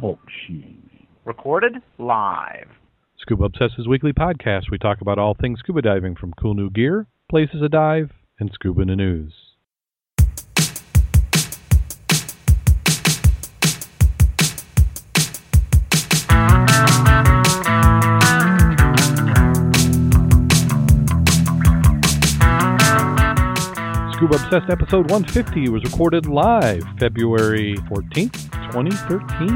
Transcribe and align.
Talk 0.00 0.18
shoes. 0.46 0.64
Recorded 1.26 1.74
live. 1.98 2.68
Scuba 3.18 3.44
Obsessed's 3.44 3.86
weekly 3.86 4.14
podcast. 4.14 4.70
We 4.70 4.78
talk 4.78 5.02
about 5.02 5.18
all 5.18 5.36
things 5.38 5.58
scuba 5.58 5.82
diving 5.82 6.16
from 6.16 6.32
cool 6.40 6.54
new 6.54 6.70
gear, 6.70 7.08
places 7.30 7.60
to 7.60 7.68
dive, 7.68 8.10
and 8.40 8.50
scuba 8.54 8.80
in 8.80 8.88
the 8.88 8.96
news. 8.96 9.34
Obsessed 24.22 24.70
episode 24.70 25.10
150 25.10 25.68
was 25.68 25.82
recorded 25.82 26.26
live 26.26 26.84
February 26.98 27.74
14th, 27.88 28.50
2013. 28.72 29.48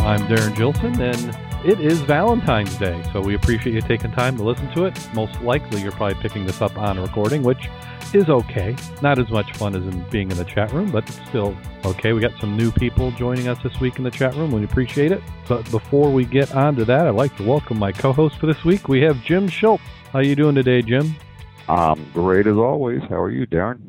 I'm 0.00 0.22
Darren 0.26 0.56
Gilson, 0.56 1.00
and 1.00 1.36
it 1.64 1.78
is 1.78 2.00
Valentine's 2.00 2.74
Day, 2.78 3.00
so 3.12 3.20
we 3.20 3.34
appreciate 3.34 3.74
you 3.74 3.82
taking 3.82 4.10
time 4.12 4.36
to 4.38 4.42
listen 4.42 4.72
to 4.72 4.86
it. 4.86 4.98
Most 5.14 5.40
likely, 5.42 5.82
you're 5.82 5.92
probably 5.92 6.20
picking 6.20 6.46
this 6.46 6.62
up 6.62 6.76
on 6.78 6.98
recording, 6.98 7.42
which 7.42 7.68
is 8.14 8.28
okay. 8.28 8.76
Not 9.00 9.18
as 9.18 9.30
much 9.30 9.56
fun 9.56 9.74
as 9.74 9.82
in 9.82 10.04
being 10.10 10.30
in 10.30 10.36
the 10.36 10.44
chat 10.44 10.72
room, 10.72 10.90
but 10.90 11.08
it's 11.08 11.20
still 11.28 11.56
okay. 11.84 12.12
We 12.12 12.20
got 12.20 12.38
some 12.40 12.56
new 12.56 12.70
people 12.70 13.10
joining 13.12 13.48
us 13.48 13.58
this 13.62 13.78
week 13.80 13.98
in 13.98 14.04
the 14.04 14.10
chat 14.10 14.34
room. 14.34 14.52
We 14.52 14.64
appreciate 14.64 15.12
it. 15.12 15.22
But 15.48 15.70
before 15.70 16.12
we 16.12 16.24
get 16.24 16.54
on 16.54 16.76
to 16.76 16.84
that, 16.84 17.06
I'd 17.06 17.14
like 17.14 17.36
to 17.36 17.42
welcome 17.42 17.78
my 17.78 17.92
co-host 17.92 18.38
for 18.38 18.46
this 18.46 18.64
week. 18.64 18.88
We 18.88 19.00
have 19.02 19.22
Jim 19.24 19.48
Schultz. 19.48 19.82
How 20.12 20.20
you 20.20 20.36
doing 20.36 20.54
today, 20.54 20.82
Jim? 20.82 21.14
I'm 21.68 22.10
great 22.12 22.46
as 22.46 22.56
always. 22.56 23.00
How 23.08 23.20
are 23.20 23.30
you, 23.30 23.46
Darren? 23.46 23.80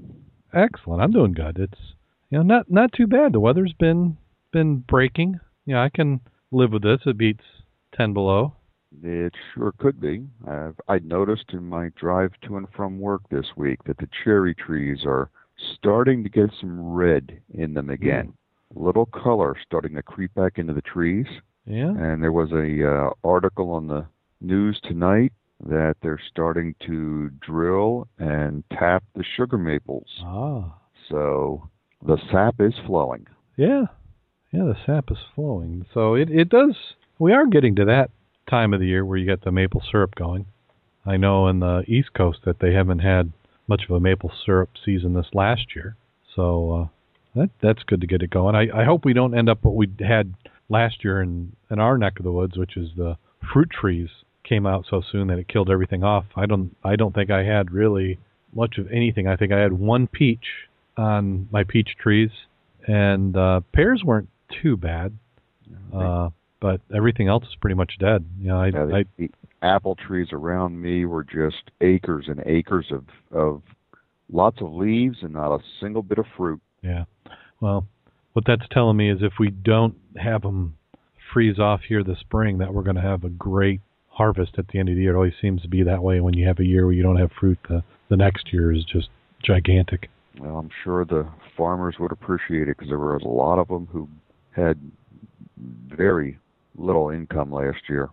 Excellent. 0.53 1.01
I'm 1.01 1.11
doing 1.11 1.33
good. 1.33 1.57
It's 1.59 1.81
you 2.29 2.38
know 2.38 2.44
not 2.44 2.71
not 2.71 2.94
too 2.94 3.07
bad. 3.07 3.33
The 3.33 3.39
weather's 3.39 3.73
been 3.73 4.17
been 4.51 4.77
breaking. 4.77 5.39
Yeah, 5.66 5.81
I 5.81 5.89
can 5.89 6.21
live 6.51 6.71
with 6.71 6.83
this. 6.83 6.99
It 7.05 7.17
beats 7.17 7.44
ten 7.95 8.13
below. 8.13 8.55
It 9.02 9.33
sure 9.53 9.73
could 9.77 9.99
be. 9.99 10.25
I've, 10.47 10.80
I 10.88 10.99
noticed 10.99 11.52
in 11.53 11.66
my 11.66 11.89
drive 11.95 12.31
to 12.44 12.58
and 12.58 12.67
from 12.75 13.00
work 13.00 13.22
this 13.30 13.47
week 13.55 13.83
that 13.85 13.97
the 13.97 14.09
cherry 14.23 14.53
trees 14.53 15.00
are 15.05 15.30
starting 15.77 16.23
to 16.23 16.30
get 16.30 16.52
some 16.59 16.94
red 16.94 17.41
in 17.53 17.73
them 17.73 17.89
again. 17.89 18.33
A 18.75 18.80
little 18.80 19.05
color 19.05 19.55
starting 19.66 19.95
to 19.95 20.03
creep 20.03 20.33
back 20.35 20.58
into 20.58 20.73
the 20.73 20.81
trees. 20.81 21.27
Yeah. 21.66 21.89
And 21.89 22.22
there 22.22 22.31
was 22.31 22.52
a 22.52 22.89
uh, 22.89 23.09
article 23.23 23.72
on 23.72 23.88
the 23.88 24.05
news 24.41 24.80
tonight 24.83 25.31
that 25.66 25.95
they're 26.02 26.22
starting 26.30 26.75
to 26.85 27.30
drill 27.39 28.07
and 28.19 28.63
tap 28.72 29.03
the 29.16 29.23
sugar 29.38 29.57
maples. 29.57 30.07
Ah. 30.23 30.75
So 31.09 31.69
the 32.05 32.17
sap 32.31 32.55
is 32.59 32.73
flowing. 32.85 33.28
Yeah. 33.55 33.85
Yeah, 34.52 34.63
the 34.63 34.78
sap 34.85 35.09
is 35.09 35.17
flowing. 35.35 35.85
So 35.94 36.16
it, 36.16 36.30
it 36.30 36.50
does 36.50 36.75
we 37.19 37.31
are 37.31 37.45
getting 37.45 37.75
to 37.75 37.85
that 37.85 38.11
time 38.49 38.73
of 38.73 38.80
the 38.80 38.88
year 38.88 39.05
where 39.05 39.17
you 39.17 39.25
get 39.25 39.44
the 39.44 39.52
maple 39.52 39.81
syrup 39.89 40.16
going. 40.16 40.45
I 41.05 41.17
know 41.17 41.47
in 41.47 41.59
the 41.59 41.83
East 41.88 42.13
Coast 42.13 42.39
that 42.45 42.59
they 42.59 42.73
haven't 42.73 43.00
had 43.00 43.33
much 43.67 43.83
of 43.89 43.95
a 43.95 44.00
maple 44.00 44.31
syrup 44.45 44.69
season 44.83 45.13
this 45.13 45.27
last 45.33 45.75
year. 45.75 45.95
So 46.35 46.72
uh 46.72 46.88
that 47.35 47.50
that's 47.61 47.83
good 47.83 48.02
to 48.02 48.08
get 48.08 48.22
it 48.22 48.30
going. 48.30 48.55
I, 48.55 48.81
I 48.81 48.83
hope 48.83 49.05
we 49.05 49.13
don't 49.13 49.38
end 49.38 49.50
up 49.50 49.63
what 49.63 49.75
we 49.75 49.88
had 50.00 50.33
last 50.69 51.03
year 51.03 51.22
in, 51.22 51.55
in 51.72 51.80
our 51.80 51.97
neck 51.97 52.19
of 52.19 52.23
the 52.23 52.31
woods, 52.31 52.58
which 52.58 52.77
is 52.77 52.89
the 52.95 53.17
fruit 53.52 53.69
trees 53.69 54.09
came 54.47 54.66
out 54.66 54.85
so 54.89 55.02
soon 55.11 55.28
that 55.28 55.39
it 55.39 55.47
killed 55.47 55.69
everything 55.69 56.03
off. 56.03 56.25
I 56.35 56.45
don't 56.45 56.75
I 56.83 56.95
don't 56.95 57.13
think 57.16 57.31
I 57.31 57.44
had 57.44 57.72
really 57.72 58.19
much 58.53 58.78
of 58.78 58.91
anything. 58.91 59.28
I 59.28 59.35
think 59.35 59.51
I 59.51 59.59
had 59.59 59.73
one 59.73 60.07
peach 60.07 60.46
on 60.97 61.47
my 61.51 61.63
peach 61.63 61.90
trees 62.00 62.29
and 62.88 63.35
uh 63.35 63.62
pears 63.73 64.03
weren't 64.03 64.29
too 64.62 64.78
bad. 64.78 65.17
Uh 65.94 66.29
but 66.63 66.79
everything 66.96 67.28
else 67.28 67.44
is 67.44 67.56
pretty 67.59 67.75
much 67.75 67.96
dead. 68.00 68.25
You 68.40 68.47
know, 68.47 68.57
I, 68.57 68.68
Yeah, 68.68 68.85
the, 68.85 68.96
I 68.96 69.03
the 69.18 69.29
apple 69.62 69.96
trees 69.96 70.29
around 70.31 70.81
me 70.81 71.03
were 71.03 71.25
just 71.25 71.72
acres 71.81 72.28
and 72.29 72.41
acres 72.46 72.85
of 72.90 73.03
of 73.38 73.62
lots 74.31 74.62
of 74.62 74.72
leaves 74.72 75.18
and 75.22 75.34
not 75.34 75.53
a 75.53 75.59
single 75.81 76.02
bit 76.02 76.19
of 76.19 76.25
fruit. 76.38 76.62
Yeah. 76.81 77.03
Well, 77.59 77.85
what 78.31 78.46
that's 78.47 78.66
telling 78.72 78.96
me 78.96 79.12
is 79.12 79.18
if 79.22 79.34
we 79.40 79.50
don't 79.50 79.96
have 80.16 80.44
them 80.44 80.78
freeze 81.34 81.59
off 81.59 81.81
here 81.85 82.02
this 82.02 82.19
spring, 82.22 82.59
that 82.59 82.73
we're 82.73 82.84
going 82.84 82.96
to 82.96 83.02
have 83.02 83.25
a 83.25 83.29
great 83.29 83.81
harvest 84.07 84.53
at 84.57 84.69
the 84.69 84.79
end 84.79 84.88
of 84.88 84.96
the 84.96 85.02
year. 85.02 85.16
It 85.16 85.18
always 85.18 85.34
seems 85.41 85.62
to 85.63 85.68
be 85.68 85.84
that 85.84 86.02
way 86.02 86.22
when 86.22 86.34
you 86.34 86.47
have 86.47 86.59
a 86.59 86.66
year 86.66 86.85
where 86.85 86.96
you 86.96 87.03
don't 87.03 87.18
have 87.18 87.31
fruit. 87.38 87.59
The 87.68 87.84
the 88.09 88.16
next 88.16 88.53
year 88.53 88.72
is 88.72 88.85
just 88.85 89.09
gigantic. 89.44 90.09
Well, 90.40 90.59
I'm 90.59 90.69
sure 90.85 91.03
the 91.03 91.28
farmers 91.57 91.97
would 92.00 92.13
appreciate 92.13 92.69
it 92.69 92.78
because 92.78 92.88
there 92.88 92.97
was 92.97 93.23
a 93.25 93.28
lot 93.28 93.59
of 93.59 93.68
them 93.68 93.90
who 93.91 94.07
had 94.56 94.79
very 95.90 96.40
little 96.75 97.09
income 97.09 97.51
last 97.51 97.89
year. 97.89 98.09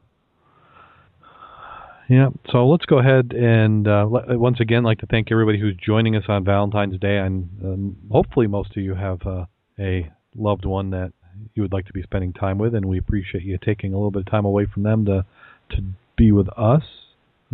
Yeah. 2.08 2.30
So 2.50 2.66
let's 2.66 2.86
go 2.86 2.98
ahead 2.98 3.32
and 3.32 3.86
uh, 3.86 4.04
once 4.08 4.58
again 4.58 4.82
like 4.82 4.98
to 4.98 5.06
thank 5.06 5.30
everybody 5.30 5.60
who's 5.60 5.76
joining 5.76 6.16
us 6.16 6.24
on 6.26 6.44
Valentine's 6.44 6.98
Day, 6.98 7.18
and 7.18 7.48
um, 7.62 7.96
hopefully 8.10 8.48
most 8.48 8.76
of 8.76 8.82
you 8.82 8.96
have 8.96 9.24
uh, 9.24 9.44
a 9.78 10.10
loved 10.34 10.64
one 10.64 10.90
that 10.90 11.12
you 11.54 11.62
would 11.62 11.72
like 11.72 11.86
to 11.86 11.92
be 11.92 12.02
spending 12.02 12.32
time 12.32 12.58
with, 12.58 12.74
and 12.74 12.84
we 12.84 12.98
appreciate 12.98 13.44
you 13.44 13.56
taking 13.64 13.92
a 13.92 13.96
little 13.96 14.10
bit 14.10 14.20
of 14.20 14.26
time 14.30 14.44
away 14.44 14.66
from 14.66 14.82
them 14.82 15.04
to 15.04 15.24
to 15.70 15.82
be 16.16 16.32
with 16.32 16.48
us. 16.58 16.82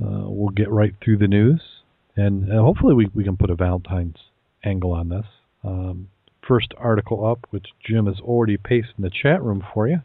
Uh, 0.02 0.24
we'll 0.24 0.48
get 0.48 0.70
right 0.70 0.94
through 1.04 1.18
the 1.18 1.28
news, 1.28 1.60
and 2.16 2.50
uh, 2.50 2.62
hopefully 2.62 2.94
we 2.94 3.10
we 3.14 3.24
can 3.24 3.36
put 3.36 3.50
a 3.50 3.54
Valentine's 3.54 4.16
angle 4.64 4.92
on 4.92 5.10
this. 5.10 5.26
Um, 5.64 6.08
first 6.48 6.72
article 6.78 7.26
up, 7.26 7.46
which 7.50 7.66
Jim 7.86 8.06
has 8.06 8.20
already 8.20 8.56
pasted 8.56 8.94
in 8.96 9.04
the 9.04 9.10
chat 9.10 9.42
room 9.42 9.62
for 9.74 9.86
you 9.86 10.00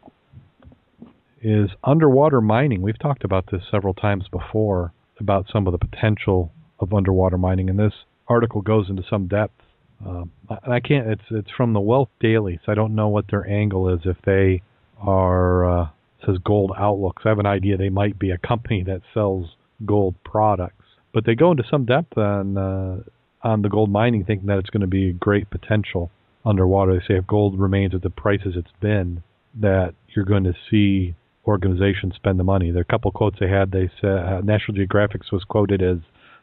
is 1.41 1.69
underwater 1.83 2.41
mining. 2.41 2.81
We've 2.81 2.99
talked 2.99 3.23
about 3.23 3.49
this 3.51 3.61
several 3.69 3.93
times 3.93 4.25
before 4.31 4.93
about 5.19 5.45
some 5.51 5.67
of 5.67 5.71
the 5.71 5.77
potential 5.77 6.51
of 6.79 6.93
underwater 6.93 7.37
mining, 7.37 7.69
and 7.69 7.79
this 7.79 7.93
article 8.27 8.61
goes 8.61 8.89
into 8.89 9.03
some 9.09 9.27
depth. 9.27 9.61
Um, 10.05 10.31
I 10.49 10.79
can't. 10.79 11.07
It's 11.07 11.23
it's 11.29 11.51
from 11.51 11.73
the 11.73 11.79
Wealth 11.79 12.09
Daily, 12.19 12.59
so 12.65 12.71
I 12.71 12.75
don't 12.75 12.95
know 12.95 13.07
what 13.07 13.25
their 13.29 13.47
angle 13.47 13.89
is. 13.93 14.01
If 14.03 14.17
they 14.25 14.61
are 14.99 15.81
uh, 15.81 15.89
says 16.25 16.37
gold 16.43 16.71
outlooks, 16.77 17.23
I 17.25 17.29
have 17.29 17.39
an 17.39 17.45
idea 17.45 17.77
they 17.77 17.89
might 17.89 18.17
be 18.17 18.31
a 18.31 18.37
company 18.37 18.83
that 18.83 19.01
sells 19.13 19.55
gold 19.85 20.15
products, 20.23 20.85
but 21.13 21.25
they 21.25 21.35
go 21.35 21.51
into 21.51 21.63
some 21.69 21.85
depth 21.85 22.17
on 22.17 22.57
uh, 22.57 22.97
on 23.43 23.61
the 23.61 23.69
gold 23.69 23.91
mining, 23.91 24.25
thinking 24.25 24.47
that 24.47 24.57
it's 24.57 24.69
going 24.69 24.81
to 24.81 24.87
be 24.87 25.09
a 25.09 25.13
great 25.13 25.49
potential 25.49 26.11
underwater. 26.45 26.93
They 26.93 27.05
say 27.13 27.17
if 27.17 27.27
gold 27.27 27.59
remains 27.59 27.93
at 27.93 28.01
the 28.01 28.09
prices 28.09 28.55
it's 28.55 28.71
been, 28.79 29.23
that 29.59 29.93
you're 30.15 30.25
going 30.25 30.45
to 30.45 30.53
see 30.69 31.15
organizations 31.45 32.15
spend 32.15 32.39
the 32.39 32.43
money. 32.43 32.71
There 32.71 32.81
are 32.81 32.89
a 32.89 32.91
couple 32.91 33.11
quotes 33.11 33.39
they 33.39 33.49
had. 33.49 33.71
They 33.71 33.89
said 33.99 34.09
uh, 34.11 34.41
National 34.41 34.75
Geographic's 34.75 35.31
was 35.31 35.43
quoted 35.43 35.81
as 35.81 35.97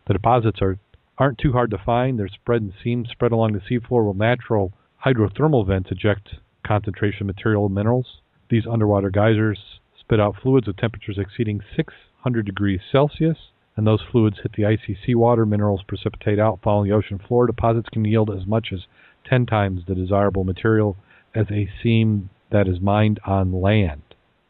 the 0.06 0.14
deposits 0.14 0.60
are 0.62 0.78
aren't 1.18 1.38
too 1.38 1.52
hard 1.52 1.70
to 1.70 1.78
find. 1.78 2.18
They're 2.18 2.28
spread 2.28 2.62
in 2.62 2.72
seams 2.82 3.08
spread 3.10 3.32
along 3.32 3.52
the 3.52 3.60
seafloor 3.60 4.04
while 4.04 4.14
natural 4.14 4.72
hydrothermal 5.04 5.66
vents 5.66 5.90
eject 5.90 6.28
concentration 6.66 7.26
material 7.26 7.66
and 7.66 7.74
minerals. 7.74 8.20
These 8.50 8.66
underwater 8.70 9.10
geysers 9.10 9.58
spit 9.98 10.20
out 10.20 10.36
fluids 10.40 10.66
with 10.66 10.76
temperatures 10.76 11.18
exceeding 11.18 11.60
600 11.76 12.46
degrees 12.46 12.80
Celsius, 12.90 13.38
and 13.76 13.86
those 13.86 14.02
fluids 14.10 14.38
hit 14.42 14.52
the 14.54 14.64
icy 14.64 14.96
seawater. 15.04 15.44
Minerals 15.44 15.82
precipitate 15.86 16.38
out 16.38 16.60
following 16.62 16.88
the 16.88 16.96
ocean 16.96 17.18
floor. 17.18 17.46
Deposits 17.46 17.88
can 17.90 18.04
yield 18.04 18.30
as 18.30 18.46
much 18.46 18.68
as 18.72 18.86
10 19.28 19.46
times 19.46 19.82
the 19.86 19.94
desirable 19.94 20.44
material 20.44 20.96
as 21.34 21.46
a 21.50 21.68
seam 21.82 22.30
that 22.50 22.66
is 22.66 22.80
mined 22.80 23.20
on 23.26 23.52
land. 23.52 24.02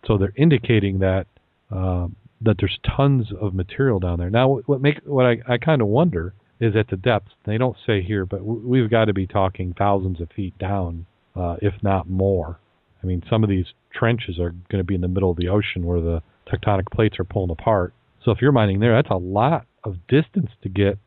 So 0.08 0.16
they're 0.16 0.32
indicating 0.36 0.98
that 1.00 1.26
uh, 1.70 2.08
that 2.40 2.56
there's 2.58 2.78
tons 2.96 3.26
of 3.38 3.54
material 3.54 3.98
down 3.98 4.18
there. 4.18 4.30
Now, 4.30 4.60
what 4.64 4.80
make 4.80 5.00
what 5.04 5.26
I, 5.26 5.36
I 5.46 5.58
kind 5.58 5.82
of 5.82 5.88
wonder 5.88 6.32
is 6.60 6.74
at 6.74 6.88
the 6.88 6.96
depths. 6.96 7.32
They 7.44 7.58
don't 7.58 7.76
say 7.86 8.02
here, 8.02 8.24
but 8.24 8.42
we've 8.42 8.90
got 8.90 9.04
to 9.04 9.12
be 9.12 9.26
talking 9.26 9.74
thousands 9.78 10.20
of 10.20 10.30
feet 10.34 10.58
down, 10.58 11.06
uh, 11.36 11.56
if 11.60 11.74
not 11.82 12.08
more. 12.08 12.58
I 13.02 13.06
mean, 13.06 13.22
some 13.30 13.44
of 13.44 13.50
these 13.50 13.66
trenches 13.94 14.40
are 14.40 14.50
going 14.50 14.78
to 14.78 14.84
be 14.84 14.94
in 14.94 15.02
the 15.02 15.08
middle 15.08 15.30
of 15.30 15.36
the 15.36 15.48
ocean 15.48 15.84
where 15.84 16.00
the 16.00 16.22
tectonic 16.50 16.90
plates 16.90 17.20
are 17.20 17.24
pulling 17.24 17.50
apart. 17.50 17.92
So 18.24 18.32
if 18.32 18.40
you're 18.40 18.50
mining 18.50 18.80
there, 18.80 18.94
that's 18.94 19.10
a 19.10 19.16
lot 19.16 19.66
of 19.84 19.96
distance 20.08 20.50
to 20.62 20.68
get 20.68 20.98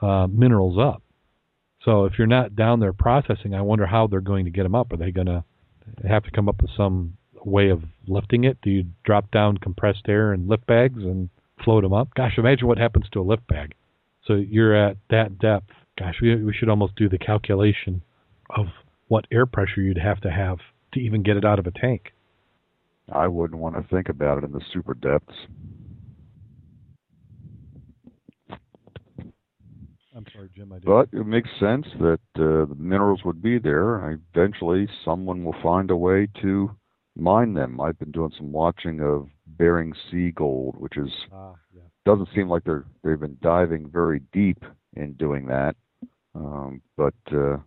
uh, 0.00 0.28
minerals 0.28 0.78
up. 0.78 1.02
So 1.84 2.04
if 2.04 2.18
you're 2.18 2.26
not 2.26 2.54
down 2.54 2.78
there 2.80 2.92
processing, 2.92 3.54
I 3.54 3.62
wonder 3.62 3.86
how 3.86 4.06
they're 4.06 4.20
going 4.20 4.44
to 4.44 4.50
get 4.50 4.62
them 4.62 4.74
up. 4.74 4.92
Are 4.92 4.96
they 4.96 5.10
going 5.10 5.26
to 5.26 5.44
have 6.08 6.22
to 6.24 6.30
come 6.30 6.48
up 6.48 6.62
with 6.62 6.70
some 6.76 7.16
way 7.44 7.70
of 7.70 7.82
lifting 8.06 8.44
it? 8.44 8.58
Do 8.62 8.70
you 8.70 8.84
drop 9.04 9.30
down 9.30 9.58
compressed 9.58 10.08
air 10.08 10.32
and 10.32 10.48
lift 10.48 10.66
bags 10.66 11.02
and 11.02 11.28
float 11.64 11.82
them 11.82 11.92
up? 11.92 12.08
Gosh, 12.14 12.38
imagine 12.38 12.66
what 12.66 12.78
happens 12.78 13.06
to 13.12 13.20
a 13.20 13.22
lift 13.22 13.46
bag. 13.46 13.74
So 14.26 14.34
you're 14.34 14.74
at 14.74 14.96
that 15.10 15.38
depth. 15.38 15.70
Gosh, 15.98 16.16
we 16.20 16.42
we 16.42 16.54
should 16.54 16.68
almost 16.68 16.96
do 16.96 17.08
the 17.08 17.18
calculation 17.18 18.02
of 18.50 18.66
what 19.08 19.26
air 19.30 19.46
pressure 19.46 19.80
you'd 19.80 19.98
have 19.98 20.20
to 20.22 20.30
have 20.30 20.58
to 20.94 21.00
even 21.00 21.22
get 21.22 21.36
it 21.36 21.44
out 21.44 21.58
of 21.58 21.66
a 21.66 21.70
tank. 21.70 22.12
I 23.12 23.28
wouldn't 23.28 23.60
want 23.60 23.76
to 23.76 23.94
think 23.94 24.08
about 24.08 24.38
it 24.38 24.44
in 24.44 24.52
the 24.52 24.62
super 24.72 24.94
depths. 24.94 25.34
I'm 30.16 30.24
sorry, 30.32 30.48
Jim. 30.56 30.72
I 30.72 30.76
did. 30.76 30.84
But 30.84 31.08
it 31.12 31.26
makes 31.26 31.50
sense 31.60 31.86
that 31.98 32.20
uh, 32.36 32.66
the 32.66 32.76
minerals 32.78 33.22
would 33.24 33.42
be 33.42 33.58
there. 33.58 34.18
Eventually, 34.34 34.88
someone 35.04 35.44
will 35.44 35.56
find 35.62 35.90
a 35.90 35.96
way 35.96 36.28
to 36.40 36.70
mine 37.16 37.54
them. 37.54 37.80
I've 37.80 37.98
been 37.98 38.10
doing 38.12 38.32
some 38.36 38.52
watching 38.52 39.00
of 39.00 39.28
Bering 39.46 39.92
Sea 40.10 40.30
Gold, 40.32 40.76
which 40.78 40.96
is 40.96 41.10
Ah, 41.32 41.54
yeah. 41.74 41.82
doesn't 42.04 42.28
seem 42.34 42.48
like 42.48 42.64
they're 42.64 42.84
they've 43.02 43.20
been 43.20 43.38
diving 43.42 43.88
very 43.90 44.20
deep 44.32 44.62
in 44.94 45.14
doing 45.14 45.46
that. 45.46 45.76
Um, 46.34 46.80
but 46.96 47.14
uh, 47.32 47.58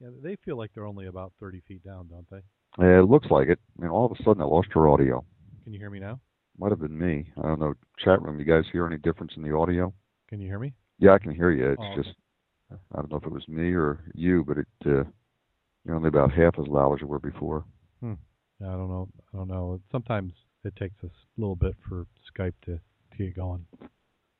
Yeah, 0.00 0.10
they 0.22 0.36
feel 0.44 0.56
like 0.56 0.70
they're 0.74 0.86
only 0.86 1.06
about 1.06 1.32
30 1.40 1.60
feet 1.66 1.84
down, 1.84 2.08
don't 2.08 2.26
they? 2.30 2.40
Yeah, 2.78 3.00
it 3.00 3.08
looks 3.08 3.30
like 3.30 3.48
it. 3.48 3.58
Mean, 3.78 3.90
all 3.90 4.06
of 4.06 4.12
a 4.18 4.22
sudden, 4.22 4.42
I 4.42 4.46
lost 4.46 4.68
your 4.74 4.88
audio. 4.88 5.24
Can 5.64 5.72
you 5.72 5.78
hear 5.78 5.90
me 5.90 5.98
now? 6.00 6.20
Might 6.58 6.70
have 6.70 6.80
been 6.80 6.98
me. 6.98 7.30
I 7.38 7.42
don't 7.42 7.60
know. 7.60 7.74
Chat 7.98 8.22
room, 8.22 8.38
you 8.38 8.44
guys 8.44 8.64
hear 8.72 8.86
any 8.86 8.98
difference 8.98 9.32
in 9.36 9.42
the 9.42 9.54
audio? 9.54 9.92
Can 10.28 10.40
you 10.40 10.46
hear 10.48 10.58
me? 10.58 10.72
Yeah, 10.98 11.12
I 11.12 11.18
can 11.18 11.34
hear 11.34 11.50
you. 11.50 11.70
It's 11.70 11.82
Oh, 11.82 11.92
okay. 11.92 12.02
just 12.02 12.14
I 12.70 12.96
don't 12.96 13.10
know 13.10 13.16
if 13.18 13.24
it 13.24 13.32
was 13.32 13.46
me 13.48 13.72
or 13.74 14.04
you, 14.14 14.44
but 14.46 14.58
it 14.58 14.66
uh, 14.86 15.04
you're 15.84 15.96
only 15.96 16.08
about 16.08 16.32
half 16.32 16.58
as 16.58 16.66
loud 16.68 16.94
as 16.94 17.00
you 17.00 17.06
were 17.06 17.18
before. 17.18 17.64
Yeah, 18.02 18.14
I 18.64 18.72
don't 18.72 18.88
know. 18.88 19.08
I 19.32 19.36
don't 19.38 19.48
know. 19.48 19.80
Sometimes 19.90 20.32
it 20.64 20.74
takes 20.76 21.02
us 21.04 21.10
a 21.10 21.40
little 21.40 21.56
bit 21.56 21.74
for 21.88 22.06
Skype 22.32 22.54
to, 22.66 22.76
to 22.76 23.18
get 23.18 23.34
going. 23.36 23.64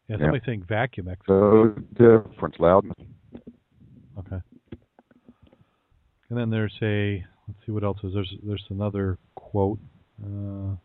Yeah, 0.08 0.16
Yeah. 0.20 0.30
saying 0.44 0.64
vacuum 0.68 1.08
X. 1.08 1.20
So 1.26 1.74
difference, 1.94 2.56
loudness. 2.58 2.96
Okay. 4.18 4.40
And 6.28 6.38
then 6.38 6.50
there's 6.50 6.74
a 6.82 7.24
let's 7.48 7.58
see 7.66 7.72
what 7.72 7.84
else 7.84 7.98
is 8.04 8.14
there's 8.14 8.34
there's 8.42 8.64
another 8.70 9.18
quote. 9.34 9.78
Uh, 10.22 10.76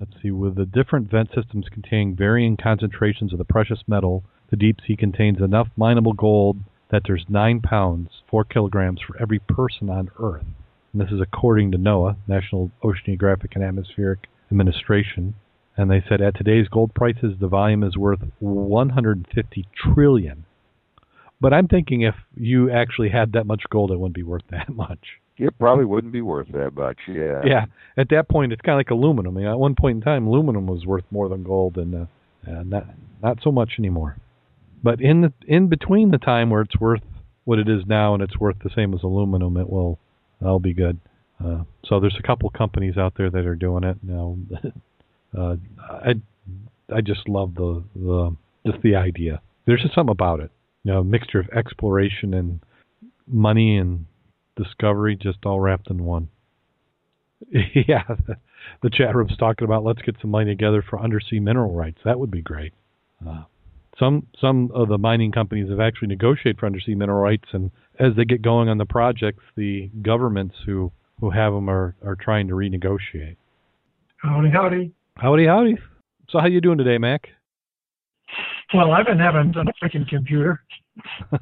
let's 0.00 0.12
see 0.22 0.30
with 0.30 0.56
the 0.56 0.66
different 0.66 1.10
vent 1.10 1.30
systems 1.34 1.66
containing 1.70 2.14
varying 2.14 2.56
concentrations 2.56 3.32
of 3.32 3.38
the 3.38 3.44
precious 3.44 3.80
metal, 3.86 4.24
the 4.50 4.56
deep 4.56 4.78
sea 4.86 4.96
contains 4.96 5.40
enough 5.40 5.68
mineable 5.76 6.12
gold 6.12 6.58
that 6.90 7.02
there's 7.06 7.24
nine 7.28 7.60
pounds, 7.60 8.10
four 8.30 8.44
kilograms 8.44 9.00
for 9.00 9.20
every 9.20 9.38
person 9.40 9.90
on 9.90 10.08
Earth. 10.20 10.44
And 10.96 11.06
this 11.06 11.12
is 11.12 11.20
according 11.20 11.72
to 11.72 11.78
NOAA, 11.78 12.16
National 12.26 12.70
Oceanographic 12.82 13.54
and 13.54 13.62
Atmospheric 13.62 14.28
Administration. 14.50 15.34
And 15.76 15.90
they 15.90 16.02
said 16.08 16.22
at 16.22 16.34
today's 16.34 16.68
gold 16.68 16.94
prices, 16.94 17.34
the 17.38 17.48
volume 17.48 17.82
is 17.82 17.98
worth 17.98 18.20
150 18.38 19.68
trillion. 19.76 20.46
But 21.38 21.52
I'm 21.52 21.68
thinking 21.68 22.00
if 22.00 22.14
you 22.34 22.70
actually 22.70 23.10
had 23.10 23.32
that 23.32 23.44
much 23.44 23.64
gold, 23.68 23.90
it 23.90 23.98
wouldn't 23.98 24.14
be 24.14 24.22
worth 24.22 24.44
that 24.50 24.70
much. 24.70 25.20
It 25.36 25.52
probably 25.58 25.84
wouldn't 25.84 26.14
be 26.14 26.22
worth 26.22 26.48
that 26.52 26.74
much. 26.74 26.96
Yeah. 27.06 27.42
Yeah, 27.44 27.66
at 27.98 28.08
that 28.08 28.30
point, 28.30 28.54
it's 28.54 28.62
kind 28.62 28.76
of 28.76 28.78
like 28.78 28.90
aluminum. 28.90 29.36
I 29.36 29.40
mean, 29.40 29.48
at 29.50 29.58
one 29.58 29.74
point 29.74 29.96
in 29.96 30.00
time, 30.00 30.26
aluminum 30.26 30.66
was 30.66 30.86
worth 30.86 31.04
more 31.10 31.28
than 31.28 31.44
gold, 31.44 31.76
and 31.76 31.94
uh, 31.94 32.06
uh, 32.50 32.62
not 32.62 32.86
not 33.22 33.40
so 33.42 33.52
much 33.52 33.72
anymore. 33.78 34.16
But 34.82 35.02
in 35.02 35.20
the 35.20 35.32
in 35.46 35.68
between 35.68 36.10
the 36.10 36.16
time 36.16 36.48
where 36.48 36.62
it's 36.62 36.80
worth 36.80 37.02
what 37.44 37.58
it 37.58 37.68
is 37.68 37.82
now 37.86 38.14
and 38.14 38.22
it's 38.22 38.40
worth 38.40 38.56
the 38.64 38.70
same 38.74 38.94
as 38.94 39.02
aluminum, 39.02 39.58
it 39.58 39.68
will 39.68 39.98
that'll 40.40 40.60
be 40.60 40.74
good. 40.74 40.98
Uh, 41.44 41.64
so 41.84 42.00
there's 42.00 42.16
a 42.18 42.26
couple 42.26 42.48
companies 42.50 42.96
out 42.96 43.14
there 43.16 43.30
that 43.30 43.46
are 43.46 43.54
doing 43.54 43.84
it 43.84 43.98
now. 44.02 44.36
uh, 45.38 45.56
I 45.90 46.14
I 46.94 47.00
just 47.00 47.28
love 47.28 47.54
the 47.54 47.84
the 47.94 48.36
just 48.66 48.82
the 48.82 48.96
idea. 48.96 49.40
There's 49.66 49.82
just 49.82 49.94
something 49.94 50.12
about 50.12 50.40
it. 50.40 50.50
You 50.84 50.92
know, 50.92 51.00
a 51.00 51.04
mixture 51.04 51.40
of 51.40 51.48
exploration 51.50 52.34
and 52.34 52.60
money 53.26 53.76
and 53.76 54.06
discovery 54.56 55.16
just 55.16 55.38
all 55.44 55.60
wrapped 55.60 55.90
in 55.90 56.04
one. 56.04 56.28
yeah, 57.50 58.04
the, 58.26 58.36
the 58.82 58.90
chat 58.90 59.14
room's 59.14 59.36
talking 59.36 59.66
about 59.66 59.84
let's 59.84 60.02
get 60.02 60.16
some 60.20 60.30
money 60.30 60.46
together 60.46 60.82
for 60.88 61.00
undersea 61.00 61.40
mineral 61.40 61.72
rights. 61.72 61.98
That 62.04 62.18
would 62.18 62.30
be 62.30 62.42
great. 62.42 62.72
Uh, 63.26 63.44
some 63.98 64.26
some 64.40 64.70
of 64.74 64.88
the 64.88 64.98
mining 64.98 65.32
companies 65.32 65.70
have 65.70 65.80
actually 65.80 66.08
negotiated 66.08 66.58
for 66.58 66.66
undersea 66.66 66.94
mineral 66.94 67.20
rights, 67.20 67.48
and 67.52 67.70
as 67.98 68.12
they 68.16 68.24
get 68.24 68.42
going 68.42 68.68
on 68.68 68.78
the 68.78 68.86
projects, 68.86 69.42
the 69.56 69.90
governments 70.02 70.54
who 70.64 70.92
who 71.20 71.30
have 71.30 71.52
them 71.52 71.68
are 71.68 71.96
are 72.04 72.16
trying 72.16 72.48
to 72.48 72.54
renegotiate. 72.54 73.36
Howdy, 74.18 74.50
howdy. 74.50 74.92
Howdy, 75.16 75.46
howdy. 75.46 75.78
So 76.28 76.38
how 76.40 76.46
you 76.46 76.60
doing 76.60 76.78
today, 76.78 76.98
Mac? 76.98 77.28
Well, 78.74 78.92
I've 78.92 79.06
been 79.06 79.18
having 79.18 79.54
a 79.56 79.84
freaking 79.84 80.08
computer. 80.08 80.60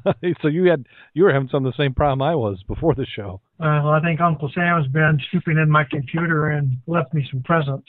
so 0.41 0.47
you 0.47 0.69
had 0.69 0.85
you 1.13 1.23
were 1.23 1.33
having 1.33 1.49
some 1.49 1.65
of 1.65 1.73
the 1.73 1.83
same 1.83 1.93
problem 1.93 2.21
I 2.21 2.35
was 2.35 2.61
before 2.67 2.93
the 2.93 3.05
show. 3.05 3.41
Uh, 3.59 3.87
I 3.89 3.99
think 4.03 4.21
Uncle 4.21 4.51
Sam's 4.53 4.87
been 4.87 5.19
snooping 5.31 5.57
in 5.57 5.69
my 5.69 5.85
computer 5.89 6.49
and 6.49 6.77
left 6.87 7.13
me 7.13 7.25
some 7.31 7.41
presents. 7.41 7.87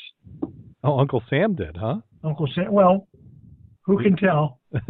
Oh, 0.85 0.99
Uncle 1.01 1.23
Sam 1.29 1.55
did, 1.55 1.77
huh? 1.77 1.97
Uncle 2.23 2.49
Sam, 2.55 2.73
well, 2.73 3.09
who 3.83 4.03
can 4.03 4.17
tell? 4.17 4.61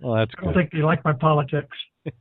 well, 0.00 0.14
that's 0.16 0.30
I 0.38 0.44
don't 0.44 0.54
think 0.54 0.70
they 0.72 0.78
like 0.78 1.04
my 1.04 1.12
politics. 1.12 1.76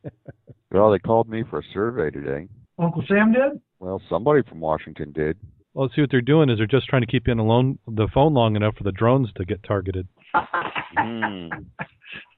Well, 0.72 0.92
they 0.92 1.00
called 1.00 1.30
me 1.30 1.44
for 1.50 1.60
a 1.60 1.64
survey 1.74 2.10
today. 2.10 2.48
Uncle 2.78 3.04
Sam 3.08 3.32
did? 3.32 3.62
Well, 3.80 4.02
somebody 4.10 4.42
from 4.48 4.60
Washington 4.60 5.12
did. 5.14 5.38
Well, 5.74 5.90
see 5.96 6.02
what 6.02 6.12
they're 6.12 6.22
doing 6.22 6.50
is 6.50 6.58
they're 6.58 6.68
just 6.68 6.88
trying 6.88 7.04
to 7.04 7.08
keep 7.08 7.28
you 7.28 7.34
on 7.34 7.78
the, 7.86 7.94
the 7.94 8.08
phone 8.14 8.34
long 8.34 8.56
enough 8.56 8.76
for 8.76 8.84
the 8.84 8.92
drones 8.92 9.30
to 9.38 9.46
get 9.46 9.64
targeted. 9.64 10.08
Hmm. 10.34 11.48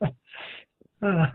Uh, 1.01 1.27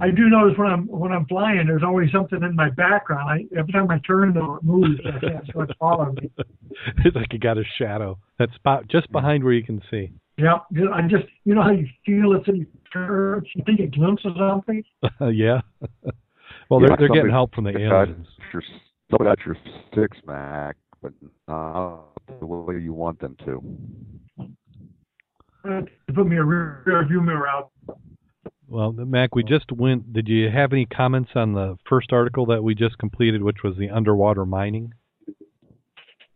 I 0.00 0.10
do 0.10 0.30
notice 0.30 0.56
when 0.56 0.68
I'm 0.68 0.86
when 0.86 1.12
I'm 1.12 1.26
flying, 1.26 1.66
there's 1.66 1.82
always 1.82 2.10
something 2.10 2.42
in 2.42 2.56
my 2.56 2.70
background. 2.70 3.28
I, 3.28 3.58
every 3.58 3.72
time 3.72 3.90
I 3.90 3.98
turn, 4.06 4.32
though, 4.32 4.54
it 4.54 4.64
moves. 4.64 4.98
I 5.04 5.18
can't 5.20 5.44
so 5.52 5.60
it's 5.60 5.72
following 5.78 6.14
me. 6.14 6.30
it's 7.04 7.14
like 7.14 7.30
you 7.30 7.38
got 7.38 7.58
a 7.58 7.64
shadow. 7.76 8.18
That 8.38 8.48
spot 8.54 8.88
just 8.88 9.12
behind 9.12 9.44
where 9.44 9.52
you 9.52 9.62
can 9.62 9.82
see. 9.90 10.12
Yeah, 10.38 10.60
I 10.92 11.02
just 11.02 11.26
you 11.44 11.54
know 11.54 11.62
how 11.62 11.72
you 11.72 11.86
feel 12.06 12.32
it 12.32 12.48
in 12.48 12.66
your 12.94 13.06
turn, 13.06 13.44
you 13.54 13.62
think 13.64 13.80
a 13.80 13.86
glimpse 13.86 14.24
of 14.24 14.32
something. 14.38 14.82
yeah. 15.32 15.60
well, 16.70 16.80
they're 16.80 16.90
Yeah, 16.90 16.96
they're 16.98 17.08
getting 17.08 17.30
help 17.30 17.54
from 17.54 17.64
the 17.64 17.72
got 17.72 17.80
aliens. 17.80 18.26
Your, 18.52 18.62
somebody 19.10 19.30
got 19.30 19.46
your 19.46 19.56
six 19.94 20.16
Mac, 20.26 20.76
but 21.02 21.12
not 21.48 22.04
the 22.40 22.46
way 22.46 22.78
you 22.78 22.92
want 22.92 23.20
them 23.20 23.36
to. 23.44 23.62
Uh, 25.66 25.80
put 26.14 26.26
me 26.26 26.36
a 26.36 26.44
rear, 26.44 26.82
rear 26.84 27.06
view 27.06 27.20
mirror 27.20 27.48
out. 27.48 27.70
Well, 28.68 28.92
Mac, 28.92 29.34
we 29.34 29.42
just 29.44 29.70
went. 29.72 30.12
Did 30.12 30.28
you 30.28 30.50
have 30.50 30.72
any 30.72 30.86
comments 30.86 31.30
on 31.34 31.52
the 31.52 31.76
first 31.88 32.12
article 32.12 32.46
that 32.46 32.62
we 32.62 32.74
just 32.74 32.98
completed, 32.98 33.42
which 33.42 33.58
was 33.62 33.76
the 33.76 33.90
underwater 33.90 34.44
mining? 34.44 34.92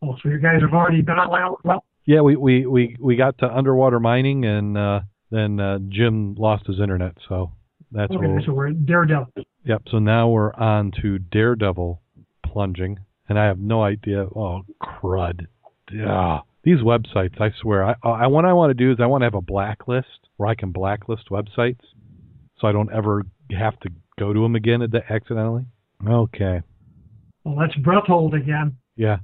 Oh, 0.03 0.15
so 0.23 0.29
you 0.29 0.39
guys 0.39 0.61
have 0.61 0.73
already 0.73 1.03
done 1.03 1.19
it. 1.19 1.31
Well, 1.31 1.59
well 1.65 1.85
Yeah, 2.07 2.21
we 2.21 2.37
we 2.37 2.67
we, 2.67 2.97
we 3.01 3.17
got 3.17 3.39
to 3.39 3.47
underwater 3.47 3.99
mining, 3.99 4.45
and 4.45 4.79
uh, 4.79 5.01
then 5.31 5.61
uh, 5.61 5.79
Jim 5.89 6.35
lost 6.35 6.67
his 6.67 6.81
internet, 6.81 7.15
so 7.29 7.53
that's 7.93 8.13
okay, 8.13 8.27
what. 8.27 8.45
so 8.45 8.53
we're 8.53 8.71
Daredevil. 8.71 9.33
Yep. 9.65 9.83
So 9.91 9.99
now 9.99 10.29
we're 10.29 10.55
on 10.55 10.93
to 11.03 11.19
Daredevil 11.19 12.01
plunging, 12.47 12.99
and 13.29 13.39
I 13.39 13.47
have 13.47 13.59
no 13.59 13.83
idea. 13.83 14.25
Oh 14.25 14.63
crud! 14.83 15.47
Yeah, 15.93 16.41
these 16.63 16.79
websites. 16.79 17.41
I 17.41 17.51
swear. 17.61 17.85
I, 17.85 17.95
I 18.05 18.27
what 18.27 18.45
I 18.45 18.53
want 18.53 18.71
to 18.71 18.75
do 18.75 18.93
is 18.93 18.99
I 19.01 19.07
want 19.07 19.23
to 19.23 19.27
have 19.27 19.35
a 19.35 19.43
blacklist 19.43 20.29
where 20.37 20.49
I 20.49 20.55
can 20.55 20.73
blacklist 20.73 21.31
websites, 21.31 21.81
so 22.59 22.69
I 22.69 22.73
don't 22.73 22.93
ever 22.93 23.25
have 23.51 23.79
to 23.81 23.91
go 24.19 24.33
to 24.33 24.43
them 24.43 24.55
again 24.55 24.83
accidentally. 25.09 25.67
Okay. 26.07 26.63
Well, 27.45 27.57
that's 27.59 27.75
breath 27.77 28.05
hold 28.07 28.35
again. 28.35 28.77
Yeah. 28.97 29.19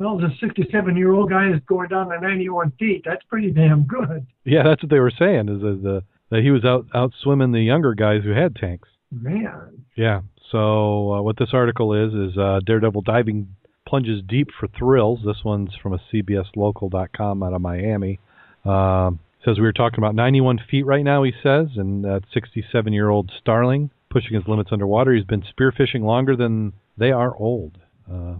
Well, 0.00 0.16
the 0.16 0.30
67 0.40 0.96
year 0.96 1.12
old 1.12 1.28
guy 1.28 1.50
is 1.50 1.60
going 1.66 1.90
down 1.90 2.08
to 2.08 2.18
91 2.18 2.72
feet. 2.78 3.02
That's 3.04 3.22
pretty 3.24 3.50
damn 3.50 3.84
good. 3.84 4.26
Yeah, 4.44 4.62
that's 4.64 4.82
what 4.82 4.90
they 4.90 4.98
were 4.98 5.12
saying. 5.16 5.50
Is 5.50 5.60
that 5.60 5.80
the 5.82 6.02
that 6.30 6.42
he 6.42 6.50
was 6.50 6.64
out 6.64 6.86
out 6.94 7.12
swimming 7.22 7.52
the 7.52 7.60
younger 7.60 7.94
guys 7.94 8.22
who 8.24 8.30
had 8.30 8.56
tanks. 8.56 8.88
Man. 9.12 9.84
Yeah. 9.96 10.22
So 10.50 11.12
uh, 11.12 11.22
what 11.22 11.36
this 11.36 11.50
article 11.52 11.92
is 11.92 12.14
is 12.14 12.38
uh, 12.38 12.60
Daredevil 12.64 13.02
diving 13.02 13.54
plunges 13.86 14.22
deep 14.26 14.48
for 14.58 14.68
thrills. 14.68 15.20
This 15.24 15.44
one's 15.44 15.74
from 15.82 15.92
a 15.92 16.00
CBSLocal.com 16.12 17.42
out 17.42 17.52
of 17.52 17.60
Miami. 17.60 18.18
Um, 18.64 19.20
says 19.44 19.58
we 19.58 19.64
were 19.64 19.72
talking 19.72 19.98
about 19.98 20.14
91 20.14 20.60
feet 20.70 20.86
right 20.86 21.04
now. 21.04 21.22
He 21.22 21.32
says, 21.42 21.68
and 21.76 22.04
that 22.04 22.22
67-year-old 22.34 23.32
Starling 23.38 23.90
pushing 24.10 24.34
his 24.34 24.46
limits 24.46 24.70
underwater. 24.72 25.14
He's 25.14 25.24
been 25.24 25.42
spearfishing 25.42 26.02
longer 26.02 26.36
than 26.36 26.72
they 26.98 27.10
are 27.10 27.34
old. 27.36 27.78
Uh, 28.10 28.36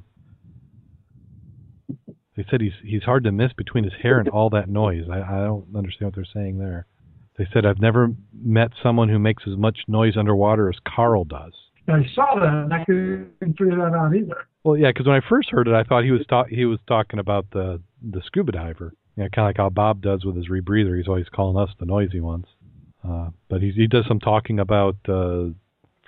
they 2.41 2.47
said 2.51 2.61
he's 2.61 2.73
he's 2.83 3.03
hard 3.03 3.25
to 3.25 3.33
miss 3.33 3.53
between 3.53 3.85
his 3.85 3.93
hair 4.03 4.19
and 4.19 4.29
all 4.29 4.51
that 4.51 4.69
noise. 4.69 5.05
I, 5.11 5.21
I 5.21 5.45
don't 5.45 5.67
understand 5.77 6.07
what 6.09 6.15
they're 6.15 6.25
saying 6.33 6.59
there. 6.59 6.87
They 7.37 7.47
said 7.53 7.67
I've 7.67 7.81
never 7.81 8.09
met 8.43 8.71
someone 8.83 9.09
who 9.09 9.19
makes 9.19 9.43
as 9.47 9.57
much 9.57 9.79
noise 9.89 10.17
underwater 10.17 10.69
as 10.69 10.77
Carl 10.87 11.25
does. 11.25 11.53
I 11.89 12.03
saw 12.15 12.35
that 12.39 12.47
and 12.65 12.73
I 12.73 12.85
couldn't 12.85 13.33
figure 13.59 13.77
that 13.77 13.95
out 13.97 14.15
either. 14.15 14.47
Well, 14.63 14.77
yeah, 14.77 14.91
because 14.91 15.07
when 15.07 15.17
I 15.17 15.21
first 15.29 15.51
heard 15.51 15.67
it, 15.69 15.75
I 15.75 15.83
thought 15.83 16.05
he 16.05 16.13
was 16.13 16.25
ta- 16.29 16.45
he 16.45 16.65
was 16.65 16.79
talking 16.87 17.19
about 17.19 17.47
the 17.53 17.81
the 18.03 18.23
scuba 18.27 18.53
diver. 18.53 18.93
You 19.17 19.25
know, 19.25 19.29
kind 19.31 19.47
of 19.47 19.49
like 19.51 19.57
how 19.57 19.71
Bob 19.71 20.01
does 20.03 20.25
with 20.25 20.37
his 20.37 20.49
rebreather. 20.49 20.97
He's 20.97 21.09
always 21.09 21.29
calling 21.29 21.57
us 21.63 21.75
the 21.79 21.87
noisy 21.87 22.21
ones. 22.21 22.47
Uh, 23.07 23.31
but 23.49 23.61
he 23.61 23.71
he 23.73 23.87
does 23.87 24.05
some 24.07 24.21
talking 24.21 24.59
about 24.61 24.97
uh, 25.09 25.47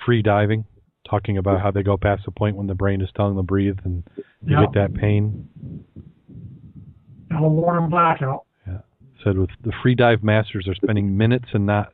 free 0.05 0.23
diving. 0.23 0.65
talking 1.09 1.37
about 1.37 1.61
how 1.61 1.71
they 1.71 1.83
go 1.83 1.97
past 1.97 2.23
the 2.25 2.31
point 2.31 2.57
when 2.57 2.67
the 2.69 2.75
brain 2.75 3.01
is 3.01 3.09
telling 3.17 3.35
them 3.35 3.45
to 3.45 3.47
breathe 3.47 3.79
and 3.85 4.05
you 4.17 4.55
Yeah. 4.57 4.61
get 4.67 4.75
that 4.75 4.95
pain. 4.95 5.49
A 7.37 7.49
warm 7.49 7.91
blackout. 7.91 8.45
Yeah. 8.67 8.79
Said 9.25 9.39
with 9.39 9.51
the 9.65 9.73
free 9.83 9.95
dive 9.95 10.23
masters 10.23 10.67
are 10.69 10.75
spending 10.75 11.17
minutes 11.17 11.47
and 11.53 11.67
not 11.67 11.93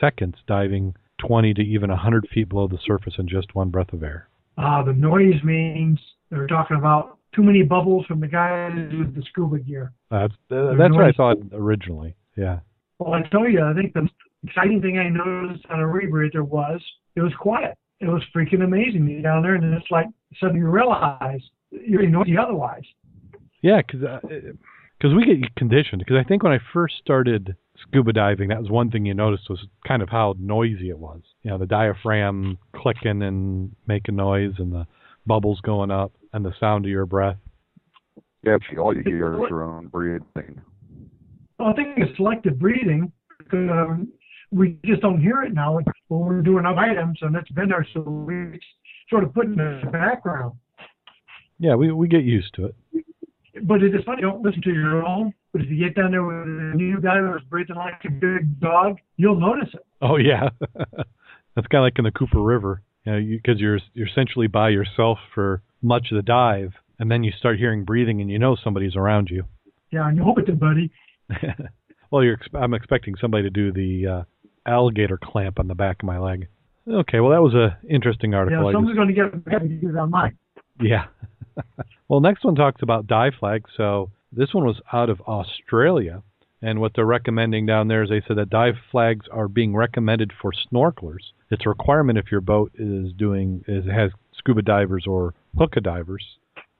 seconds 0.00 0.36
diving 0.46 0.94
20 1.18 1.54
to 1.54 1.62
even 1.62 1.90
100 1.90 2.26
feet 2.32 2.48
below 2.48 2.66
the 2.66 2.78
surface 2.84 3.14
in 3.18 3.28
just 3.28 3.54
one 3.54 3.70
breath 3.70 3.92
of 3.92 4.02
air. 4.02 4.28
Uh, 4.58 4.82
the 4.82 4.92
noise 4.92 5.42
means 5.44 5.98
they're 6.30 6.46
talking 6.46 6.76
about 6.76 7.18
too 7.34 7.42
many 7.42 7.62
bubbles 7.62 8.04
from 8.06 8.20
the 8.20 8.26
guys 8.26 8.72
with 8.74 9.14
the 9.14 9.22
scuba 9.30 9.58
gear. 9.58 9.92
That's 10.10 10.32
uh, 10.50 10.74
that's 10.76 10.94
what 10.94 11.04
I 11.04 11.12
thought 11.12 11.38
originally. 11.52 12.14
Yeah. 12.36 12.60
Well, 12.98 13.14
I 13.14 13.22
tell 13.30 13.48
you, 13.48 13.62
I 13.62 13.72
think 13.74 13.94
the 13.94 14.08
exciting 14.44 14.82
thing 14.82 14.98
I 14.98 15.08
noticed 15.08 15.64
on 15.70 15.80
a 15.80 15.84
rebreather 15.84 16.42
was 16.42 16.80
it 17.16 17.20
was 17.20 17.32
quiet. 17.38 17.76
It 18.00 18.06
was 18.06 18.22
freaking 18.34 18.64
amazing 18.64 19.06
to 19.06 19.14
be 19.16 19.22
down 19.22 19.42
there, 19.42 19.54
and 19.54 19.62
then 19.62 19.72
it's 19.74 19.90
like 19.90 20.06
suddenly 20.38 20.60
you 20.60 20.68
realize 20.68 21.40
you're 21.70 22.06
noisy 22.06 22.36
otherwise. 22.36 22.84
Yeah, 23.62 23.82
because 23.82 24.00
because 25.00 25.14
we 25.14 25.24
get 25.24 25.54
conditioned. 25.56 26.00
Because 26.00 26.16
I 26.22 26.28
think 26.28 26.42
when 26.42 26.52
I 26.52 26.58
first 26.72 26.94
started 26.98 27.56
scuba 27.80 28.12
diving, 28.12 28.48
that 28.48 28.60
was 28.60 28.70
one 28.70 28.90
thing 28.90 29.06
you 29.06 29.14
noticed 29.14 29.48
was 29.48 29.64
kind 29.86 30.02
of 30.02 30.08
how 30.08 30.34
noisy 30.38 30.90
it 30.90 30.98
was. 30.98 31.20
You 31.42 31.50
know, 31.50 31.58
the 31.58 31.66
diaphragm 31.66 32.58
clicking 32.76 33.22
and 33.22 33.74
making 33.86 34.16
noise, 34.16 34.54
and 34.58 34.72
the 34.72 34.86
bubbles 35.26 35.60
going 35.62 35.90
up, 35.90 36.12
and 36.32 36.44
the 36.44 36.52
sound 36.60 36.84
of 36.84 36.90
your 36.90 37.06
breath. 37.06 37.38
Yeah, 38.42 38.54
actually, 38.54 38.78
all 38.78 38.94
you 38.94 39.02
hear 39.04 39.34
is 39.34 39.50
your 39.50 39.62
own 39.62 39.88
breathing. 39.88 40.60
Well, 41.58 41.68
I 41.68 41.72
think 41.74 41.98
it's 41.98 42.16
selective 42.16 42.58
breathing. 42.58 43.12
Um, 43.52 44.08
we 44.50 44.76
just 44.84 45.02
don't 45.02 45.20
hear 45.20 45.42
it 45.42 45.52
now 45.52 45.74
when 45.74 45.84
we're 46.08 46.42
doing 46.42 46.64
other 46.66 46.78
items, 46.78 47.18
and 47.22 47.36
it's 47.36 47.50
been 47.50 47.68
there, 47.68 47.86
so 47.92 48.00
we 48.00 48.58
sort 49.08 49.24
of 49.24 49.34
put 49.34 49.46
it 49.46 49.50
in 49.50 49.56
the 49.56 49.90
background. 49.90 50.54
Yeah, 51.58 51.74
we 51.74 51.92
we 51.92 52.08
get 52.08 52.24
used 52.24 52.54
to 52.54 52.66
it. 52.66 52.74
But 53.62 53.82
it 53.82 53.94
is 53.94 54.02
funny, 54.04 54.22
don't 54.22 54.42
listen 54.42 54.62
to 54.62 54.72
your 54.72 55.04
own. 55.04 55.34
But 55.52 55.62
if 55.62 55.70
you 55.70 55.84
get 55.84 55.96
down 55.96 56.12
there 56.12 56.22
with 56.22 56.36
a 56.36 56.72
new 56.76 57.00
guy 57.00 57.20
that's 57.20 57.44
breathing 57.44 57.76
like 57.76 58.00
a 58.04 58.10
big 58.10 58.60
dog, 58.60 58.98
you'll 59.16 59.40
notice 59.40 59.68
it. 59.74 59.84
Oh 60.00 60.16
yeah, 60.16 60.50
that's 60.96 61.66
kind 61.66 61.80
of 61.80 61.82
like 61.82 61.98
in 61.98 62.04
the 62.04 62.12
Cooper 62.12 62.40
River. 62.40 62.82
You 63.04 63.12
know, 63.12 63.38
because 63.42 63.60
you're 63.60 63.80
you're 63.94 64.06
essentially 64.06 64.46
by 64.46 64.68
yourself 64.68 65.18
for 65.34 65.62
much 65.82 66.08
of 66.12 66.16
the 66.16 66.22
dive, 66.22 66.72
and 66.98 67.10
then 67.10 67.24
you 67.24 67.32
start 67.36 67.58
hearing 67.58 67.84
breathing, 67.84 68.20
and 68.20 68.30
you 68.30 68.38
know 68.38 68.56
somebody's 68.62 68.94
around 68.94 69.28
you. 69.30 69.44
Yeah, 69.90 70.06
and 70.06 70.16
you 70.16 70.22
hope 70.22 70.38
it's 70.38 70.48
a 70.48 70.52
buddy. 70.52 70.90
well, 72.10 72.22
you're 72.22 72.34
ex- 72.34 72.48
I'm 72.54 72.74
expecting 72.74 73.14
somebody 73.20 73.44
to 73.44 73.50
do 73.50 73.72
the 73.72 74.06
uh, 74.06 74.22
alligator 74.70 75.18
clamp 75.22 75.58
on 75.58 75.66
the 75.66 75.74
back 75.74 76.02
of 76.02 76.06
my 76.06 76.18
leg. 76.18 76.46
Okay, 76.88 77.20
well 77.20 77.30
that 77.30 77.42
was 77.42 77.54
a 77.54 77.78
interesting 77.88 78.34
article. 78.34 78.66
Yeah, 78.66 78.72
someone's 78.72 78.96
going 78.96 79.08
to 79.08 79.14
get 79.14 79.52
happy 79.52 79.68
to 79.68 79.74
get 79.74 79.90
it 79.90 79.96
on 79.96 80.10
mine. 80.10 80.38
Yeah. 80.80 81.06
well, 82.10 82.18
next 82.18 82.44
one 82.44 82.56
talks 82.56 82.82
about 82.82 83.06
dive 83.06 83.34
flags. 83.38 83.70
So 83.76 84.10
this 84.32 84.52
one 84.52 84.64
was 84.64 84.80
out 84.92 85.10
of 85.10 85.20
Australia, 85.20 86.24
and 86.60 86.80
what 86.80 86.90
they're 86.92 87.06
recommending 87.06 87.66
down 87.66 87.86
there 87.86 88.02
is 88.02 88.10
they 88.10 88.20
said 88.26 88.36
that 88.36 88.50
dive 88.50 88.74
flags 88.90 89.26
are 89.30 89.46
being 89.46 89.76
recommended 89.76 90.32
for 90.42 90.50
snorkelers. 90.52 91.30
It's 91.52 91.64
a 91.64 91.68
requirement 91.68 92.18
if 92.18 92.32
your 92.32 92.40
boat 92.40 92.72
is 92.74 93.12
doing 93.12 93.64
is 93.68 93.84
has 93.86 94.10
scuba 94.36 94.60
divers 94.60 95.06
or 95.06 95.34
hookah 95.56 95.82
divers, 95.82 96.24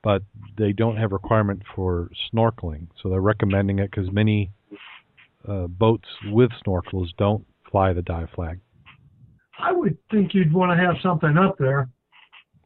but 0.03 0.21
they 0.57 0.73
don't 0.73 0.97
have 0.97 1.13
requirement 1.13 1.61
for 1.73 2.11
snorkeling. 2.33 2.87
So 3.01 3.09
they're 3.09 3.21
recommending 3.21 3.79
it 3.79 3.89
because 3.89 4.11
many 4.11 4.51
uh, 5.47 5.67
boats 5.67 6.09
with 6.25 6.51
snorkels 6.65 7.07
don't 7.17 7.45
fly 7.71 7.93
the 7.93 8.01
dive 8.01 8.27
flag. 8.35 8.59
I 9.57 9.71
would 9.71 9.97
think 10.11 10.33
you'd 10.33 10.51
want 10.51 10.77
to 10.77 10.85
have 10.85 10.95
something 11.01 11.37
up 11.37 11.57
there. 11.57 11.87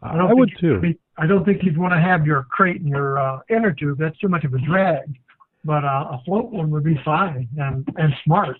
I, 0.04 0.18
don't 0.18 0.32
I 0.32 0.34
would 0.34 0.52
too. 0.60 0.80
be- 0.80 1.00
I 1.18 1.25
don't 1.25 1.46
think 1.46 1.64
you'd 1.64 1.78
want 1.78 1.94
to 1.94 2.00
have 2.00 2.25
your 2.25 2.44
crate 2.50 2.82
and 2.82 2.90
your 2.90 3.18
uh, 3.18 3.40
inner 3.50 3.72
tube. 3.72 3.98
That's 4.00 4.18
too 4.20 4.28
much 4.28 4.44
of 4.44 4.54
a 4.54 4.60
drag. 4.60 5.18
But 5.64 5.84
uh, 5.84 6.10
a 6.12 6.22
float 6.25 6.52
one 6.52 6.70
would 6.72 6.84
be 6.84 7.00
fine 7.04 7.50
and 7.58 7.88
and 7.98 8.14
smart. 8.24 8.58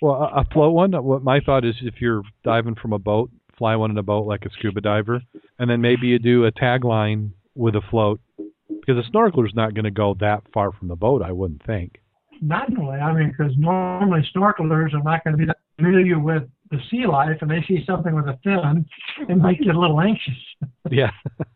Well, 0.00 0.14
a, 0.14 0.40
a 0.40 0.44
float 0.52 0.72
one. 0.72 0.92
What 0.92 1.24
my 1.24 1.40
thought 1.40 1.64
is, 1.64 1.74
if 1.82 2.00
you're 2.00 2.22
diving 2.44 2.76
from 2.76 2.92
a 2.92 2.98
boat, 2.98 3.30
fly 3.56 3.74
one 3.74 3.90
in 3.90 3.98
a 3.98 4.02
boat 4.04 4.26
like 4.26 4.44
a 4.44 4.50
scuba 4.50 4.80
diver, 4.80 5.20
and 5.58 5.68
then 5.68 5.80
maybe 5.80 6.06
you 6.06 6.20
do 6.20 6.44
a 6.44 6.52
tagline 6.52 7.30
with 7.56 7.74
a 7.74 7.80
float, 7.90 8.20
because 8.68 9.04
a 9.04 9.10
snorkeler's 9.10 9.54
not 9.54 9.74
going 9.74 9.84
to 9.84 9.90
go 9.90 10.14
that 10.20 10.44
far 10.54 10.70
from 10.70 10.86
the 10.86 10.94
boat. 10.94 11.22
I 11.22 11.32
wouldn't 11.32 11.64
think. 11.64 12.00
Not 12.40 12.70
really. 12.76 12.98
I 12.98 13.12
mean, 13.12 13.34
because 13.36 13.52
normally 13.56 14.28
snorkelers 14.34 14.94
are 14.94 15.02
not 15.02 15.24
going 15.24 15.32
to 15.32 15.38
be 15.38 15.46
that 15.46 15.58
familiar 15.76 16.18
with 16.18 16.44
the 16.70 16.78
sea 16.90 17.06
life, 17.06 17.38
and 17.40 17.50
they 17.50 17.64
see 17.66 17.84
something 17.86 18.14
with 18.14 18.26
a 18.26 18.38
fin, 18.42 18.86
it 19.28 19.36
might 19.36 19.58
get 19.58 19.74
a 19.74 19.78
little 19.78 20.00
anxious. 20.00 20.34
Yeah. 20.90 21.10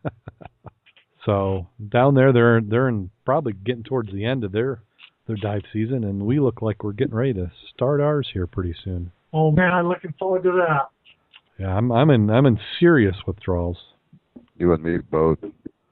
so 1.25 1.67
down 1.89 2.13
there, 2.13 2.31
they're 2.31 2.61
they're 2.61 2.87
in 2.87 3.09
probably 3.25 3.53
getting 3.53 3.83
towards 3.83 4.13
the 4.13 4.25
end 4.25 4.43
of 4.43 4.51
their 4.51 4.83
their 5.25 5.37
dive 5.37 5.63
season, 5.71 6.03
and 6.03 6.23
we 6.23 6.39
look 6.39 6.61
like 6.61 6.83
we're 6.83 6.91
getting 6.91 7.15
ready 7.15 7.33
to 7.33 7.51
start 7.73 7.99
ours 7.99 8.29
here 8.31 8.45
pretty 8.45 8.75
soon. 8.83 9.11
Oh 9.33 9.51
man, 9.51 9.71
I'm 9.71 9.87
looking 9.87 10.13
forward 10.19 10.43
to 10.43 10.51
that. 10.51 10.89
Yeah, 11.57 11.75
I'm 11.75 11.91
I'm 11.91 12.11
in 12.11 12.29
I'm 12.29 12.45
in 12.45 12.59
serious 12.79 13.15
withdrawals. 13.25 13.77
You 14.57 14.73
and 14.73 14.83
me 14.83 14.97
both. 14.97 15.39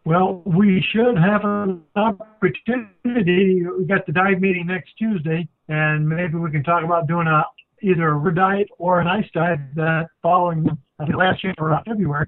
Well, 0.03 0.41
we 0.45 0.83
should 0.91 1.17
have 1.17 1.41
an 1.43 1.83
opportunity. 1.95 3.63
We 3.77 3.85
got 3.85 4.05
the 4.05 4.11
dive 4.13 4.39
meeting 4.39 4.65
next 4.67 4.93
Tuesday, 4.97 5.47
and 5.67 6.07
maybe 6.07 6.35
we 6.35 6.49
can 6.51 6.63
talk 6.63 6.83
about 6.83 7.07
doing 7.07 7.27
a 7.27 7.43
either 7.83 8.09
a 8.09 8.13
red 8.13 8.35
dive 8.35 8.65
or 8.77 8.99
an 8.99 9.07
ice 9.07 9.25
dive 9.33 9.59
that 9.75 10.07
following 10.21 10.65
I 10.99 11.05
think 11.05 11.17
last 11.17 11.43
year 11.43 11.53
or 11.59 11.79
February. 11.85 12.27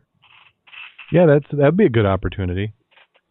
Yeah, 1.12 1.26
that's 1.26 1.46
that'd 1.52 1.78
be 1.78 1.86
a 1.86 1.90
good 1.90 2.06
opportunity. 2.06 2.74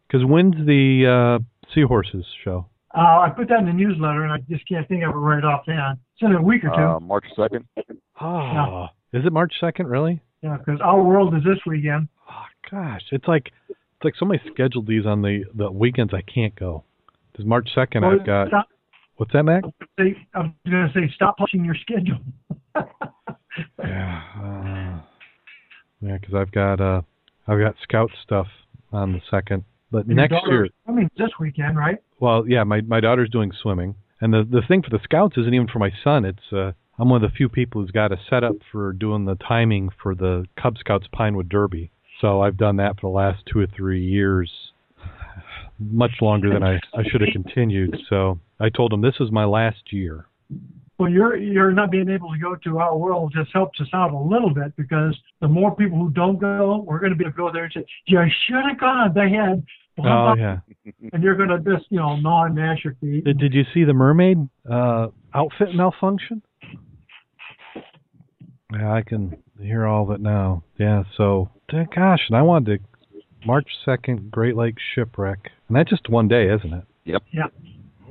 Because 0.07 0.25
when's 0.25 0.55
the 0.65 1.39
uh, 1.39 1.43
seahorses 1.73 2.25
show? 2.43 2.67
Uh, 2.95 3.21
I 3.21 3.29
put 3.35 3.49
that 3.49 3.59
in 3.59 3.65
the 3.65 3.73
newsletter, 3.73 4.23
and 4.23 4.31
I 4.31 4.37
just 4.49 4.67
can't 4.67 4.87
think 4.87 5.03
of 5.03 5.09
it 5.09 5.17
right 5.17 5.43
offhand. 5.43 5.97
It's 6.13 6.21
in 6.21 6.33
a 6.33 6.41
week 6.41 6.63
or 6.63 6.69
two. 6.69 6.81
Uh, 6.81 6.99
March 6.99 7.25
2nd. 7.35 7.63
Oh, 8.21 8.85
is 9.13 9.25
it 9.25 9.33
March 9.33 9.53
second? 9.59 9.87
Really? 9.87 10.21
yeah, 10.43 10.57
because 10.57 10.79
our 10.83 11.01
world 11.01 11.33
is 11.33 11.43
this 11.43 11.57
weekend. 11.65 12.09
Oh 12.29 12.43
gosh, 12.69 13.01
it's 13.11 13.27
like 13.27 13.51
it's 14.03 14.05
like 14.05 14.19
somebody 14.19 14.41
scheduled 14.51 14.87
these 14.87 15.05
on 15.05 15.21
the 15.21 15.45
the 15.55 15.71
weekends 15.71 16.13
I 16.13 16.21
can't 16.21 16.55
go. 16.55 16.83
Because 17.31 17.45
March 17.45 17.69
second 17.73 18.03
I've 18.03 18.25
got 18.25 18.49
Stop, 18.49 18.67
what's 19.15 19.31
that, 19.33 19.43
Mac? 19.43 19.63
I 19.97 20.03
was 20.35 20.51
going 20.69 20.87
to 20.87 20.91
say, 20.93 21.11
stop 21.15 21.37
pushing 21.37 21.63
your 21.65 21.75
schedule. 21.75 22.19
Yeah, 23.77 24.23
uh, 24.35 25.01
yeah, 26.01 26.17
because 26.19 26.33
I've 26.33 26.51
got 26.51 26.81
uh 26.81 27.01
I've 27.47 27.59
got 27.59 27.75
scout 27.83 28.09
stuff 28.23 28.47
on 28.91 29.13
the 29.13 29.21
second, 29.29 29.63
but 29.91 30.07
next 30.07 30.33
year, 30.47 30.69
I 30.87 30.91
mean, 30.91 31.07
this 31.17 31.29
weekend, 31.39 31.77
right? 31.77 31.97
well, 32.19 32.45
yeah, 32.47 32.63
my 32.63 32.81
my 32.81 32.99
daughter's 32.99 33.29
doing 33.29 33.51
swimming, 33.61 33.93
and 34.21 34.33
the 34.33 34.43
the 34.43 34.63
thing 34.67 34.81
for 34.81 34.89
the 34.89 35.03
scouts 35.03 35.37
isn't 35.37 35.53
even 35.53 35.67
for 35.67 35.77
my 35.77 35.91
son. 36.03 36.25
It's 36.25 36.51
uh 36.51 36.71
I'm 36.97 37.09
one 37.09 37.23
of 37.23 37.29
the 37.29 37.35
few 37.35 37.47
people 37.47 37.81
who's 37.81 37.91
got 37.91 38.11
a 38.11 38.17
setup 38.27 38.55
for 38.71 38.91
doing 38.91 39.25
the 39.25 39.35
timing 39.35 39.89
for 40.01 40.15
the 40.15 40.45
Cub 40.59 40.79
Scouts 40.79 41.05
Pinewood 41.11 41.47
Derby. 41.47 41.91
So 42.23 42.39
I've 42.39 42.55
done 42.55 42.77
that 42.77 43.01
for 43.01 43.11
the 43.11 43.15
last 43.15 43.43
two 43.51 43.59
or 43.59 43.67
three 43.75 44.01
years, 44.01 44.49
much 45.77 46.13
longer 46.21 46.53
than 46.53 46.63
I 46.63 46.75
I 46.97 47.03
should 47.11 47.19
have 47.19 47.33
continued. 47.33 47.97
So 48.09 48.39
I 48.61 48.69
told 48.69 48.93
them 48.93 49.01
this 49.01 49.15
is 49.19 49.29
my 49.29 49.43
last 49.43 49.91
year. 49.91 50.27
Well, 50.97 51.09
you're 51.09 51.35
you're 51.35 51.73
not 51.73 51.91
being 51.91 52.07
able 52.07 52.31
to 52.31 52.39
go 52.39 52.55
to 52.55 52.77
our 52.79 52.97
world 52.97 53.33
just 53.35 53.51
helps 53.51 53.81
us 53.81 53.87
out 53.93 54.13
a 54.13 54.17
little 54.17 54.53
bit 54.53 54.73
because 54.77 55.17
the 55.41 55.49
more 55.49 55.75
people 55.75 55.97
who 55.97 56.11
don't 56.11 56.39
go, 56.39 56.85
we're 56.87 56.99
going 56.99 57.11
to 57.11 57.17
be 57.17 57.25
able 57.25 57.33
to 57.33 57.37
go 57.37 57.51
there 57.51 57.65
and 57.65 57.73
say, 57.73 57.85
"You 58.05 58.21
should 58.47 58.63
have 58.69 58.79
gone." 58.79 59.13
They 59.13 59.29
had, 59.29 59.61
Oh 59.99 60.33
yeah. 60.37 60.59
and 61.11 61.21
you're 61.21 61.35
going 61.35 61.49
to 61.49 61.59
just 61.59 61.87
you 61.89 61.99
know 61.99 62.15
gnaw 62.15 62.45
and 62.45 62.55
gnash 62.55 62.85
your 62.85 62.95
feet. 63.01 63.25
Did, 63.25 63.37
did 63.37 63.53
you 63.53 63.63
see 63.73 63.83
the 63.83 63.93
mermaid 63.93 64.37
uh, 64.71 65.07
outfit 65.33 65.75
malfunction? 65.75 66.41
Yeah, 68.71 68.93
I 68.93 69.01
can 69.01 69.35
hear 69.59 69.85
all 69.85 70.03
of 70.03 70.11
it 70.11 70.21
now. 70.21 70.63
Yeah, 70.79 71.03
so 71.17 71.49
gosh, 71.95 72.21
and 72.29 72.37
I 72.37 72.41
wanted 72.41 72.79
to 72.79 73.21
March 73.45 73.67
second, 73.83 74.31
Great 74.31 74.55
Lakes 74.55 74.81
shipwreck, 74.95 75.51
and 75.67 75.75
that's 75.77 75.89
just 75.89 76.09
one 76.09 76.27
day, 76.27 76.49
isn't 76.53 76.73
it? 76.73 76.83
Yep. 77.05 77.23
Yeah. 77.31 77.47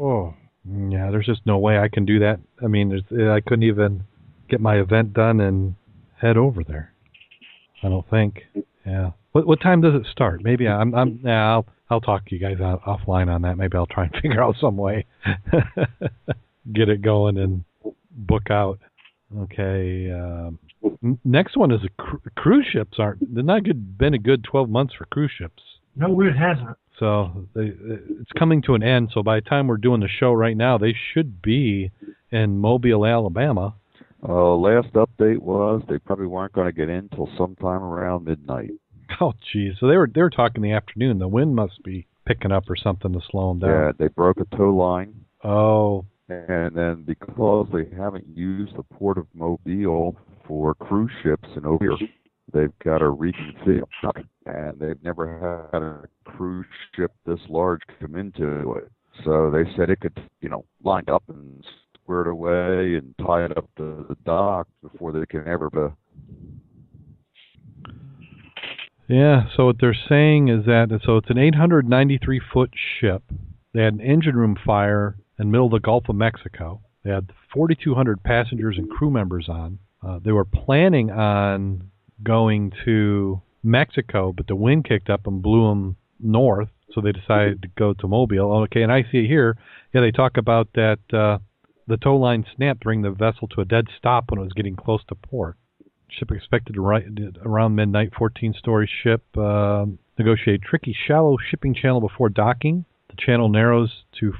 Oh, 0.00 0.34
yeah. 0.64 1.10
There's 1.10 1.26
just 1.26 1.40
no 1.46 1.58
way 1.58 1.78
I 1.78 1.88
can 1.88 2.04
do 2.04 2.18
that. 2.20 2.40
I 2.62 2.66
mean, 2.66 2.88
there's, 2.90 3.30
I 3.30 3.40
couldn't 3.40 3.62
even 3.64 4.04
get 4.48 4.60
my 4.60 4.76
event 4.76 5.14
done 5.14 5.40
and 5.40 5.74
head 6.20 6.36
over 6.36 6.62
there. 6.62 6.92
I 7.82 7.88
don't 7.88 8.08
think. 8.08 8.42
Yeah. 8.86 9.10
What 9.32 9.46
what 9.46 9.60
time 9.60 9.80
does 9.80 9.94
it 9.94 10.06
start? 10.10 10.42
Maybe 10.42 10.68
I'm 10.68 10.94
I'm 10.94 11.20
yeah, 11.24 11.52
I'll 11.52 11.66
I'll 11.90 12.00
talk 12.00 12.26
to 12.26 12.34
you 12.34 12.40
guys 12.40 12.60
out, 12.60 12.82
offline 12.84 13.28
on 13.32 13.42
that. 13.42 13.56
Maybe 13.56 13.76
I'll 13.76 13.86
try 13.86 14.04
and 14.04 14.12
figure 14.22 14.42
out 14.42 14.56
some 14.60 14.76
way 14.76 15.06
get 16.72 16.88
it 16.88 17.02
going 17.02 17.38
and 17.38 17.64
book 18.10 18.50
out. 18.50 18.78
Okay. 19.36 20.10
Um, 20.10 20.58
n- 20.62 20.71
next 21.24 21.56
one 21.56 21.70
is 21.72 21.80
a 21.84 21.88
cru- 22.02 22.20
cruise 22.36 22.66
ships 22.72 22.98
aren't 22.98 23.34
they're 23.34 23.42
not 23.44 23.64
good 23.64 23.96
been 23.98 24.14
a 24.14 24.18
good 24.18 24.44
12 24.44 24.68
months 24.68 24.94
for 24.94 25.04
cruise 25.06 25.32
ships. 25.36 25.62
No, 25.96 26.20
it 26.22 26.32
hasn't. 26.36 26.76
So 26.98 27.46
they, 27.54 27.72
it's 28.20 28.32
coming 28.38 28.62
to 28.62 28.74
an 28.74 28.82
end. 28.82 29.10
So 29.12 29.22
by 29.22 29.36
the 29.36 29.40
time 29.48 29.66
we're 29.66 29.76
doing 29.76 30.00
the 30.00 30.08
show 30.08 30.32
right 30.32 30.56
now, 30.56 30.78
they 30.78 30.94
should 31.12 31.42
be 31.42 31.90
in 32.30 32.58
Mobile, 32.58 33.04
Alabama. 33.04 33.74
Uh, 34.26 34.54
last 34.54 34.92
update 34.92 35.38
was 35.40 35.82
they 35.88 35.98
probably 35.98 36.26
weren't 36.26 36.52
going 36.52 36.66
to 36.68 36.72
get 36.72 36.88
in 36.88 37.08
till 37.08 37.28
sometime 37.36 37.82
around 37.82 38.24
midnight. 38.24 38.70
Oh, 39.20 39.32
geez. 39.52 39.74
So 39.80 39.88
they 39.88 39.96
were 39.96 40.08
they 40.12 40.22
were 40.22 40.30
talking 40.30 40.62
the 40.62 40.72
afternoon. 40.72 41.18
The 41.18 41.28
wind 41.28 41.54
must 41.54 41.82
be 41.82 42.06
picking 42.24 42.52
up 42.52 42.70
or 42.70 42.76
something 42.76 43.12
to 43.12 43.20
slow 43.30 43.48
them 43.50 43.58
down. 43.58 43.70
Yeah, 43.70 43.92
they 43.98 44.08
broke 44.08 44.38
a 44.38 44.56
tow 44.56 44.70
line, 44.74 45.14
Oh, 45.44 46.06
and 46.48 46.76
then 46.76 47.04
because 47.06 47.66
they 47.72 47.86
haven't 47.96 48.26
used 48.34 48.76
the 48.76 48.82
port 48.82 49.18
of 49.18 49.26
Mobile 49.34 50.16
for 50.46 50.74
cruise 50.74 51.10
ships 51.22 51.48
and 51.56 51.66
over 51.66 51.96
they've 52.52 52.78
got 52.84 52.98
to 52.98 53.04
reconfigure. 53.06 53.82
And 54.44 54.78
they've 54.78 55.02
never 55.02 55.68
had 55.72 55.82
a 55.82 56.08
cruise 56.24 56.66
ship 56.94 57.12
this 57.26 57.38
large 57.48 57.80
come 58.00 58.16
into 58.16 58.72
it. 58.74 58.90
So 59.24 59.50
they 59.50 59.64
said 59.76 59.90
it 59.90 60.00
could, 60.00 60.20
you 60.40 60.48
know, 60.48 60.64
line 60.82 61.04
up 61.08 61.22
and 61.28 61.64
squared 62.02 62.26
away 62.26 62.96
and 62.96 63.14
tie 63.24 63.44
it 63.44 63.56
up 63.56 63.68
to 63.76 64.04
the 64.08 64.16
dock 64.24 64.66
before 64.82 65.12
they 65.12 65.24
can 65.26 65.46
ever 65.46 65.70
be 65.70 65.94
yeah. 69.08 69.42
So 69.56 69.66
what 69.66 69.76
they're 69.78 69.96
saying 70.08 70.48
is 70.48 70.64
that 70.64 70.88
so 71.04 71.18
it's 71.18 71.28
an 71.28 71.36
893 71.36 72.40
foot 72.52 72.70
ship. 73.00 73.22
They 73.74 73.82
had 73.82 73.94
an 73.94 74.00
engine 74.00 74.36
room 74.36 74.56
fire 74.64 75.16
the 75.48 75.52
middle 75.52 75.66
of 75.66 75.72
the 75.72 75.80
Gulf 75.80 76.08
of 76.08 76.16
Mexico. 76.16 76.80
They 77.04 77.10
had 77.10 77.32
4,200 77.52 78.22
passengers 78.22 78.78
and 78.78 78.88
crew 78.90 79.10
members 79.10 79.48
on. 79.48 79.78
Uh, 80.02 80.18
they 80.24 80.32
were 80.32 80.44
planning 80.44 81.10
on 81.10 81.90
going 82.22 82.72
to 82.84 83.40
Mexico, 83.62 84.32
but 84.32 84.46
the 84.46 84.56
wind 84.56 84.84
kicked 84.84 85.10
up 85.10 85.26
and 85.26 85.42
blew 85.42 85.68
them 85.68 85.96
north, 86.20 86.68
so 86.92 87.00
they 87.00 87.12
decided 87.12 87.62
to 87.62 87.68
go 87.76 87.92
to 87.94 88.08
Mobile. 88.08 88.62
Okay, 88.64 88.82
and 88.82 88.92
I 88.92 89.02
see 89.10 89.26
here, 89.26 89.56
yeah, 89.92 90.00
they 90.00 90.10
talk 90.10 90.36
about 90.36 90.68
that 90.74 90.98
uh, 91.12 91.38
the 91.86 91.96
tow 91.96 92.16
line 92.16 92.44
snapped, 92.56 92.80
bringing 92.80 93.02
the 93.02 93.10
vessel 93.10 93.48
to 93.48 93.60
a 93.60 93.64
dead 93.64 93.86
stop 93.98 94.30
when 94.30 94.40
it 94.40 94.44
was 94.44 94.52
getting 94.52 94.76
close 94.76 95.02
to 95.08 95.14
port. 95.14 95.56
Ship 96.08 96.30
expected 96.30 96.74
to 96.74 96.80
right 96.80 97.04
around 97.44 97.74
midnight. 97.74 98.12
14-story 98.12 98.90
ship 99.02 99.24
uh, 99.36 99.86
tricky, 100.18 100.96
shallow 101.06 101.36
shipping 101.50 101.74
channel 101.74 102.00
before 102.00 102.28
docking. 102.28 102.84
The 103.08 103.16
channel 103.18 103.48
narrows 103.48 104.04
to 104.20 104.32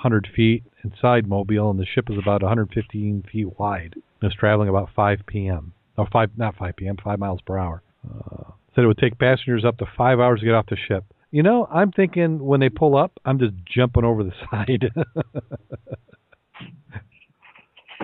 400 0.00 0.28
feet 0.34 0.64
inside 0.82 1.28
Mobile, 1.28 1.70
and 1.70 1.78
the 1.78 1.84
ship 1.84 2.08
is 2.10 2.16
about 2.16 2.42
115 2.42 3.24
feet 3.30 3.58
wide. 3.58 3.94
And 4.22 4.30
is 4.30 4.36
traveling 4.38 4.68
about 4.68 4.88
5 4.96 5.20
p.m. 5.26 5.74
Oh, 5.98 6.06
five, 6.10 6.30
not 6.36 6.56
5 6.56 6.76
p.m., 6.76 6.96
5 7.02 7.18
miles 7.18 7.40
per 7.42 7.58
hour. 7.58 7.82
Uh, 8.08 8.52
said 8.74 8.84
it 8.84 8.86
would 8.86 8.98
take 8.98 9.18
passengers 9.18 9.64
up 9.64 9.76
to 9.78 9.86
five 9.96 10.18
hours 10.18 10.40
to 10.40 10.46
get 10.46 10.54
off 10.54 10.66
the 10.70 10.76
ship. 10.88 11.04
You 11.32 11.42
know, 11.42 11.68
I'm 11.70 11.92
thinking 11.92 12.38
when 12.38 12.60
they 12.60 12.70
pull 12.70 12.96
up, 12.96 13.12
I'm 13.24 13.38
just 13.38 13.52
jumping 13.66 14.04
over 14.04 14.24
the 14.24 14.32
side. 14.50 14.90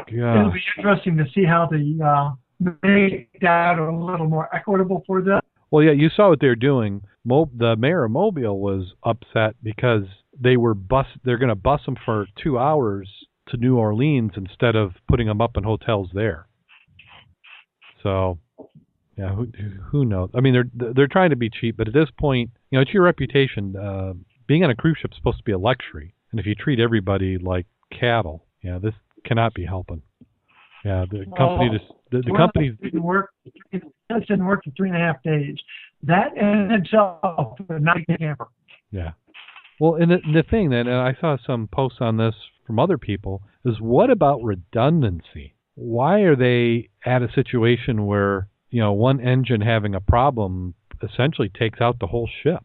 It'll 0.09 0.53
be 0.53 0.63
interesting 0.77 1.17
to 1.17 1.25
see 1.35 1.45
how 1.45 1.69
the 1.71 2.05
uh, 2.05 2.35
make 2.83 3.41
that 3.41 3.79
a 3.79 3.91
little 3.91 4.29
more 4.29 4.55
equitable 4.55 5.03
for 5.07 5.23
them. 5.23 5.41
Well, 5.71 5.83
yeah, 5.83 5.93
you 5.93 6.11
saw 6.15 6.29
what 6.29 6.41
they're 6.41 6.55
doing. 6.55 7.03
Mo- 7.25 7.51
the 7.57 7.75
mayor 7.77 8.05
of 8.05 8.11
Mobile 8.13 8.61
was 8.61 8.93
upset 9.03 9.57
because 9.63 10.05
they 10.41 10.57
were 10.57 10.75
bus. 10.75 11.07
They're 11.25 11.39
going 11.39 11.49
to 11.49 11.55
bus 11.55 11.81
them 11.85 11.97
for 12.05 12.27
two 12.43 12.59
hours 12.59 13.09
to 13.49 13.57
New 13.57 13.77
Orleans 13.77 14.33
instead 14.37 14.77
of 14.77 14.93
putting 15.09 15.27
them 15.27 15.41
up 15.41 15.57
in 15.57 15.65
hotels 15.65 16.11
there. 16.13 16.47
So, 18.03 18.39
yeah, 19.17 19.35
who 19.35 19.47
who 19.91 20.05
knows? 20.05 20.31
I 20.35 20.41
mean, 20.41 20.53
they're 20.53 20.93
they're 20.93 21.09
trying 21.09 21.31
to 21.31 21.37
be 21.37 21.51
cheap, 21.51 21.77
but 21.77 21.89
at 21.89 21.95
this 21.95 22.09
point, 22.19 22.51
you 22.71 22.79
know, 22.79 22.83
it's 22.83 22.93
your 22.93 23.03
reputation. 23.03 23.77
Uh, 23.77 24.13
being 24.47 24.63
on 24.63 24.71
a 24.71 24.77
cruise 24.77 24.99
ship 25.01 25.11
is 25.13 25.17
supposed 25.17 25.39
to 25.39 25.45
be 25.45 25.53
a 25.53 25.59
luxury, 25.59 26.15
and 26.31 26.41
if 26.41 26.47
you 26.47 26.55
treat 26.55 26.79
everybody 26.79 27.39
like 27.39 27.67
cattle, 27.99 28.45
yeah, 28.63 28.79
this 28.79 28.95
cannot 29.25 29.55
be 29.55 29.65
helping. 29.65 30.03
Yeah, 30.85 31.05
the 31.11 31.25
company 31.37 31.71
just 31.71 31.91
the, 32.13 32.23
the 32.23 32.33
Well, 32.33 32.43
company 32.43 32.77
didn't 32.81 33.03
work. 33.03 33.31
It 33.73 33.83
didn't 34.09 34.47
work 34.47 34.63
for 34.65 34.71
three 34.77 34.89
and 34.89 34.97
a 34.97 35.01
half 35.01 35.23
days. 35.23 35.57
That 36.03 36.37
in 36.37 36.71
itself 36.71 37.59
not 37.69 37.97
be 38.07 38.17
camper. 38.17 38.49
Yeah. 38.93 39.13
Well, 39.79 39.95
and 39.95 40.11
the, 40.11 40.19
the 40.33 40.43
thing 40.43 40.71
that 40.71 40.87
and 40.87 40.91
I 40.91 41.15
saw 41.21 41.37
some 41.45 41.69
posts 41.71 41.99
on 42.01 42.17
this 42.17 42.35
from 42.67 42.79
other 42.79 42.99
people 42.99 43.43
is 43.65 43.81
what 43.81 44.11
about 44.11 44.43
redundancy? 44.43 45.55
Why 45.75 46.21
are 46.21 46.37
they 46.37 46.89
at 47.05 47.23
a 47.23 47.33
situation 47.33 48.07
where 48.07 48.49
you 48.71 48.81
know 48.81 48.93
one 48.93 49.21
engine 49.21 49.61
having 49.61 49.95
a 49.95 50.01
problem 50.01 50.75
essentially 51.03 51.51
takes 51.51 51.81
out 51.81 51.99
the 51.99 52.07
whole 52.07 52.29
ship? 52.43 52.65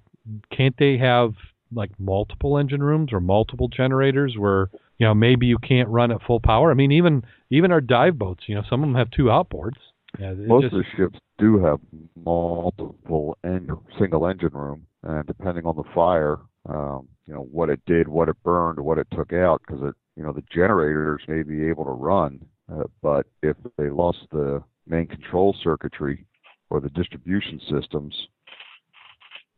Can't 0.55 0.75
they 0.77 0.97
have 0.97 1.33
like 1.73 1.91
multiple 1.99 2.57
engine 2.57 2.83
rooms 2.83 3.11
or 3.13 3.19
multiple 3.19 3.67
generators 3.67 4.35
where 4.37 4.69
you 4.97 5.05
know 5.05 5.13
maybe 5.13 5.47
you 5.47 5.57
can't 5.57 5.89
run 5.89 6.11
at 6.11 6.21
full 6.25 6.39
power? 6.39 6.71
I 6.71 6.73
mean, 6.75 6.91
even 6.93 7.23
even 7.49 7.71
our 7.71 7.81
dive 7.81 8.17
boats, 8.17 8.43
you 8.47 8.55
know, 8.55 8.63
some 8.69 8.81
of 8.83 8.87
them 8.87 8.95
have 8.95 9.11
two 9.11 9.25
outboards. 9.25 9.77
Yeah, 10.19 10.33
Most 10.33 10.63
just- 10.63 10.73
of 10.75 10.79
the 10.79 10.85
ships 10.97 11.19
do 11.37 11.59
have 11.63 11.79
multiple 12.15 13.37
en- 13.43 13.69
single 13.99 14.27
engine 14.27 14.51
room, 14.53 14.85
and 15.03 15.25
depending 15.25 15.65
on 15.65 15.75
the 15.75 15.83
fire, 15.95 16.37
um, 16.69 17.07
you 17.25 17.33
know 17.33 17.47
what 17.51 17.69
it 17.69 17.81
did, 17.85 18.07
what 18.07 18.29
it 18.29 18.41
burned, 18.43 18.79
what 18.79 18.97
it 18.97 19.07
took 19.11 19.33
out, 19.33 19.61
because 19.65 19.81
it, 19.83 19.95
you 20.15 20.23
know, 20.23 20.33
the 20.33 20.43
generators 20.53 21.21
may 21.27 21.43
be 21.43 21.67
able 21.67 21.85
to 21.85 21.91
run, 21.91 22.43
uh, 22.71 22.83
but 23.01 23.25
if 23.41 23.55
they 23.77 23.89
lost 23.89 24.19
the 24.31 24.61
main 24.87 25.07
control 25.07 25.55
circuitry 25.63 26.25
or 26.69 26.79
the 26.79 26.89
distribution 26.89 27.59
systems, 27.69 28.13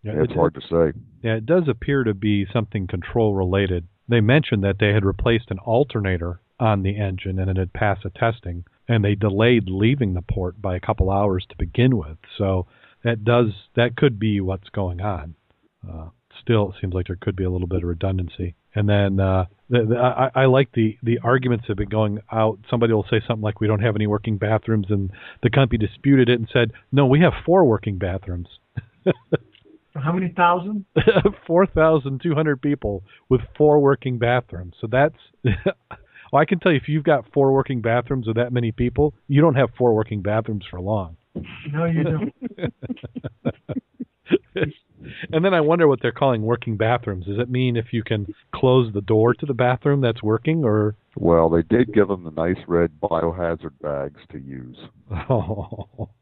yeah, 0.03 0.13
it's 0.21 0.31
it- 0.31 0.35
hard 0.35 0.53
to 0.55 0.61
say. 0.61 0.97
Yeah, 1.21 1.35
it 1.35 1.45
does 1.45 1.67
appear 1.67 2.03
to 2.03 2.13
be 2.13 2.45
something 2.51 2.87
control 2.87 3.33
related. 3.33 3.87
They 4.07 4.21
mentioned 4.21 4.63
that 4.63 4.79
they 4.79 4.89
had 4.89 5.05
replaced 5.05 5.49
an 5.49 5.59
alternator 5.59 6.41
on 6.59 6.83
the 6.83 6.97
engine 6.97 7.39
and 7.39 7.49
it 7.49 7.57
had 7.57 7.73
passed 7.73 8.05
a 8.05 8.09
testing, 8.09 8.65
and 8.87 9.03
they 9.03 9.15
delayed 9.15 9.69
leaving 9.69 10.13
the 10.13 10.21
port 10.21 10.61
by 10.61 10.75
a 10.75 10.79
couple 10.79 11.09
hours 11.09 11.45
to 11.49 11.57
begin 11.57 11.97
with. 11.97 12.17
So 12.37 12.67
that 13.03 13.23
does 13.23 13.47
that 13.75 13.95
could 13.95 14.19
be 14.19 14.39
what's 14.41 14.69
going 14.69 15.01
on. 15.01 15.35
Uh, 15.87 16.09
still, 16.41 16.69
it 16.69 16.75
seems 16.81 16.93
like 16.93 17.07
there 17.07 17.17
could 17.19 17.35
be 17.35 17.43
a 17.43 17.49
little 17.49 17.67
bit 17.67 17.83
of 17.83 17.89
redundancy. 17.89 18.55
And 18.75 18.89
then 18.89 19.19
uh, 19.19 19.45
the, 19.69 19.85
the, 19.85 19.97
I, 19.97 20.31
I 20.33 20.45
like 20.45 20.71
the 20.73 20.97
the 21.03 21.19
arguments 21.23 21.65
have 21.67 21.77
been 21.77 21.89
going 21.89 22.19
out. 22.31 22.59
Somebody 22.69 22.93
will 22.93 23.05
say 23.09 23.21
something 23.27 23.43
like, 23.43 23.61
"We 23.61 23.67
don't 23.67 23.81
have 23.81 23.95
any 23.95 24.07
working 24.07 24.37
bathrooms," 24.37 24.87
and 24.89 25.11
the 25.43 25.49
company 25.49 25.77
disputed 25.85 26.29
it 26.29 26.39
and 26.39 26.49
said, 26.51 26.71
"No, 26.91 27.05
we 27.05 27.19
have 27.21 27.33
four 27.45 27.65
working 27.65 27.97
bathrooms." 27.97 28.47
How 29.95 30.11
many 30.11 30.33
thousand? 30.35 30.85
4,200 31.47 32.61
people 32.61 33.03
with 33.29 33.41
four 33.55 33.79
working 33.79 34.17
bathrooms. 34.17 34.73
So 34.81 34.87
that's, 34.91 35.15
well, 35.43 36.41
I 36.41 36.45
can 36.45 36.59
tell 36.59 36.71
you 36.71 36.79
if 36.79 36.89
you've 36.89 37.03
got 37.03 37.31
four 37.31 37.53
working 37.53 37.81
bathrooms 37.81 38.25
with 38.25 38.37
that 38.37 38.51
many 38.51 38.71
people, 38.71 39.13
you 39.27 39.41
don't 39.41 39.55
have 39.55 39.69
four 39.77 39.93
working 39.93 40.21
bathrooms 40.21 40.65
for 40.69 40.81
long. 40.81 41.17
No, 41.71 41.85
you 41.85 42.03
don't. 42.03 42.33
and 45.31 45.43
then 45.43 45.53
I 45.53 45.61
wonder 45.61 45.87
what 45.87 46.01
they're 46.01 46.11
calling 46.11 46.43
working 46.43 46.77
bathrooms. 46.77 47.25
Does 47.25 47.39
it 47.39 47.49
mean 47.49 47.75
if 47.75 47.87
you 47.91 48.03
can 48.03 48.27
close 48.53 48.93
the 48.93 49.01
door 49.01 49.33
to 49.35 49.45
the 49.45 49.53
bathroom 49.53 50.01
that's 50.01 50.23
working 50.23 50.63
or, 50.63 50.95
Well, 51.15 51.49
they 51.49 51.63
did 51.63 51.93
give 51.93 52.07
them 52.07 52.23
the 52.23 52.31
nice 52.31 52.63
red 52.67 52.91
biohazard 53.01 53.79
bags 53.81 54.21
to 54.31 54.39
use. 54.39 54.77
oh, 55.29 56.09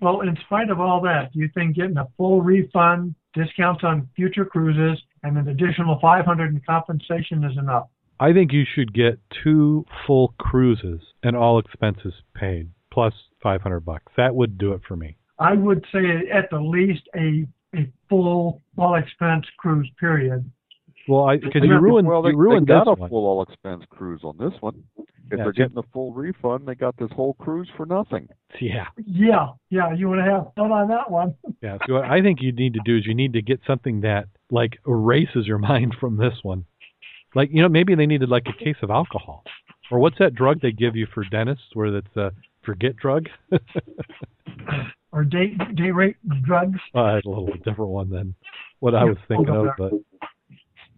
Well, 0.00 0.20
in 0.20 0.36
spite 0.44 0.68
of 0.68 0.78
all 0.78 1.00
that, 1.02 1.32
do 1.32 1.38
you 1.38 1.48
think 1.54 1.76
getting 1.76 1.96
a 1.96 2.06
full 2.18 2.42
refund, 2.42 3.14
discounts 3.32 3.82
on 3.82 4.10
future 4.14 4.44
cruises, 4.44 5.02
and 5.22 5.38
an 5.38 5.48
additional 5.48 5.98
500 6.02 6.52
in 6.52 6.60
compensation 6.68 7.42
is 7.44 7.56
enough? 7.56 7.88
I 8.20 8.34
think 8.34 8.52
you 8.52 8.64
should 8.74 8.92
get 8.92 9.18
two 9.42 9.86
full 10.06 10.34
cruises 10.38 11.00
and 11.22 11.34
all 11.34 11.58
expenses 11.58 12.12
paid 12.34 12.70
plus 12.96 13.12
500 13.42 13.80
bucks. 13.80 14.10
That 14.16 14.34
would 14.34 14.56
do 14.56 14.72
it 14.72 14.80
for 14.88 14.96
me. 14.96 15.18
I 15.38 15.52
would 15.52 15.84
say 15.92 16.30
at 16.32 16.48
the 16.50 16.58
least 16.58 17.02
a 17.14 17.46
a 17.74 17.86
full 18.08 18.62
all 18.78 18.94
expense 18.94 19.44
cruise 19.58 19.90
period. 20.00 20.50
Well, 21.06 21.26
I 21.26 21.36
because 21.36 21.60
you 21.62 21.78
ruined 21.78 22.08
well, 22.08 22.22
they, 22.22 22.30
you 22.30 22.38
ruined 22.38 22.66
they 22.66 22.72
got 22.72 22.86
this 22.86 22.94
a 22.96 23.00
one. 23.00 23.10
full 23.10 23.26
all 23.26 23.42
expense 23.42 23.84
cruise 23.90 24.22
on 24.24 24.38
this 24.38 24.54
one. 24.60 24.82
If 24.98 25.04
Yeah, 25.30 25.44
they're 25.44 25.52
getting 25.52 25.76
a 25.76 25.82
full 25.92 26.14
refund, 26.14 26.66
they 26.66 26.74
got 26.74 26.96
this 26.96 27.10
whole 27.14 27.34
cruise 27.34 27.68
for 27.76 27.84
nothing. 27.84 28.28
Yeah. 28.58 28.86
Yeah, 29.04 29.48
yeah, 29.68 29.92
you 29.92 30.08
want 30.08 30.24
to 30.24 30.30
have 30.30 30.46
fun 30.56 30.72
on 30.72 30.88
that 30.88 31.10
one. 31.10 31.34
Yeah. 31.62 31.76
So 31.86 31.94
what 31.94 32.04
I 32.04 32.22
think 32.22 32.38
you 32.40 32.52
need 32.52 32.72
to 32.74 32.80
do 32.86 32.96
is 32.96 33.04
you 33.04 33.14
need 33.14 33.34
to 33.34 33.42
get 33.42 33.60
something 33.66 34.00
that 34.00 34.28
like 34.50 34.78
erases 34.86 35.46
your 35.46 35.58
mind 35.72 35.96
from 36.00 36.16
this 36.16 36.38
one. 36.42 36.64
Like 37.34 37.50
you 37.52 37.60
know 37.60 37.68
maybe 37.68 37.94
they 37.94 38.06
needed 38.06 38.30
like 38.30 38.46
a 38.48 38.64
case 38.64 38.76
of 38.82 38.90
alcohol, 38.90 39.44
or 39.90 39.98
what's 39.98 40.16
that 40.18 40.34
drug 40.34 40.62
they 40.62 40.72
give 40.72 40.96
you 40.96 41.06
for 41.12 41.24
dentists 41.24 41.66
where 41.74 41.90
that's 41.90 42.16
a 42.16 42.32
forget 42.66 42.96
drug? 42.96 43.28
Or 45.12 45.24
day 45.24 45.54
day 45.74 45.92
rate 45.92 46.16
drugs. 46.42 46.78
uh, 46.94 47.00
a 47.00 47.22
little 47.24 47.48
different 47.64 47.90
one 47.90 48.10
than 48.10 48.34
what 48.80 48.94
I 48.94 49.04
was 49.04 49.16
thinking 49.28 49.48
of, 49.48 49.68
but 49.78 49.92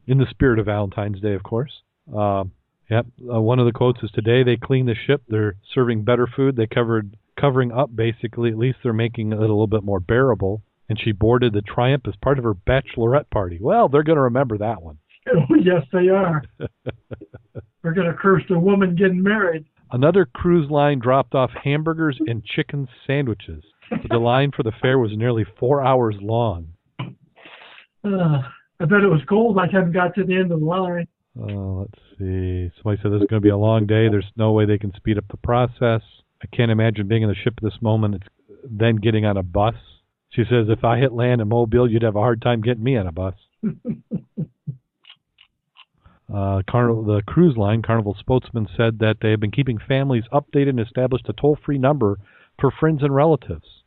in 0.09 0.19
the 0.19 0.27
spirit 0.31 0.59
of 0.59 0.67
Valentine's 0.67 1.21
Day, 1.21 1.35
of 1.35 1.45
course. 1.45 1.71
Um, 2.13 2.51
yep. 2.91 3.07
Uh, 3.33 3.41
one 3.41 3.61
of 3.61 3.67
the 3.67 3.73
quotes 3.73 4.03
is 4.03 4.11
today 4.11 4.43
they 4.43 4.57
clean 4.57 4.87
the 4.87 4.97
ship. 5.07 5.23
They're 5.29 5.55
serving 5.73 6.03
better 6.03 6.27
food. 6.27 6.57
They 6.57 6.67
covered 6.67 7.17
covering 7.39 7.71
up 7.71 7.95
basically. 7.95 8.51
At 8.51 8.59
least 8.59 8.79
they're 8.83 8.93
making 8.93 9.33
it 9.33 9.37
a 9.39 9.41
little 9.41 9.69
bit 9.69 9.85
more 9.85 10.01
bearable. 10.01 10.63
And 10.89 10.99
she 10.99 11.13
boarded 11.13 11.53
the 11.53 11.63
Triumph 11.63 12.05
as 12.09 12.15
part 12.21 12.39
of 12.39 12.45
her 12.45 12.55
bachelorette 12.55 13.31
party. 13.31 13.59
Well, 13.61 13.89
they're 13.89 14.03
going 14.03 14.17
to 14.17 14.23
remember 14.23 14.59
that 14.59 14.83
one. 14.83 14.99
Oh, 15.31 15.55
yes, 15.63 15.85
they 15.93 16.09
are. 16.09 16.43
they're 17.83 17.93
going 17.93 18.07
to 18.07 18.15
curse 18.15 18.43
the 18.49 18.59
woman 18.59 18.97
getting 18.97 19.23
married. 19.23 19.67
Another 19.91 20.27
cruise 20.27 20.71
line 20.71 20.99
dropped 20.99 21.35
off 21.35 21.51
hamburgers 21.63 22.19
and 22.27 22.45
chicken 22.45 22.89
sandwiches. 23.07 23.65
The 24.11 24.19
line 24.19 24.53
for 24.55 24.63
the 24.63 24.73
fair 24.83 24.99
was 24.99 25.13
nearly 25.15 25.45
four 25.59 25.85
hours 25.85 26.17
long. 26.21 26.69
Uh, 28.05 28.43
I 28.81 28.85
bet 28.85 29.03
it 29.03 29.09
was 29.09 29.23
cold. 29.29 29.59
I 29.59 29.67
hadn't 29.67 29.93
got 29.93 30.15
to 30.15 30.25
the 30.25 30.37
end 30.37 30.53
of 30.53 30.61
the 30.61 30.67
line. 30.67 31.09
Uh, 31.39 31.81
let's 31.81 31.99
see. 32.19 32.71
Somebody 32.77 33.01
said 33.03 33.13
this 33.13 33.23
is 33.23 33.29
going 33.29 33.41
to 33.41 33.47
be 33.47 33.49
a 33.49 33.57
long 33.57 33.87
day. 33.87 34.09
There's 34.09 34.31
no 34.37 34.53
way 34.53 34.67
they 34.67 34.79
can 34.79 34.93
speed 34.95 35.19
up 35.19 35.25
the 35.31 35.37
process. 35.39 36.03
I 36.43 36.47
can't 36.55 36.71
imagine 36.71 37.09
being 37.09 37.23
in 37.23 37.29
the 37.29 37.35
ship 37.35 37.55
at 37.57 37.63
this 37.63 37.81
moment. 37.81 38.17
It's 38.17 38.27
then 38.69 38.97
getting 38.97 39.25
on 39.25 39.37
a 39.37 39.43
bus. 39.43 39.75
She 40.31 40.43
says, 40.43 40.67
if 40.69 40.85
I 40.85 40.99
hit 40.99 41.13
land 41.13 41.41
in 41.41 41.49
Mobile, 41.49 41.91
you'd 41.91 42.03
have 42.03 42.17
a 42.17 42.21
hard 42.21 42.43
time 42.43 42.61
getting 42.61 42.85
me 42.85 42.97
on 42.97 43.07
a 43.07 43.13
bus. 43.13 43.35
Uh, 46.33 46.61
the 46.67 47.23
cruise 47.27 47.57
line, 47.57 47.81
Carnival 47.81 48.15
spokesman 48.19 48.69
said 48.77 48.99
that 48.99 49.17
they 49.23 49.31
have 49.31 49.41
been 49.41 49.51
keeping 49.51 49.79
families 49.79 50.25
updated 50.33 50.71
and 50.71 50.81
established 50.81 51.29
a 51.29 51.33
toll-free 51.33 51.79
number 51.79 52.19
for 52.61 52.71
friends 52.71 53.03
and 53.03 53.15
relatives. 53.15 53.83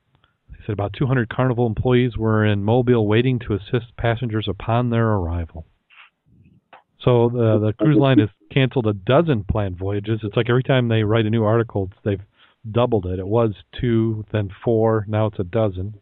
They 0.49 0.57
said 0.65 0.73
about 0.73 0.93
200 0.93 1.29
Carnival 1.29 1.67
employees 1.67 2.17
were 2.17 2.43
in 2.43 2.63
Mobile 2.63 3.05
waiting 3.07 3.37
to 3.39 3.53
assist 3.53 3.95
passengers 3.95 4.47
upon 4.47 4.89
their 4.89 5.07
arrival. 5.07 5.67
So 7.03 7.29
the 7.29 7.59
the 7.59 7.73
cruise 7.73 7.97
line 7.97 8.19
has 8.19 8.29
canceled 8.51 8.85
a 8.85 8.93
dozen 8.93 9.43
planned 9.43 9.77
voyages. 9.77 10.19
It's 10.23 10.35
like 10.35 10.49
every 10.49 10.63
time 10.63 10.87
they 10.87 11.03
write 11.03 11.25
a 11.25 11.31
new 11.31 11.43
article, 11.43 11.89
they've 12.03 12.21
doubled 12.69 13.07
it. 13.07 13.17
It 13.17 13.27
was 13.27 13.53
two, 13.79 14.23
then 14.31 14.49
four, 14.63 15.05
now 15.07 15.27
it's 15.27 15.39
a 15.39 15.43
dozen. 15.43 15.95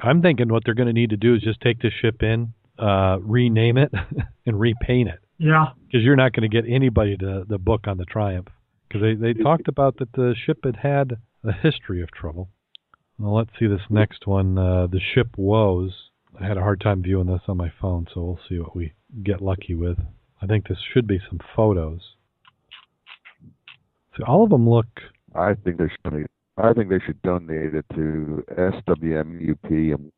I'm 0.00 0.22
thinking 0.22 0.48
what 0.48 0.64
they're 0.64 0.74
going 0.74 0.88
to 0.88 0.92
need 0.92 1.10
to 1.10 1.16
do 1.16 1.34
is 1.34 1.42
just 1.42 1.60
take 1.60 1.80
this 1.80 1.92
ship 2.00 2.22
in, 2.22 2.52
uh, 2.78 3.18
rename 3.20 3.76
it, 3.76 3.92
and 4.46 4.58
repaint 4.58 5.08
it 5.08 5.20
Yeah. 5.40 5.68
because 5.86 6.04
you're 6.04 6.16
not 6.16 6.32
going 6.34 6.48
to 6.48 6.54
get 6.54 6.70
anybody 6.70 7.16
to 7.16 7.44
the 7.48 7.58
book 7.58 7.86
on 7.88 7.96
the 7.96 8.04
Triumph 8.04 8.48
because 8.86 9.00
they 9.02 9.14
they 9.14 9.32
talked 9.32 9.68
about 9.68 9.96
that 9.98 10.12
the 10.12 10.34
ship 10.46 10.58
had 10.64 10.76
had 10.76 11.16
a 11.42 11.52
history 11.52 12.02
of 12.02 12.10
trouble. 12.10 12.50
Well, 13.18 13.34
let's 13.36 13.50
see 13.58 13.66
this 13.66 13.80
next 13.88 14.26
one. 14.26 14.58
Uh, 14.58 14.86
the 14.86 15.00
ship 15.00 15.28
woes. 15.36 15.92
I 16.38 16.46
had 16.46 16.56
a 16.56 16.60
hard 16.62 16.80
time 16.80 17.02
viewing 17.02 17.26
this 17.26 17.42
on 17.48 17.56
my 17.56 17.72
phone, 17.80 18.06
so 18.12 18.20
we'll 18.22 18.40
see 18.48 18.58
what 18.58 18.76
we 18.76 18.92
get 19.22 19.40
lucky 19.40 19.74
with. 19.74 19.98
I 20.42 20.46
think 20.46 20.68
this 20.68 20.78
should 20.92 21.06
be 21.06 21.20
some 21.28 21.40
photos. 21.56 22.00
See, 24.16 24.22
all 24.26 24.44
of 24.44 24.50
them 24.50 24.68
look. 24.68 24.86
I 25.34 25.54
think 25.54 25.78
they 25.78 25.88
should. 25.88 26.26
I 26.56 26.72
think 26.74 26.90
they 26.90 26.98
should 27.06 27.20
donate 27.22 27.74
it 27.74 27.86
to 27.94 28.44
SWMUP 28.50 29.94
and 29.94 30.12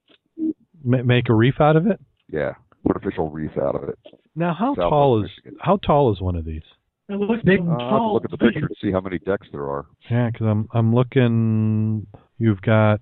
make 0.82 1.28
a 1.28 1.34
reef 1.34 1.60
out 1.60 1.76
of 1.76 1.86
it. 1.86 2.00
yeah, 2.28 2.54
artificial 2.86 3.30
reef 3.30 3.52
out 3.58 3.74
of 3.74 3.88
it. 3.88 3.98
Now, 4.34 4.54
how 4.54 4.74
Southwest 4.74 4.90
tall 4.90 5.24
is 5.24 5.30
Michigan. 5.30 5.58
how 5.60 5.76
tall 5.78 6.12
is 6.12 6.20
one 6.20 6.36
of 6.36 6.44
these? 6.44 6.62
It 7.08 7.14
looks 7.16 7.42
Uh, 7.46 7.52
I'll 7.52 7.90
have 7.90 8.12
look 8.12 8.24
at 8.24 8.30
the 8.30 8.38
picture 8.38 8.68
to 8.68 8.74
see 8.80 8.90
how 8.92 9.00
many 9.00 9.18
decks 9.18 9.46
there 9.52 9.68
are. 9.68 9.86
Yeah, 10.10 10.30
because 10.32 10.46
I'm 10.46 10.68
I'm 10.72 10.94
looking. 10.94 12.06
You've 12.38 12.62
got, 12.62 13.00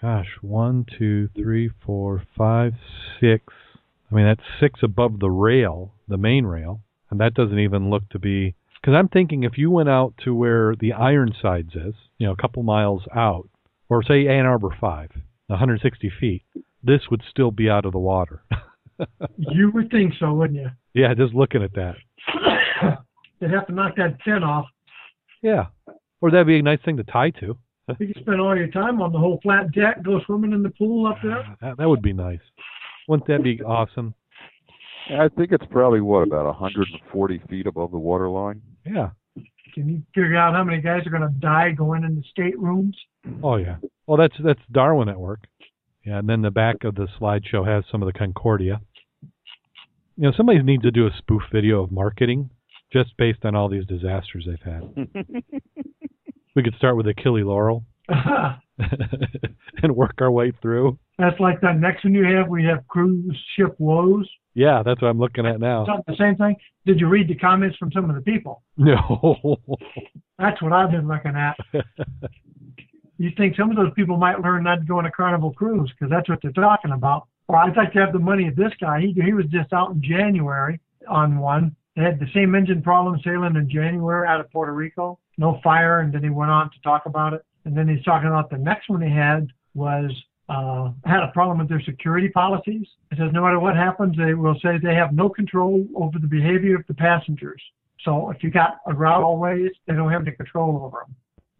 gosh, 0.00 0.28
one, 0.40 0.86
two, 0.98 1.28
three, 1.36 1.70
four, 1.84 2.22
five, 2.36 2.74
six. 3.20 3.44
I 4.10 4.14
mean, 4.14 4.26
that's 4.26 4.42
six 4.60 4.80
above 4.82 5.20
the 5.20 5.30
rail, 5.30 5.94
the 6.08 6.16
main 6.18 6.46
rail, 6.46 6.80
and 7.10 7.20
that 7.20 7.34
doesn't 7.34 7.58
even 7.58 7.90
look 7.90 8.08
to 8.10 8.18
be. 8.18 8.54
Because 8.80 8.94
I'm 8.94 9.08
thinking 9.08 9.42
if 9.42 9.56
you 9.58 9.70
went 9.70 9.88
out 9.88 10.14
to 10.24 10.34
where 10.34 10.74
the 10.76 10.92
Ironsides 10.92 11.74
is, 11.74 11.94
you 12.18 12.26
know, 12.26 12.32
a 12.32 12.36
couple 12.36 12.62
miles 12.62 13.02
out, 13.14 13.48
or 13.88 14.02
say 14.02 14.26
Ann 14.28 14.46
Arbor 14.46 14.70
Five, 14.80 15.10
160 15.48 16.10
feet, 16.20 16.42
this 16.82 17.02
would 17.10 17.22
still 17.30 17.50
be 17.50 17.68
out 17.70 17.84
of 17.84 17.92
the 17.92 17.98
water. 17.98 18.42
You 19.36 19.70
would 19.72 19.90
think 19.90 20.14
so, 20.18 20.32
wouldn't 20.32 20.58
you? 20.58 20.70
yeah, 20.94 21.14
just 21.14 21.34
looking 21.34 21.62
at 21.62 21.72
that. 21.74 21.94
They'd 23.40 23.50
have 23.50 23.66
to 23.66 23.72
knock 23.72 23.96
that 23.96 24.16
fin 24.24 24.42
off. 24.42 24.66
Yeah, 25.42 25.66
or 26.20 26.30
that'd 26.30 26.46
be 26.46 26.58
a 26.58 26.62
nice 26.62 26.78
thing 26.84 26.96
to 26.96 27.04
tie 27.04 27.30
to. 27.40 27.56
You 28.00 28.06
could 28.12 28.22
spend 28.22 28.40
all 28.40 28.56
your 28.56 28.68
time 28.68 29.00
on 29.00 29.12
the 29.12 29.18
whole 29.18 29.38
flat 29.42 29.70
deck, 29.72 30.02
go 30.02 30.20
swimming 30.26 30.52
in 30.52 30.62
the 30.62 30.70
pool 30.70 31.06
up 31.06 31.18
there. 31.22 31.44
That, 31.60 31.76
that 31.78 31.88
would 31.88 32.02
be 32.02 32.12
nice. 32.12 32.40
Wouldn't 33.08 33.28
that 33.28 33.42
be 33.44 33.62
awesome? 33.66 34.14
I 35.10 35.28
think 35.28 35.52
it's 35.52 35.64
probably 35.70 36.00
what 36.00 36.26
about 36.26 36.46
140 36.46 37.42
feet 37.48 37.66
above 37.68 37.92
the 37.92 37.98
water 37.98 38.28
line. 38.28 38.60
Yeah. 38.84 39.10
Can 39.72 39.88
you 39.88 40.02
figure 40.14 40.36
out 40.36 40.54
how 40.54 40.64
many 40.64 40.80
guys 40.80 41.06
are 41.06 41.10
going 41.10 41.22
to 41.22 41.38
die 41.38 41.70
going 41.70 42.02
into 42.02 42.22
staterooms? 42.30 42.94
Oh 43.42 43.56
yeah. 43.56 43.76
Well, 44.06 44.16
that's 44.16 44.34
that's 44.42 44.60
Darwin 44.72 45.08
at 45.08 45.20
work. 45.20 45.40
Yeah, 46.06 46.18
and 46.20 46.28
then 46.28 46.42
the 46.42 46.52
back 46.52 46.84
of 46.84 46.94
the 46.94 47.08
slideshow 47.20 47.66
has 47.66 47.84
some 47.90 48.00
of 48.00 48.06
the 48.06 48.16
Concordia. 48.16 48.80
You 50.16 50.28
know, 50.28 50.32
somebody 50.36 50.62
needs 50.62 50.84
to 50.84 50.92
do 50.92 51.06
a 51.06 51.10
spoof 51.18 51.42
video 51.52 51.82
of 51.82 51.90
marketing 51.90 52.50
just 52.92 53.16
based 53.18 53.44
on 53.44 53.56
all 53.56 53.68
these 53.68 53.86
disasters 53.86 54.46
they've 54.46 54.72
had. 54.72 54.82
we 56.54 56.62
could 56.62 56.76
start 56.76 56.96
with 56.96 57.08
Achille 57.08 57.44
Lauro 57.44 57.84
and 59.82 59.96
work 59.96 60.14
our 60.20 60.30
way 60.30 60.52
through. 60.62 60.96
That's 61.18 61.40
like 61.40 61.60
that 61.62 61.80
next 61.80 62.04
one 62.04 62.14
you 62.14 62.24
have. 62.24 62.48
We 62.48 62.64
have 62.64 62.86
cruise 62.86 63.36
ship 63.56 63.74
woes. 63.80 64.30
Yeah, 64.54 64.82
that's 64.84 65.02
what 65.02 65.08
I'm 65.08 65.18
looking 65.18 65.44
at 65.44 65.58
now. 65.58 65.86
The 66.06 66.16
same 66.18 66.36
thing? 66.36 66.54
Did 66.86 67.00
you 67.00 67.08
read 67.08 67.28
the 67.28 67.34
comments 67.34 67.76
from 67.78 67.90
some 67.90 68.08
of 68.08 68.14
the 68.14 68.22
people? 68.22 68.62
No. 68.76 69.56
That's 70.38 70.62
what 70.62 70.72
I've 70.72 70.92
been 70.92 71.08
looking 71.08 71.34
at. 71.34 71.56
You 73.18 73.30
think 73.36 73.56
some 73.56 73.70
of 73.70 73.76
those 73.76 73.92
people 73.94 74.16
might 74.16 74.40
learn 74.40 74.64
not 74.64 74.76
to 74.76 74.84
go 74.84 74.98
on 74.98 75.06
a 75.06 75.10
carnival 75.10 75.52
cruise 75.52 75.90
because 75.92 76.10
that's 76.10 76.28
what 76.28 76.40
they're 76.42 76.52
talking 76.52 76.92
about. 76.92 77.28
Or 77.48 77.56
I'd 77.56 77.76
like 77.76 77.92
to 77.92 78.00
have 78.00 78.12
the 78.12 78.18
money 78.18 78.48
of 78.48 78.56
this 78.56 78.72
guy. 78.80 79.00
He 79.00 79.12
he 79.20 79.32
was 79.32 79.46
just 79.46 79.72
out 79.72 79.92
in 79.92 80.02
January 80.02 80.80
on 81.08 81.38
one. 81.38 81.74
They 81.94 82.02
had 82.02 82.20
the 82.20 82.26
same 82.34 82.54
engine 82.54 82.82
problem 82.82 83.18
sailing 83.24 83.56
in 83.56 83.70
January 83.70 84.28
out 84.28 84.40
of 84.40 84.50
Puerto 84.50 84.72
Rico. 84.72 85.18
No 85.38 85.60
fire, 85.62 86.00
and 86.00 86.12
then 86.12 86.22
he 86.22 86.30
went 86.30 86.50
on 86.50 86.70
to 86.70 86.80
talk 86.82 87.06
about 87.06 87.32
it. 87.32 87.44
And 87.64 87.76
then 87.76 87.88
he's 87.88 88.04
talking 88.04 88.28
about 88.28 88.50
the 88.50 88.58
next 88.58 88.88
one 88.88 89.00
he 89.00 89.10
had 89.10 89.48
was 89.74 90.10
uh, 90.48 90.90
had 91.04 91.22
a 91.22 91.32
problem 91.32 91.58
with 91.58 91.68
their 91.68 91.82
security 91.82 92.28
policies. 92.28 92.86
It 93.10 93.18
says 93.18 93.30
no 93.32 93.42
matter 93.42 93.58
what 93.58 93.76
happens, 93.76 94.16
they 94.16 94.34
will 94.34 94.58
say 94.62 94.78
they 94.82 94.94
have 94.94 95.12
no 95.12 95.28
control 95.28 95.86
over 95.96 96.18
the 96.18 96.26
behavior 96.26 96.76
of 96.76 96.86
the 96.86 96.94
passengers. 96.94 97.62
So 98.04 98.30
if 98.30 98.42
you 98.42 98.50
got 98.50 98.78
a 98.86 98.94
route 98.94 99.22
always, 99.22 99.70
they 99.86 99.94
don't 99.94 100.12
have 100.12 100.22
any 100.22 100.36
control 100.36 100.80
over 100.84 101.04
them. 101.06 101.16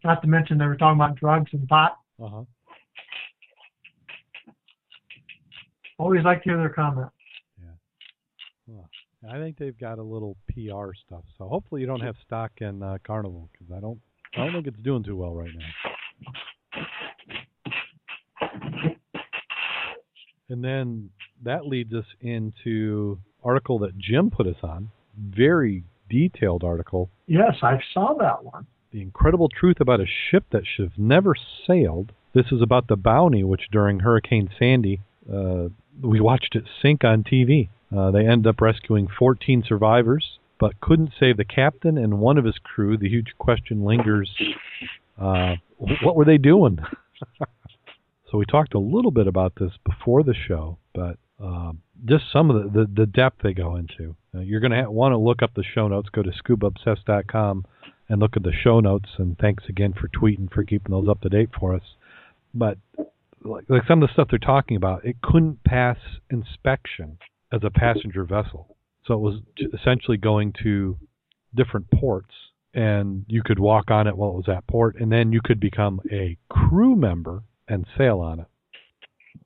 Not 0.07 0.23
to 0.23 0.29
mention 0.29 0.57
they 0.57 0.67
were 0.67 0.77
talking 0.77 1.01
about 1.01 1.17
drugs 1.17 1.51
and 1.53 1.67
pot. 1.67 1.99
uh-huh. 2.23 2.45
Always 5.99 6.23
like 6.23 6.45
to 6.45 6.51
hear 6.51 6.59
their 6.59 6.69
comment. 6.69 7.09
I 9.29 9.39
think 9.39 9.59
they've 9.59 9.77
got 9.77 9.99
a 9.99 10.03
little 10.03 10.37
PR 10.49 10.93
stuff. 11.05 11.25
So 11.37 11.49
hopefully 11.49 11.81
you 11.81 11.87
don't 11.89 12.03
have 12.03 12.15
stock 12.25 12.53
in 12.59 12.81
uh, 12.81 12.99
Carnival 13.05 13.51
because 13.51 13.75
I 13.77 13.81
don't 13.81 13.99
I 14.37 14.45
don't 14.45 14.53
think 14.53 14.69
it's 14.69 14.85
doing 14.85 15.03
too 15.03 15.17
well 15.17 15.35
right 15.35 15.51
now. 15.53 16.85
And 20.49 20.63
then 20.63 21.11
that 21.43 21.67
leads 21.67 21.93
us 21.93 22.05
into 22.21 23.19
article 23.43 23.81
that 23.81 23.99
Jim 23.99 24.31
put 24.31 24.47
us 24.47 24.63
on. 24.63 24.91
Very 25.19 25.83
detailed 26.09 26.63
article. 26.63 27.11
Yes, 27.27 27.57
I 27.63 27.81
saw 27.93 28.15
that 28.21 28.45
one. 28.45 28.69
The 28.97 29.03
incredible 29.03 29.51
truth 29.51 29.79
about 29.79 30.01
a 30.01 30.07
ship 30.07 30.45
that 30.53 30.63
should 30.65 30.87
have 30.89 30.99
never 30.99 31.35
sailed. 31.67 32.13
This 32.33 32.47
is 32.51 32.63
about 32.63 32.89
the 32.89 32.97
Bounty, 32.97 33.45
which 33.45 33.69
during 33.71 33.99
Hurricane 33.99 34.49
Sandy, 34.59 35.03
uh, 35.31 35.69
we 36.03 36.19
watched 36.19 36.57
it 36.57 36.65
sink 36.81 37.05
on 37.05 37.23
TV. 37.23 37.69
Uh, 37.95 38.11
they 38.11 38.27
ended 38.27 38.47
up 38.47 38.63
rescuing 38.63 39.07
14 39.07 39.65
survivors, 39.69 40.39
but 40.59 40.81
couldn't 40.81 41.13
save 41.21 41.37
the 41.37 41.45
captain 41.45 41.99
and 41.99 42.21
one 42.21 42.39
of 42.39 42.47
his 42.47 42.57
crew. 42.57 42.97
The 42.97 43.11
huge 43.11 43.35
question 43.37 43.85
lingers: 43.85 44.35
uh, 45.21 45.57
what 45.77 46.17
were 46.17 46.25
they 46.25 46.39
doing? 46.39 46.79
so 48.31 48.39
we 48.39 48.47
talked 48.47 48.73
a 48.73 48.79
little 48.79 49.11
bit 49.11 49.27
about 49.27 49.53
this 49.61 49.73
before 49.85 50.23
the 50.23 50.33
show, 50.49 50.79
but 50.95 51.19
um, 51.39 51.83
just 52.07 52.25
some 52.33 52.51
of 52.51 52.73
the, 52.73 52.81
the, 52.81 52.91
the 53.01 53.07
depth 53.07 53.43
they 53.43 53.53
go 53.53 53.77
into. 53.77 54.17
Uh, 54.35 54.41
you're 54.41 54.61
going 54.61 54.73
to 54.73 54.91
want 54.91 55.13
to 55.13 55.19
look 55.19 55.43
up 55.43 55.53
the 55.55 55.65
show 55.75 55.87
notes. 55.87 56.09
Go 56.09 56.23
to 56.23 56.31
scubaobsessed.com 56.31 57.67
and 58.09 58.21
look 58.21 58.37
at 58.37 58.43
the 58.43 58.53
show 58.53 58.81
notes. 58.81 59.11
And 59.19 59.39
thanks 59.39 59.65
again 59.69 59.93
for 59.93 60.09
tweeting 60.09 60.53
for 60.53 60.65
keeping 60.65 60.93
those 60.93 61.09
up 61.09 61.21
to 61.23 61.29
date 61.29 61.51
for 61.59 61.75
us. 61.75 61.83
But 62.55 62.79
like, 63.45 63.65
like 63.69 63.83
some 63.87 64.03
of 64.03 64.09
the 64.09 64.13
stuff 64.13 64.29
they're 64.31 64.39
talking 64.39 64.77
about, 64.77 65.05
it 65.05 65.21
couldn't 65.23 65.63
pass 65.65 65.99
inspection 66.31 67.19
as 67.53 67.61
a 67.65 67.71
passenger 67.71 68.25
vessel. 68.25 68.77
So 69.07 69.15
it 69.15 69.21
was 69.21 69.41
essentially 69.73 70.17
going 70.17 70.53
to 70.65 70.97
different 71.55 71.91
ports, 71.91 72.35
and 72.75 73.25
you 73.29 73.43
could 73.43 73.59
walk 73.59 73.91
on 73.91 74.07
it 74.07 74.17
while 74.17 74.31
it 74.31 74.37
was 74.37 74.49
at 74.49 74.67
port, 74.67 74.97
and 75.01 75.13
then 75.13 75.33
you 75.33 75.41
could 75.43 75.61
become 75.61 76.01
a 76.11 76.37
crew 76.49 76.97
member 76.97 77.43
and 77.69 77.87
sail 77.97 78.21
on 78.21 78.41
it. 78.41 78.47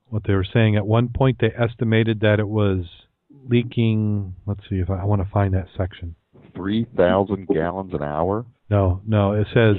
What 0.09 0.23
they 0.25 0.33
were 0.33 0.45
saying 0.51 0.75
at 0.75 0.85
one 0.85 1.09
point, 1.09 1.37
they 1.39 1.53
estimated 1.57 2.19
that 2.21 2.39
it 2.39 2.47
was 2.47 2.85
leaking. 3.47 4.35
Let's 4.45 4.61
see 4.69 4.77
if 4.77 4.89
I, 4.89 5.01
I 5.01 5.05
want 5.05 5.21
to 5.21 5.29
find 5.31 5.53
that 5.53 5.67
section. 5.77 6.15
3,000 6.55 7.47
gallons 7.47 7.93
an 7.93 8.03
hour. 8.03 8.45
No, 8.69 9.01
no, 9.05 9.33
it 9.33 9.47
says 9.53 9.77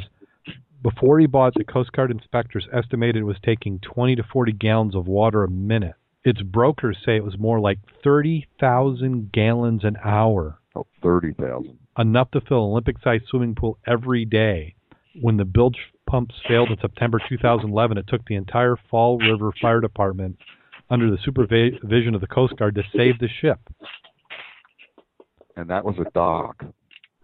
before 0.83 1.21
he 1.21 1.27
bought, 1.27 1.55
the 1.55 1.65
Coast 1.65 1.93
Guard 1.93 2.11
inspectors 2.11 2.67
estimated 2.73 3.17
it 3.17 3.25
was 3.25 3.37
taking 3.45 3.79
20 3.81 4.17
to 4.17 4.23
40 4.23 4.53
gallons 4.53 4.95
of 4.97 5.07
water 5.07 5.45
a 5.45 5.51
minute. 5.51 5.95
Its 6.25 6.43
brokers 6.43 6.99
say 7.05 7.17
it 7.17 7.25
was 7.25 7.39
more 7.39 7.61
like 7.61 7.79
30,000 8.03 9.33
gallons 9.33 9.85
an 9.85 9.97
hour. 10.05 10.59
Oh, 10.75 10.87
30,000. 11.03 11.79
enough 11.99 12.31
to 12.33 12.41
fill 12.41 12.65
an 12.65 12.71
Olympic-sized 12.71 13.25
swimming 13.29 13.55
pool 13.55 13.79
every 13.87 14.25
day. 14.25 14.75
When 15.21 15.37
the 15.37 15.45
bilge 15.45 15.77
pumps 16.07 16.35
failed 16.49 16.71
in 16.71 16.79
September 16.81 17.21
2011, 17.29 17.99
it 17.99 18.07
took 18.09 18.25
the 18.25 18.37
entire 18.37 18.77
Fall 18.91 19.19
River 19.19 19.53
Fire 19.61 19.81
Department 19.81 20.39
under 20.91 21.11
the 21.11 21.19
supervision 21.23 22.15
of 22.15 22.21
the 22.21 22.27
Coast 22.27 22.57
Guard 22.57 22.75
to 22.77 22.83
save 22.97 23.19
the 23.19 23.29
ship. 23.29 23.61
And 25.57 25.71
that 25.71 25.85
was 25.85 25.97
a 25.99 26.11
dock. 26.11 26.65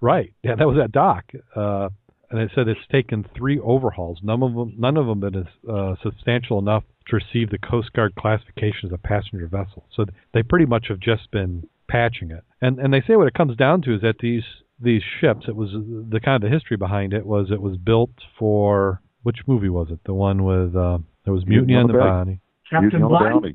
Right. 0.01 0.33
Yeah, 0.43 0.55
that 0.57 0.67
was 0.67 0.79
at 0.83 0.93
dock. 0.93 1.25
Uh, 1.57 1.89
and 2.31 2.41
it 2.41 2.51
said 2.55 2.69
it's 2.69 2.81
taken 2.93 3.25
three 3.37 3.59
overhauls. 3.59 4.19
None 4.23 4.43
of 4.43 4.55
them, 4.55 4.75
none 4.79 4.97
of 4.97 5.07
them 5.07 5.21
been 5.21 5.47
uh, 5.69 5.95
substantial 6.03 6.59
enough 6.59 6.85
to 7.09 7.17
receive 7.17 7.51
the 7.51 7.59
Coast 7.59 7.93
Guard 7.95 8.15
classification 8.17 8.87
as 8.89 8.93
a 8.93 8.99
passenger 8.99 9.47
vessel. 9.47 9.85
So 9.95 10.05
they 10.35 10.43
pretty 10.43 10.67
much 10.67 10.87
have 10.89 11.01
just 11.01 11.31
been 11.31 11.67
patching 11.89 12.31
it. 12.31 12.45
And 12.61 12.79
and 12.79 12.93
they 12.93 13.03
say 13.07 13.17
what 13.17 13.29
it 13.29 13.35
comes 13.35 13.57
down 13.57 13.83
to 13.83 13.95
is 13.95 14.03
that 14.03 14.17
these 14.21 14.43
these 14.81 15.03
ships, 15.21 15.47
it 15.49 15.57
was 15.57 15.71
the 15.73 16.21
kind 16.21 16.43
of 16.43 16.49
the 16.49 16.55
history 16.55 16.77
behind 16.77 17.13
it 17.13 17.27
was 17.27 17.51
it 17.51 17.63
was 17.63 17.77
built 17.77 18.13
for 18.39 19.01
which 19.23 19.39
movie 19.47 19.69
was 19.69 19.89
it? 19.91 20.01
The 20.05 20.15
one 20.15 20.45
with 20.45 20.77
uh, 20.77 20.99
there 21.25 21.33
was 21.33 21.47
Mutiny 21.47 21.75
on 21.75 21.87
the 21.87 21.95
Bounty. 21.95 22.41
Captain 22.71 23.09
Bligh. 23.09 23.55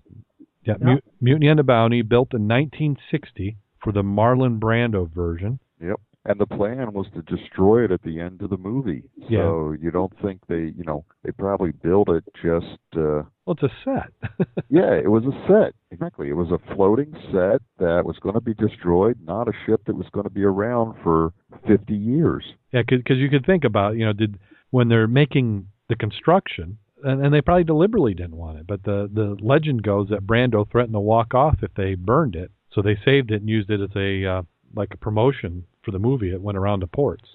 Yeah, 0.65 0.75
yeah. 0.81 0.95
Mutiny 1.21 1.49
on 1.49 1.57
the 1.57 1.63
Bounty, 1.63 2.01
built 2.01 2.33
in 2.33 2.47
1960 2.47 3.57
for 3.83 3.91
the 3.91 4.01
Marlon 4.03 4.59
Brando 4.59 5.11
version. 5.13 5.59
Yep. 5.81 5.99
And 6.25 6.39
the 6.39 6.45
plan 6.45 6.93
was 6.93 7.07
to 7.15 7.21
destroy 7.23 7.83
it 7.83 7.91
at 7.91 8.01
the 8.03 8.21
end 8.21 8.41
of 8.41 8.49
the 8.49 8.57
movie. 8.57 9.03
Yeah. 9.17 9.39
So 9.39 9.75
you 9.77 9.91
don't 9.91 10.13
think 10.21 10.39
they, 10.47 10.71
you 10.77 10.85
know, 10.85 11.03
they 11.23 11.31
probably 11.31 11.71
built 11.71 12.07
it 12.07 12.23
just. 12.41 12.79
uh 12.95 13.23
Well, 13.45 13.57
it's 13.61 13.63
a 13.63 13.69
set. 13.83 14.47
yeah, 14.69 14.93
it 14.93 15.11
was 15.11 15.25
a 15.25 15.47
set. 15.47 15.73
Exactly. 15.91 16.29
It 16.29 16.37
was 16.37 16.49
a 16.49 16.75
floating 16.75 17.11
set 17.33 17.61
that 17.79 18.03
was 18.05 18.15
going 18.21 18.35
to 18.35 18.41
be 18.41 18.53
destroyed, 18.53 19.17
not 19.21 19.49
a 19.49 19.53
ship 19.65 19.81
that 19.85 19.97
was 19.97 20.07
going 20.13 20.23
to 20.23 20.29
be 20.29 20.45
around 20.45 20.95
for 21.03 21.33
50 21.67 21.93
years. 21.93 22.45
Yeah, 22.71 22.83
because 22.87 23.17
you 23.17 23.29
could 23.29 23.45
think 23.45 23.65
about, 23.65 23.97
you 23.97 24.05
know, 24.05 24.13
did 24.13 24.39
when 24.69 24.87
they're 24.87 25.07
making 25.07 25.67
the 25.89 25.95
construction, 25.97 26.77
and, 27.03 27.23
and 27.23 27.33
they 27.33 27.41
probably 27.41 27.65
deliberately 27.65 28.13
didn't 28.13 28.37
want 28.37 28.57
it, 28.57 28.65
but 28.65 28.83
the 28.83 29.09
the 29.13 29.37
legend 29.41 29.83
goes 29.83 30.09
that 30.09 30.25
Brando 30.25 30.69
threatened 30.69 30.93
to 30.93 30.99
walk 30.99 31.33
off 31.33 31.57
if 31.61 31.73
they 31.75 31.95
burned 31.95 32.35
it, 32.35 32.49
so 32.73 32.81
they 32.81 32.97
saved 33.05 33.31
it 33.31 33.41
and 33.41 33.49
used 33.49 33.69
it 33.69 33.81
as 33.81 33.95
a 33.95 34.25
uh, 34.25 34.41
like 34.75 34.93
a 34.93 34.97
promotion 34.97 35.65
for 35.83 35.91
the 35.91 35.99
movie. 35.99 36.31
It 36.31 36.41
went 36.41 36.57
around 36.57 36.81
to 36.81 36.87
ports, 36.87 37.29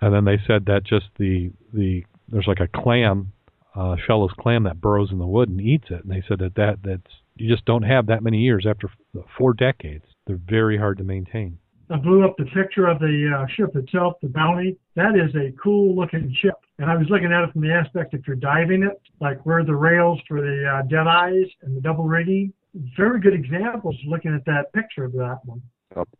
and 0.00 0.14
then 0.14 0.24
they 0.24 0.38
said 0.46 0.66
that 0.66 0.84
just 0.84 1.06
the 1.18 1.50
the 1.72 2.04
there's 2.28 2.46
like 2.46 2.60
a 2.60 2.68
clam, 2.68 3.32
uh, 3.74 3.96
shellless 4.08 4.34
clam 4.36 4.64
that 4.64 4.80
burrows 4.80 5.10
in 5.12 5.18
the 5.18 5.26
wood 5.26 5.48
and 5.48 5.60
eats 5.60 5.86
it, 5.90 6.04
and 6.04 6.10
they 6.10 6.22
said 6.28 6.38
that 6.40 6.54
that 6.56 6.78
that's 6.82 7.12
you 7.36 7.52
just 7.52 7.64
don't 7.66 7.82
have 7.82 8.06
that 8.06 8.22
many 8.22 8.38
years 8.38 8.66
after 8.68 8.90
four 9.36 9.52
decades. 9.52 10.04
They're 10.26 10.40
very 10.48 10.78
hard 10.78 10.98
to 10.98 11.04
maintain. 11.04 11.58
I 11.88 11.98
blew 11.98 12.24
up 12.24 12.36
the 12.36 12.46
picture 12.46 12.88
of 12.88 12.98
the 12.98 13.30
uh, 13.32 13.46
ship 13.54 13.76
itself, 13.76 14.14
the 14.20 14.28
Bounty. 14.28 14.76
That 14.96 15.14
is 15.14 15.32
a 15.36 15.52
cool 15.62 15.94
looking 15.94 16.34
ship. 16.42 16.54
And 16.78 16.90
I 16.90 16.96
was 16.96 17.06
looking 17.08 17.32
at 17.32 17.44
it 17.44 17.52
from 17.52 17.62
the 17.62 17.72
aspect 17.72 18.12
if 18.12 18.26
you're 18.26 18.36
diving 18.36 18.82
it, 18.82 19.00
like 19.20 19.44
where 19.46 19.64
the 19.64 19.76
rails 19.76 20.20
for 20.26 20.40
the 20.40 20.66
uh, 20.68 20.82
dead 20.88 21.06
eyes 21.06 21.46
and 21.62 21.76
the 21.76 21.80
double 21.80 22.04
rigging. 22.04 22.52
Very 22.96 23.20
good 23.20 23.34
examples 23.34 23.96
looking 24.06 24.34
at 24.34 24.44
that 24.46 24.72
picture 24.72 25.04
of 25.04 25.12
that 25.12 25.38
one. 25.44 25.62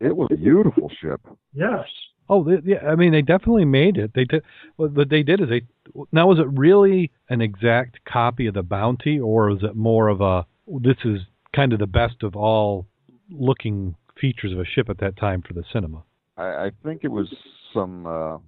It 0.01 0.16
was 0.16 0.29
a 0.33 0.37
beautiful 0.37 0.90
ship. 1.01 1.21
Yes. 1.53 1.85
Oh, 2.29 2.42
they, 2.42 2.57
yeah. 2.64 2.79
I 2.87 2.95
mean, 2.95 3.12
they 3.12 3.23
definitely 3.23 3.64
made 3.64 3.99
it. 3.99 4.12
They 4.14 4.25
did. 4.25 4.42
What 4.77 5.11
they 5.11 5.23
did 5.23 5.40
is 5.40 5.49
they. 5.49 5.62
Now, 6.12 6.27
was 6.29 6.38
it 6.38 6.47
really 6.59 7.12
an 7.29 7.40
exact 7.40 8.05
copy 8.05 8.47
of 8.47 8.55
the 8.55 8.62
Bounty, 8.62 9.21
or 9.21 9.51
was 9.51 9.62
it 9.62 9.77
more 9.77 10.09
of 10.09 10.21
a? 10.21 10.47
This 10.66 10.97
is 11.05 11.21
kind 11.55 11.73
of 11.73 11.79
the 11.79 11.87
best 11.87 12.23
of 12.23 12.35
all 12.35 12.87
looking 13.31 13.95
features 14.21 14.53
of 14.53 14.59
a 14.59 14.64
ship 14.64 14.88
at 14.88 14.99
that 14.99 15.16
time 15.16 15.42
for 15.47 15.53
the 15.53 15.64
cinema. 15.73 16.03
I, 16.37 16.42
I 16.42 16.71
think 16.85 17.03
it 17.05 17.09
was 17.09 17.29
some 17.73 18.07
uh, 18.07 18.38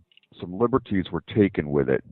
some 0.41 0.59
liberties 0.59 1.07
were 1.13 1.23
taken 1.35 1.71
with 1.71 1.89
it. 1.89 2.03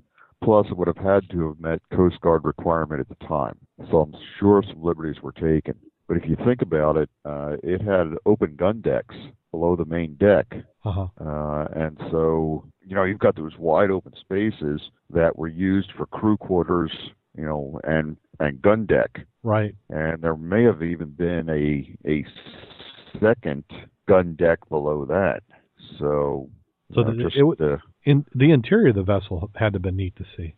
Plus, 0.46 0.66
it 0.70 0.76
would 0.76 0.86
have 0.86 0.96
had 0.96 1.28
to 1.30 1.48
have 1.48 1.58
met 1.58 1.80
Coast 1.92 2.20
Guard 2.20 2.44
requirement 2.44 3.00
at 3.00 3.08
the 3.08 3.26
time. 3.26 3.58
So 3.90 3.96
I'm 4.02 4.14
sure 4.38 4.62
some 4.62 4.80
liberties 4.80 5.20
were 5.20 5.32
taken. 5.32 5.74
But 6.06 6.18
if 6.18 6.22
you 6.24 6.36
think 6.44 6.62
about 6.62 6.96
it, 6.96 7.10
uh, 7.24 7.56
it 7.64 7.82
had 7.82 8.14
open 8.26 8.54
gun 8.54 8.80
decks 8.80 9.16
below 9.50 9.74
the 9.74 9.84
main 9.84 10.14
deck. 10.14 10.46
Uh-huh. 10.84 11.08
Uh, 11.20 11.66
and 11.74 11.98
so, 12.12 12.64
you 12.80 12.94
know, 12.94 13.02
you've 13.02 13.18
got 13.18 13.34
those 13.34 13.58
wide 13.58 13.90
open 13.90 14.12
spaces 14.20 14.80
that 15.10 15.36
were 15.36 15.48
used 15.48 15.90
for 15.96 16.06
crew 16.06 16.36
quarters, 16.36 16.92
you 17.36 17.44
know, 17.44 17.80
and, 17.82 18.16
and 18.38 18.62
gun 18.62 18.86
deck. 18.86 19.26
Right. 19.42 19.74
And 19.90 20.22
there 20.22 20.36
may 20.36 20.62
have 20.62 20.80
even 20.80 21.08
been 21.08 21.48
a, 21.48 22.08
a 22.08 22.24
second 23.20 23.64
gun 24.08 24.36
deck 24.36 24.60
below 24.68 25.06
that. 25.06 25.40
So, 25.98 26.50
so 26.94 27.00
know, 27.00 27.16
the, 27.16 27.22
just, 27.24 27.36
it, 27.36 27.60
uh, 27.60 27.78
in 28.06 28.24
the 28.34 28.52
interior 28.52 28.90
of 28.90 28.94
the 28.94 29.02
vessel 29.02 29.50
had 29.56 29.72
to 29.72 29.76
have 29.76 29.82
been 29.82 29.96
neat 29.96 30.16
to 30.16 30.24
see. 30.36 30.54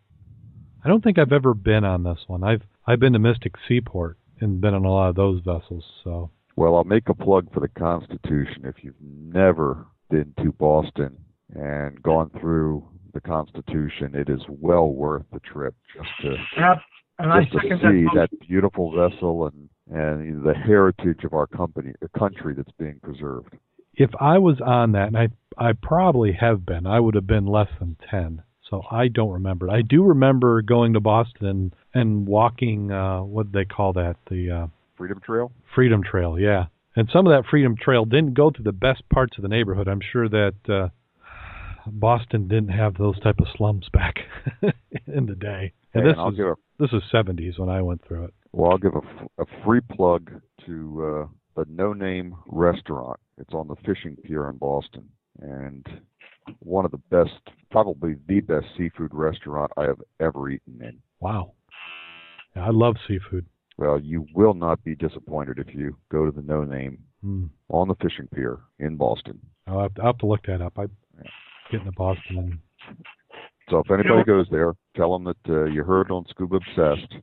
I 0.85 0.89
don't 0.89 1.03
think 1.03 1.19
I've 1.19 1.33
ever 1.33 1.55
been 1.55 1.85
on 1.85 2.05
this 2.05 2.21
one. 2.29 2.45
I've 2.45 2.63
I've 2.87 3.01
been 3.01 3.15
to 3.15 3.19
Mystic 3.19 3.55
Seaport 3.67 4.19
and 4.41 4.61
been 4.61 4.75
on 4.75 4.85
a 4.85 4.93
lot 4.93 5.09
of 5.09 5.17
those 5.17 5.41
vessels. 5.41 5.85
So 6.05 6.31
well, 6.55 6.77
I'll 6.77 6.85
make 6.85 7.09
a 7.09 7.15
plug 7.15 7.53
for 7.53 7.61
the 7.61 7.69
Constitution. 7.69 8.65
If 8.65 8.77
you've 8.83 8.95
never 9.01 9.87
been 10.11 10.33
to 10.43 10.53
Boston 10.53 11.17
and 11.55 12.01
gone 12.03 12.31
through 12.39 12.87
the 13.15 13.21
Constitution, 13.21 14.15
it 14.15 14.29
is 14.29 14.41
well 14.49 14.93
worth 14.93 15.25
the 15.33 15.41
trip 15.41 15.75
just 15.97 16.09
to 16.21 16.37
yep. 16.57 16.79
and 17.19 17.47
just 17.51 17.63
to 17.63 17.77
see 17.79 18.05
that, 18.15 18.29
that 18.31 18.41
beautiful 18.47 18.93
vessel 18.95 19.47
and 19.47 19.69
and 19.91 20.45
the 20.45 20.55
heritage 20.55 21.25
of 21.25 21.33
our 21.33 21.47
company, 21.47 21.93
the 22.01 22.11
country 22.19 22.53
that's 22.55 22.71
being 22.79 23.01
preserved. 23.03 23.55
If 23.99 24.11
I 24.21 24.39
was 24.39 24.61
on 24.65 24.93
that, 24.93 25.09
and 25.09 25.17
I 25.17 25.29
I 25.59 25.73
probably 25.73 26.33
have 26.33 26.65
been, 26.65 26.87
I 26.87 27.01
would 27.01 27.17
have 27.17 27.27
been 27.27 27.47
less 27.47 27.69
than 27.79 27.97
ten. 28.11 28.43
So 28.71 28.83
I 28.91 29.09
don't 29.09 29.33
remember. 29.33 29.71
I 29.71 29.83
do 29.83 30.05
remember 30.05 30.63
going 30.63 30.93
to 30.93 31.01
Boston 31.01 31.73
and 31.95 32.27
walking. 32.27 32.93
Uh, 32.93 33.23
what 33.23 33.51
do 33.51 33.59
they 33.59 33.65
call 33.65 33.95
that? 33.95 34.17
The 34.31 34.51
uh, 34.51 34.67
Freedom 34.97 35.21
Trail. 35.25 35.53
Freedom 35.75 36.03
Trail, 36.03 36.39
yeah. 36.39 36.67
And 36.95 37.09
some 37.13 37.27
of 37.27 37.31
that 37.31 37.49
Freedom 37.49 37.77
Trail 37.77 38.05
didn't 38.05 38.35
go 38.35 38.51
to 38.51 38.63
the 38.63 38.73
best 38.73 39.09
parts 39.09 39.39
of 39.39 39.43
the 39.43 39.49
neighborhood. 39.49 39.89
I'm 39.89 40.01
sure 40.13 40.29
that 40.29 40.55
uh, 40.69 40.89
Boston 41.87 42.49
didn't 42.49 42.71
have 42.71 42.95
those 42.95 43.19
type 43.21 43.41
of 43.41 43.47
slums 43.57 43.89
back 43.93 44.17
in 45.07 45.27
the 45.27 45.35
day. 45.35 45.73
And 45.95 46.05
hey, 46.05 46.11
this 46.11 46.19
and 46.19 46.35
is 46.35 46.39
a, 46.41 46.55
this 46.79 46.93
is 46.93 47.03
70s 47.13 47.59
when 47.59 47.69
I 47.69 47.83
went 47.83 48.05
through 48.07 48.25
it. 48.25 48.35
Well, 48.53 48.73
I'll 48.73 48.79
give 48.79 48.95
a, 48.95 49.43
a 49.43 49.47
free 49.65 49.81
plug 49.81 50.31
to 50.67 51.29
uh, 51.59 51.65
the 51.65 51.71
No 51.71 51.93
Name 51.93 52.35
Restaurant. 52.47 53.19
It's 53.39 53.55
on 53.55 53.69
the 53.69 53.77
fishing 53.87 54.17
pier 54.25 54.49
in 54.49 54.57
Boston, 54.57 55.09
and 55.41 55.87
one 56.61 56.85
of 56.85 56.91
the 56.91 57.01
best, 57.11 57.39
probably 57.71 58.17
the 58.27 58.41
best 58.41 58.67
seafood 58.77 59.13
restaurant 59.13 59.71
I 59.77 59.85
have 59.85 60.01
ever 60.21 60.49
eaten 60.51 60.81
in. 60.81 60.99
Wow. 61.21 61.53
Yeah, 62.57 62.67
I 62.67 62.71
love 62.71 62.97
seafood. 63.07 63.47
Well, 63.77 64.01
you 64.01 64.27
will 64.35 64.55
not 64.55 64.83
be 64.83 64.97
disappointed 64.97 65.59
if 65.59 65.75
you 65.75 65.97
go 66.11 66.25
to 66.25 66.33
the 66.33 66.43
No 66.43 66.65
Name 66.65 66.99
mm. 67.25 67.49
on 67.69 67.89
the 67.89 67.95
fishing 67.97 68.29
pier 68.35 68.59
in 68.79 68.97
Boston. 68.97 69.39
I'll 69.67 69.83
have 69.83 69.95
to, 69.95 70.01
I'll 70.01 70.07
have 70.09 70.19
to 70.19 70.27
look 70.27 70.47
that 70.47 70.61
up. 70.61 70.73
I 70.79 70.83
yeah. 71.17 71.31
get 71.71 71.81
into 71.81 71.93
Boston. 71.93 72.59
And... 72.89 72.97
So 73.71 73.79
if 73.79 73.91
anybody 73.91 74.25
goes 74.25 74.47
there, 74.51 74.75
tell 74.97 75.13
them 75.13 75.25
that 75.25 75.53
uh, 75.53 75.65
you 75.67 75.85
heard 75.85 76.11
on 76.11 76.25
Scuba 76.31 76.57
Obsessed, 76.57 77.15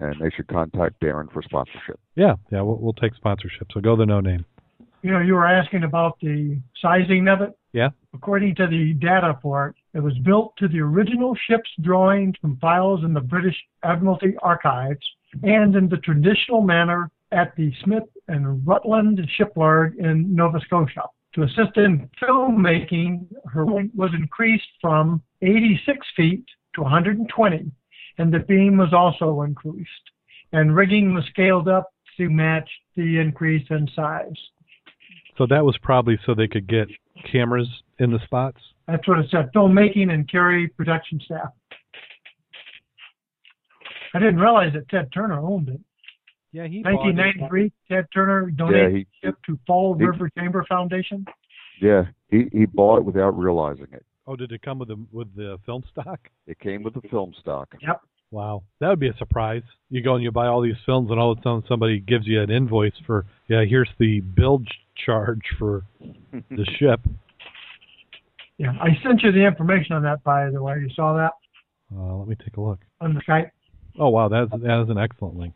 and 0.00 0.14
they 0.20 0.30
should 0.34 0.48
contact 0.48 1.00
Darren 1.00 1.32
for 1.32 1.42
sponsorship. 1.42 1.98
Yeah, 2.16 2.34
yeah, 2.50 2.62
we'll, 2.62 2.76
we'll 2.76 2.92
take 2.94 3.14
sponsorship. 3.14 3.68
So 3.72 3.80
go 3.80 3.96
to 3.96 4.00
the 4.00 4.06
No 4.06 4.20
Name. 4.20 4.44
You 5.02 5.12
know, 5.12 5.20
you 5.20 5.34
were 5.34 5.46
asking 5.46 5.84
about 5.84 6.18
the 6.20 6.60
sizing 6.82 7.28
of 7.28 7.40
it. 7.40 7.56
Yeah. 7.72 7.90
According 8.14 8.56
to 8.56 8.66
the 8.66 8.94
data 8.94 9.38
for 9.42 9.68
it, 9.68 9.76
it 9.96 10.00
was 10.00 10.18
built 10.24 10.56
to 10.58 10.68
the 10.68 10.80
original 10.80 11.36
ship's 11.48 11.70
drawings 11.82 12.34
from 12.40 12.56
files 12.58 13.04
in 13.04 13.12
the 13.12 13.20
British 13.20 13.56
Admiralty 13.84 14.34
archives 14.42 15.06
and 15.42 15.76
in 15.76 15.88
the 15.88 15.98
traditional 15.98 16.62
manner 16.62 17.10
at 17.30 17.54
the 17.56 17.72
Smith 17.84 18.04
and 18.28 18.66
Rhuland 18.66 19.20
shipyard 19.36 19.96
in 19.98 20.34
Nova 20.34 20.60
Scotia. 20.60 21.02
To 21.34 21.42
assist 21.42 21.76
in 21.76 22.08
filmmaking, 22.20 23.26
her 23.52 23.66
weight 23.66 23.94
was 23.94 24.10
increased 24.14 24.66
from 24.80 25.22
86 25.42 26.06
feet 26.16 26.44
to 26.74 26.82
120, 26.82 27.70
and 28.18 28.32
the 28.32 28.40
beam 28.40 28.76
was 28.76 28.92
also 28.92 29.42
increased. 29.42 29.90
And 30.52 30.74
rigging 30.74 31.14
was 31.14 31.24
scaled 31.30 31.68
up 31.68 31.90
to 32.16 32.28
match 32.28 32.68
the 32.96 33.18
increase 33.18 33.66
in 33.70 33.88
size. 33.94 34.36
So 35.36 35.46
that 35.46 35.64
was 35.64 35.76
probably 35.82 36.18
so 36.26 36.34
they 36.34 36.48
could 36.48 36.66
get 36.66 36.88
cameras 37.30 37.68
in 37.98 38.10
the 38.10 38.18
spots? 38.24 38.58
That's 38.86 39.06
what 39.06 39.18
it 39.18 39.26
said, 39.30 39.50
filmmaking 39.54 40.10
and 40.10 40.28
carry 40.30 40.68
production 40.68 41.20
staff. 41.24 41.52
I 44.14 44.18
didn't 44.18 44.38
realize 44.38 44.72
that 44.72 44.88
Ted 44.88 45.10
Turner 45.12 45.38
owned 45.38 45.68
it. 45.68 45.80
Yeah, 46.50 46.66
he 46.66 46.80
1993, 46.80 47.72
Ted 47.90 48.06
Turner 48.12 48.50
donated 48.50 49.06
yeah, 49.22 49.30
it 49.30 49.34
to 49.46 49.58
Fall 49.66 49.94
he, 49.98 50.04
River 50.04 50.30
Chamber 50.38 50.64
Foundation. 50.66 51.26
Yeah, 51.80 52.04
he 52.30 52.46
he 52.50 52.64
bought 52.64 52.98
it 52.98 53.04
without 53.04 53.38
realizing 53.38 53.88
it. 53.92 54.04
Oh, 54.30 54.36
did 54.36 54.52
it 54.52 54.60
come 54.60 54.78
with 54.78 54.88
the 54.88 55.02
with 55.10 55.34
the 55.34 55.56
film 55.64 55.82
stock? 55.90 56.28
It 56.46 56.58
came 56.60 56.82
with 56.82 56.92
the 56.94 57.00
film 57.08 57.32
stock. 57.40 57.74
Yep. 57.80 58.02
Wow, 58.30 58.62
that 58.78 58.88
would 58.88 59.00
be 59.00 59.08
a 59.08 59.16
surprise. 59.16 59.62
You 59.88 60.02
go 60.02 60.14
and 60.14 60.22
you 60.22 60.30
buy 60.30 60.48
all 60.48 60.60
these 60.60 60.76
films, 60.84 61.10
and 61.10 61.18
all 61.18 61.32
of 61.32 61.38
a 61.38 61.42
sudden 61.42 61.62
somebody 61.66 61.98
gives 61.98 62.26
you 62.26 62.42
an 62.42 62.50
invoice 62.50 62.92
for 63.06 63.24
yeah, 63.48 63.64
here's 63.66 63.88
the 63.98 64.20
bilge 64.20 64.68
charge 65.06 65.40
for 65.58 65.82
the 66.50 66.66
ship. 66.78 67.00
Yeah, 68.58 68.72
I 68.82 68.88
sent 69.02 69.22
you 69.22 69.32
the 69.32 69.46
information 69.46 69.94
on 69.94 70.02
that, 70.02 70.22
by 70.24 70.50
the 70.50 70.62
way. 70.62 70.74
You 70.78 70.90
saw 70.94 71.14
that 71.16 71.32
Uh, 71.96 72.16
let 72.16 72.28
me 72.28 72.36
take 72.44 72.58
a 72.58 72.60
look. 72.60 72.80
on 73.00 73.14
the 73.14 73.20
Skype. 73.22 73.50
Oh 73.98 74.10
wow, 74.10 74.28
that's 74.28 74.50
that 74.50 74.82
is 74.82 74.90
an 74.90 74.98
excellent 74.98 75.36
link. 75.38 75.54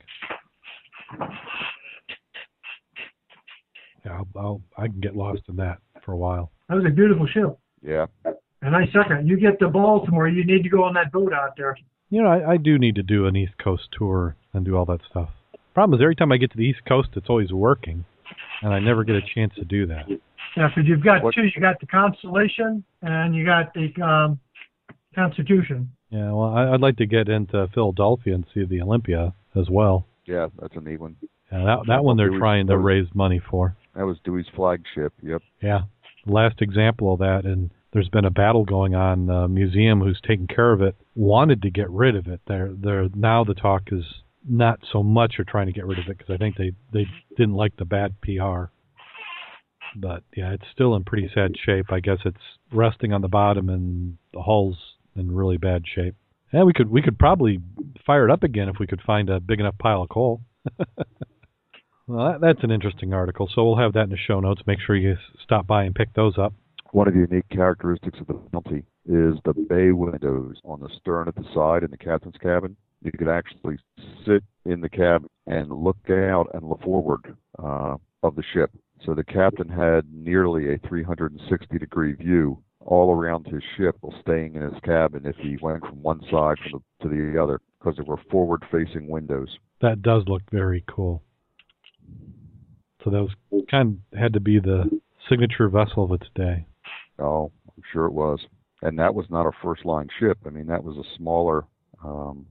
Yeah, 4.07 4.13
I'll, 4.19 4.29
I'll 4.37 4.63
I 4.79 4.87
can 4.87 5.01
get 5.01 5.15
lost 5.15 5.43
in 5.49 5.57
that 5.57 5.77
for 6.07 6.13
a 6.13 6.17
while. 6.17 6.51
That 6.71 6.77
was 6.77 6.85
a 6.87 6.91
beautiful 6.91 7.27
ship. 7.27 7.59
Yeah. 7.83 8.07
And 8.62 8.75
I 8.77 8.87
second. 8.92 9.29
You 9.29 9.38
get 9.38 9.59
to 9.59 9.68
Baltimore, 9.68 10.29
you 10.29 10.44
need 10.44 10.62
to 10.62 10.68
go 10.68 10.85
on 10.85 10.94
that 10.94 11.11
boat 11.12 11.33
out 11.33 11.57
there. 11.57 11.77
You 12.11 12.22
know, 12.22 12.29
I, 12.29 12.53
I 12.53 12.57
do 12.57 12.79
need 12.79 12.94
to 12.96 13.03
do 13.03 13.27
an 13.27 13.35
East 13.37 13.55
Coast 13.62 13.88
tour 13.96 14.37
and 14.53 14.64
do 14.64 14.77
all 14.77 14.85
that 14.87 15.01
stuff. 15.11 15.31
Problem 15.75 15.98
is, 15.98 16.03
every 16.03 16.14
time 16.14 16.31
I 16.33 16.37
get 16.37 16.51
to 16.53 16.57
the 16.57 16.64
East 16.64 16.81
Coast, 16.87 17.09
it's 17.16 17.29
always 17.29 17.53
working, 17.53 18.05
and 18.62 18.72
I 18.72 18.79
never 18.79 19.03
get 19.05 19.16
a 19.16 19.22
chance 19.35 19.55
to 19.57 19.64
do 19.64 19.87
that. 19.87 20.05
Yeah, 20.57 20.68
because 20.68 20.85
you've 20.87 21.03
got 21.03 21.22
What- 21.22 21.35
two. 21.35 21.44
You 21.44 21.61
got 21.61 21.81
the 21.81 21.87
Constellation 21.87 22.85
and 23.01 23.35
you 23.35 23.44
got 23.46 23.72
the 23.75 23.90
um, 24.03 24.38
Constitution. 25.14 25.90
Yeah, 26.11 26.31
well, 26.33 26.53
I, 26.55 26.75
I'd 26.75 26.81
like 26.81 26.96
to 26.98 27.07
get 27.07 27.29
into 27.29 27.66
Philadelphia 27.75 28.35
and 28.35 28.44
see 28.53 28.64
the 28.64 28.83
Olympia 28.83 29.33
as 29.57 29.68
well. 29.70 30.07
Yeah, 30.27 30.48
that's 30.61 30.77
a 30.77 30.81
neat 30.81 31.01
one. 31.01 31.16
Yeah, 31.51 31.64
that 31.64 31.79
that 31.88 32.05
one 32.05 32.16
they're 32.16 32.29
Dewey's- 32.29 32.40
trying 32.40 32.66
to 32.68 32.77
raise 32.79 33.07
money 33.14 33.40
for. 33.51 33.77
That 33.96 34.05
was 34.05 34.18
Dewey's 34.25 34.46
flagship. 34.55 35.12
Yep. 35.22 35.42
Yeah, 35.62 35.81
last 36.27 36.61
example 36.62 37.12
of 37.14 37.18
that, 37.20 37.44
and 37.44 37.70
there's 37.92 38.09
been 38.09 38.24
a 38.24 38.31
battle 38.31 38.64
going 38.64 38.94
on. 38.94 39.26
The 39.26 39.48
museum 39.48 40.00
who's 40.00 40.20
taking 40.26 40.46
care 40.46 40.72
of 40.72 40.81
it 40.81 40.96
wanted 41.14 41.62
to 41.62 41.70
get 41.70 41.90
rid 41.90 42.16
of 42.16 42.26
it. 42.26 42.40
They're 42.46 42.72
they're 42.72 43.09
now 43.14 43.44
the 43.44 43.55
talk 43.55 43.83
is 43.92 44.05
not 44.48 44.81
so 44.90 45.02
much 45.02 45.35
are 45.38 45.44
trying 45.44 45.66
to 45.66 45.72
get 45.72 45.87
rid 45.87 45.98
of 45.98 46.07
it 46.09 46.18
because 46.18 46.33
I 46.33 46.38
think 46.38 46.57
they 46.57 46.72
they 46.92 47.07
didn't 47.37 47.55
like 47.55 47.76
the 47.76 47.85
bad 47.85 48.20
PR. 48.22 48.64
But 49.94 50.22
yeah, 50.35 50.52
it's 50.52 50.64
still 50.72 50.96
in 50.96 51.05
pretty 51.05 51.31
sad 51.35 51.52
shape. 51.64 51.92
I 51.92 52.00
guess 52.00 52.18
it's 52.24 52.37
resting 52.72 53.12
on 53.12 53.20
the 53.20 53.28
bottom 53.28 53.68
and 53.68 54.16
the 54.33 54.40
hull's 54.40 54.78
in 55.14 55.31
really 55.31 55.59
bad 55.59 55.85
shape. 55.94 56.14
Yeah, 56.52 56.62
we 56.62 56.72
could 56.72 56.90
we 56.90 57.02
could 57.02 57.18
probably 57.18 57.61
fire 58.07 58.26
it 58.26 58.33
up 58.33 58.42
again 58.42 58.70
if 58.70 58.76
we 58.81 58.87
could 58.87 59.02
find 59.02 59.28
a 59.28 59.38
big 59.38 59.61
enough 59.61 59.76
pile 59.78 60.02
of 60.02 60.09
coal. 60.09 60.40
well, 62.07 62.33
that, 62.33 62.40
that's 62.40 62.64
an 62.64 62.70
interesting 62.70 63.12
article. 63.12 63.50
So 63.55 63.64
we'll 63.64 63.76
have 63.76 63.92
that 63.94 64.05
in 64.05 64.11
the 64.11 64.16
show 64.16 64.40
notes. 64.40 64.62
Make 64.66 64.78
sure 64.81 64.96
you 64.96 65.16
stop 65.42 65.66
by 65.66 65.85
and 65.85 65.94
pick 65.94 66.14
those 66.14 66.38
up. 66.38 66.55
One 66.92 67.09
of 67.09 67.14
the 67.14 67.20
unique 67.20 67.48
characteristics 67.48 68.18
of 68.20 68.26
the 68.26 68.35
Penalty 68.35 68.85
is 69.07 69.37
the 69.46 69.55
bay 69.55 69.92
windows 69.92 70.57
on 70.62 70.78
the 70.81 70.90
stern 71.00 71.26
at 71.26 71.35
the 71.35 71.44
side 71.55 71.85
in 71.85 71.90
the 71.90 71.96
captain's 71.96 72.37
cabin. 72.37 72.76
You 73.02 73.11
could 73.12 73.28
actually 73.28 73.78
sit 74.26 74.44
in 74.66 74.83
the 74.83 74.90
cabin 74.90 75.31
and 75.46 75.72
look 75.72 75.96
out 76.11 76.48
and 76.52 76.68
look 76.68 76.83
forward 76.83 77.35
uh, 77.59 77.96
of 78.22 78.37
the 78.37 78.42
ship. 78.52 78.70
So 79.07 79.14
the 79.14 79.24
captain 79.24 79.70
had 79.70 80.05
nearly 80.12 80.74
a 80.74 80.78
360 80.87 81.78
degree 81.78 82.12
view 82.12 82.62
all 82.78 83.11
around 83.11 83.46
his 83.46 83.62
ship 83.78 83.96
while 84.02 84.14
staying 84.20 84.57
in 84.57 84.62
his 84.62 84.78
cabin 84.85 85.24
if 85.24 85.37
he 85.37 85.57
went 85.62 85.81
from 85.81 86.02
one 86.02 86.20
side 86.31 86.59
from 86.59 86.83
the, 87.00 87.09
to 87.09 87.33
the 87.33 87.42
other 87.42 87.59
because 87.78 87.96
there 87.96 88.05
were 88.05 88.20
forward 88.31 88.62
facing 88.70 89.09
windows. 89.09 89.48
That 89.81 90.02
does 90.02 90.24
look 90.26 90.42
very 90.52 90.85
cool. 90.87 91.22
So 93.02 93.09
that 93.09 93.22
was 93.50 93.64
kind 93.70 94.02
of 94.12 94.18
had 94.18 94.35
to 94.35 94.40
be 94.40 94.59
the 94.61 95.00
signature 95.31 95.70
vessel 95.70 96.05
of 96.05 96.12
its 96.12 96.28
day. 96.35 96.66
Oh, 97.23 97.53
I'm 97.69 97.83
sure 97.93 98.07
it 98.07 98.13
was. 98.13 98.41
And 98.83 98.99
that 98.99 99.15
was 99.15 99.27
not 99.31 99.47
a 99.47 99.53
first 99.63 99.85
line 99.85 100.09
ship. 100.19 100.39
I 100.45 100.51
mean, 100.51 100.67
that 100.67 100.83
was 100.83 100.97
a 100.97 101.17
smaller, 101.17 101.65
um, 102.05 102.47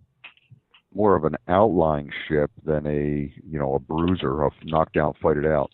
more 0.94 1.16
of 1.16 1.26
an 1.26 1.36
outlying 1.48 2.10
ship 2.28 2.52
than 2.66 2.86
a, 2.88 3.34
you 3.50 3.60
know, 3.60 3.76
a 3.76 3.80
bruiser, 3.80 4.44
a 4.44 4.50
knockdown, 4.64 5.14
fight 5.22 5.38
it 5.38 5.46
out. 5.46 5.72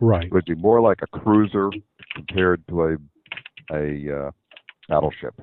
Right. 0.00 0.24
It 0.26 0.32
would 0.32 0.46
be 0.46 0.54
more 0.56 0.80
like 0.80 0.98
a 1.02 1.18
cruiser 1.18 1.70
compared 2.14 2.66
to 2.68 2.82
a, 2.82 2.96
a 3.72 4.18
uh, 4.26 4.30
battleship. 4.88 5.40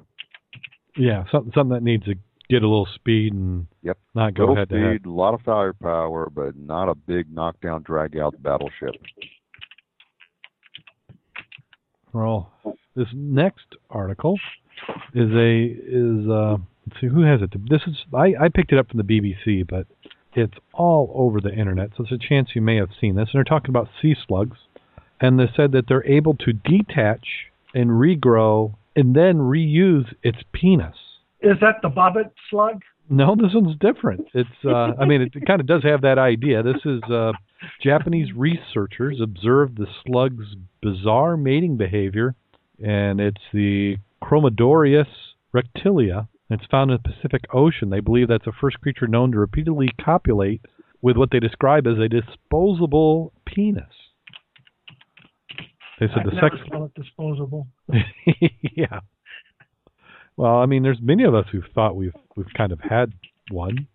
Yeah, 0.98 1.24
something 1.32 1.52
something 1.54 1.74
that 1.76 1.84
needs 1.84 2.06
to 2.06 2.16
get 2.50 2.64
a 2.64 2.68
little 2.68 2.88
speed 2.96 3.34
and 3.34 3.68
Yep. 3.84 3.98
not 4.16 4.34
go 4.34 4.42
Little 4.44 4.56
head 4.56 4.70
to 4.70 4.80
head. 4.80 5.06
a 5.06 5.10
lot 5.12 5.34
of 5.34 5.42
firepower, 5.42 6.30
but 6.30 6.58
not 6.58 6.90
a 6.90 6.96
big 6.96 7.32
knockdown, 7.32 7.84
drag 7.84 8.18
out 8.18 8.36
battleship. 8.42 8.96
Well, 12.14 12.52
this 12.98 13.08
next 13.14 13.76
article 13.90 14.38
is 15.14 15.30
a 15.32 15.66
is 15.66 16.28
uh 16.30 16.58
let's 16.88 17.00
see 17.00 17.08
who 17.08 17.22
has 17.22 17.42
it. 17.42 17.52
This 17.70 17.82
is 17.88 17.96
I 18.14 18.34
I 18.40 18.50
picked 18.54 18.74
it 18.74 18.80
up 18.80 18.90
from 18.90 18.98
the 18.98 19.04
BBC, 19.04 19.66
but 19.68 19.86
it's 20.34 20.58
all 20.74 21.12
over 21.16 21.40
the 21.40 21.54
internet, 21.54 21.92
so 21.96 22.04
there's 22.04 22.20
a 22.20 22.28
chance 22.28 22.50
you 22.54 22.62
may 22.62 22.76
have 22.76 22.90
seen 23.00 23.16
this. 23.16 23.30
And 23.32 23.38
they're 23.38 23.44
talking 23.44 23.70
about 23.70 23.88
sea 24.02 24.16
slugs, 24.28 24.58
and 25.22 25.40
they 25.40 25.50
said 25.56 25.72
that 25.72 25.86
they're 25.88 26.06
able 26.06 26.36
to 26.36 26.54
detach 26.54 27.26
and 27.74 27.92
regrow 27.92 28.74
and 28.96 29.16
then 29.16 29.38
reuse 29.38 30.14
its 30.24 30.40
penis. 30.52 30.96
Is 31.40 31.58
that 31.62 31.76
the 31.84 31.90
Bobbit 31.90 32.32
slug? 32.50 32.82
No, 33.10 33.36
this 33.36 33.54
one's 33.54 33.78
different. 33.80 34.28
It's 34.34 34.50
uh 34.66 34.94
I 35.00 35.06
mean 35.06 35.22
it, 35.22 35.34
kind 35.46 35.62
of 35.62 35.68
does 35.68 35.84
have 35.84 36.02
that 36.02 36.18
idea. 36.18 36.64
This 36.64 36.82
is 36.84 37.02
uh 37.12 37.34
Japanese 37.82 38.34
researchers 38.36 39.20
observed 39.22 39.78
the 39.78 39.88
slug's 40.06 40.56
bizarre 40.82 41.38
mating 41.38 41.78
behavior 41.78 42.36
and 42.80 43.20
it's 43.20 43.42
the 43.54 43.98
Chromodoris 44.24 45.08
rectilia. 45.54 46.28
It's 46.50 46.66
found 46.72 46.92
in 46.92 47.00
the 47.04 47.10
Pacific 47.10 47.46
Ocean. 47.54 47.90
They 47.90 48.00
believe 48.00 48.30
that's 48.30 48.46
the 48.46 48.54
first 48.60 48.80
creature 48.80 49.08
known 49.08 49.32
to 49.34 49.40
repeatedly 49.40 49.90
copulate 50.04 50.62
with 51.02 51.18
what 51.18 51.30
they 51.32 51.40
describe 51.40 51.86
as 51.88 51.98
a 52.00 52.08
disposable 52.08 53.34
penis. 53.46 53.86
They 56.00 56.08
said 56.08 56.20
I'd 56.20 56.28
the 56.28 56.36
never 56.36 56.58
sex 56.58 56.70
call 56.72 56.86
it 56.86 56.94
disposable. 56.94 57.68
yeah. 58.76 59.00
Well, 60.38 60.58
I 60.58 60.68
mean, 60.68 60.84
there's 60.84 61.00
many 61.02 61.24
of 61.24 61.34
us 61.34 61.46
who've 61.52 61.66
thought 61.74 61.96
we've 61.96 62.14
we've 62.36 62.54
kind 62.56 62.72
of 62.72 62.80
had 62.80 63.14
one. 63.50 63.88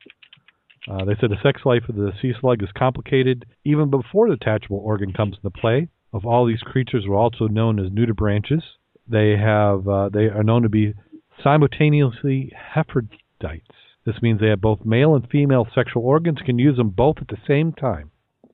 Uh, 0.91 1.05
they 1.05 1.15
said 1.21 1.31
the 1.31 1.37
sex 1.43 1.61
life 1.65 1.85
of 1.89 1.95
the 1.95 2.11
sea 2.21 2.33
slug 2.41 2.63
is 2.63 2.71
complicated 2.77 3.47
even 3.65 3.89
before 3.89 4.29
the 4.29 4.37
detachable 4.37 4.79
organ 4.79 5.13
comes 5.13 5.37
into 5.37 5.51
play. 5.51 5.89
Of 6.13 6.27
all 6.27 6.47
these 6.47 6.61
creatures, 6.61 7.07
are 7.07 7.15
also 7.15 7.49
known 7.49 7.79
as 7.79 7.91
nudibranchs. 7.91 8.63
They 9.09 9.37
have 9.37 9.89
uh, 9.89 10.09
they 10.11 10.27
are 10.27 10.43
known 10.43 10.63
to 10.63 10.69
be 10.69 10.95
simultaneously 11.43 12.53
hermaphrodites. 12.75 13.67
This 14.05 14.21
means 14.21 14.41
they 14.41 14.49
have 14.49 14.61
both 14.61 14.85
male 14.85 15.15
and 15.15 15.29
female 15.29 15.67
sexual 15.75 16.05
organs, 16.05 16.39
can 16.45 16.59
use 16.59 16.77
them 16.77 16.91
both 16.91 17.19
at 17.21 17.29
the 17.29 17.39
same 17.47 17.73
time. 17.73 18.11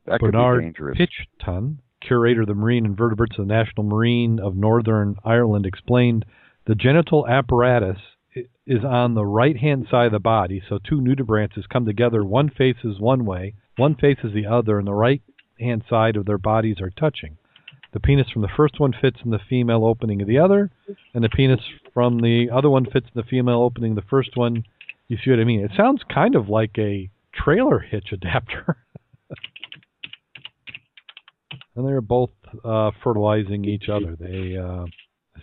That 0.07 0.21
Bernard. 0.21 0.77
Picton, 0.97 1.81
curator 2.01 2.42
of 2.42 2.49
the 2.49 2.55
marine 2.55 2.85
invertebrates 2.85 3.38
of 3.38 3.49
the 3.49 3.55
National 3.55 3.85
Marine 3.85 4.38
of 4.38 4.55
Northern 4.55 5.16
Ireland, 5.25 5.66
explained 5.66 6.25
the 6.66 6.75
genital 6.75 7.27
apparatus 7.27 7.99
is 8.66 8.85
on 8.85 9.14
the 9.14 9.25
right 9.25 9.57
hand 9.57 9.87
side 9.90 10.07
of 10.07 10.12
the 10.12 10.18
body, 10.18 10.62
so 10.68 10.79
two 10.79 11.01
nudibranchs 11.01 11.68
come 11.68 11.87
together. 11.87 12.23
One 12.23 12.51
faces 12.51 13.01
one 13.01 13.25
way, 13.25 13.55
one 13.77 13.94
faces 13.94 14.33
the 14.35 14.47
other, 14.47 14.79
and 14.79 14.87
the 14.87 14.94
right 14.94 15.23
hand 15.59 15.85
side 15.88 16.16
of 16.16 16.27
their 16.27 16.38
bodies 16.38 16.77
are 16.81 16.90
touching. 16.90 17.38
The 17.92 18.01
penis 18.01 18.29
from 18.31 18.42
the 18.42 18.48
first 18.57 18.79
one 18.79 18.92
fits 19.01 19.18
in 19.24 19.31
the 19.31 19.38
female 19.48 19.85
opening 19.85 20.20
of 20.20 20.29
the 20.29 20.38
other, 20.38 20.70
and 21.14 21.24
the 21.24 21.29
penis 21.29 21.61
from 21.94 22.20
the 22.20 22.48
other 22.53 22.68
one 22.68 22.85
fits 22.85 23.07
in 23.07 23.12
the 23.14 23.22
female 23.22 23.62
opening 23.62 23.92
of 23.92 23.96
the 23.96 24.09
first 24.11 24.37
one. 24.37 24.64
You 25.09 25.16
see 25.24 25.31
what 25.31 25.40
I 25.40 25.44
mean? 25.44 25.61
It 25.61 25.72
sounds 25.77 26.03
kind 26.12 26.35
of 26.35 26.48
like 26.48 26.77
a 26.79 27.09
trailer 27.33 27.79
hitch 27.79 28.09
adapter. 28.12 28.77
and 31.74 31.87
they're 31.87 32.01
both 32.01 32.31
uh, 32.64 32.90
fertilizing 33.03 33.64
each 33.64 33.88
other. 33.88 34.16
They 34.18 34.57
uh, 34.57 34.85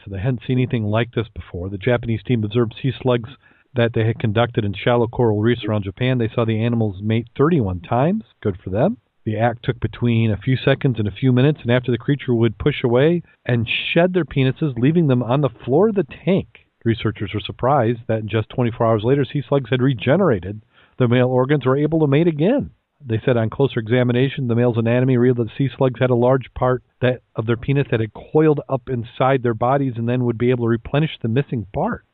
so 0.04 0.12
they 0.12 0.20
hadn't 0.20 0.42
seen 0.46 0.60
anything 0.60 0.84
like 0.84 1.14
this 1.14 1.28
before. 1.34 1.70
The 1.70 1.78
Japanese 1.78 2.22
team 2.24 2.44
observed 2.44 2.76
sea 2.82 2.92
slugs 3.02 3.30
that 3.74 3.94
they 3.94 4.06
had 4.06 4.20
conducted 4.20 4.64
in 4.64 4.74
shallow 4.74 5.08
coral 5.08 5.42
reefs 5.42 5.66
around 5.66 5.84
Japan. 5.84 6.18
They 6.18 6.30
saw 6.34 6.46
the 6.46 6.62
animals 6.62 7.02
mate 7.02 7.28
31 7.38 7.82
times. 7.82 8.24
Good 8.42 8.58
for 8.64 8.70
them. 8.70 8.98
The 9.26 9.38
act 9.38 9.64
took 9.64 9.80
between 9.80 10.30
a 10.30 10.38
few 10.38 10.56
seconds 10.56 11.00
and 11.00 11.08
a 11.08 11.12
few 11.12 11.32
minutes, 11.32 11.60
and 11.64 11.72
after 11.72 11.92
the 11.92 11.98
creature 11.98 12.34
would 12.34 12.60
push 12.60 12.84
away 12.84 13.24
and 13.44 13.68
shed 13.68 14.14
their 14.14 14.24
penises, 14.24 14.78
leaving 14.78 15.08
them 15.08 15.24
on 15.24 15.42
the 15.42 15.50
floor 15.50 15.90
of 15.90 15.96
the 15.96 16.04
tank. 16.04 16.68
Researchers 16.84 17.34
were 17.34 17.40
surprised 17.40 18.02
that 18.08 18.28
just 18.28 18.50
24 18.50 18.86
hours 18.86 19.04
later, 19.04 19.26
sea 19.26 19.42
slugs 19.48 19.72
had 19.72 19.82
regenerated. 19.82 20.62
The 21.00 21.08
male 21.08 21.28
organs 21.28 21.66
were 21.66 21.76
able 21.76 22.00
to 22.02 22.08
mate 22.08 22.28
again. 22.28 22.70
They 23.04 23.20
said 23.26 23.36
on 23.36 23.50
closer 23.50 23.80
examination, 23.80 24.48
the 24.48 24.56
male's 24.56 24.78
anatomy 24.78 25.18
revealed 25.18 25.48
that 25.48 25.58
sea 25.58 25.70
slugs 25.76 26.00
had 26.00 26.12
a 26.12 26.16
large 26.16 26.54
part 26.54 26.84
that 27.02 27.24
of 27.36 27.48
their 27.48 27.58
penis 27.58 27.88
that 27.90 28.00
had 28.00 28.14
coiled 28.14 28.62
up 28.70 28.90
inside 28.90 29.42
their 29.42 29.56
bodies 29.56 29.94
and 29.98 30.08
then 30.08 30.26
would 30.26 30.38
be 30.38 30.52
able 30.52 30.66
to 30.66 30.70
replenish 30.70 31.18
the 31.22 31.28
missing 31.28 31.66
part. 31.74 32.06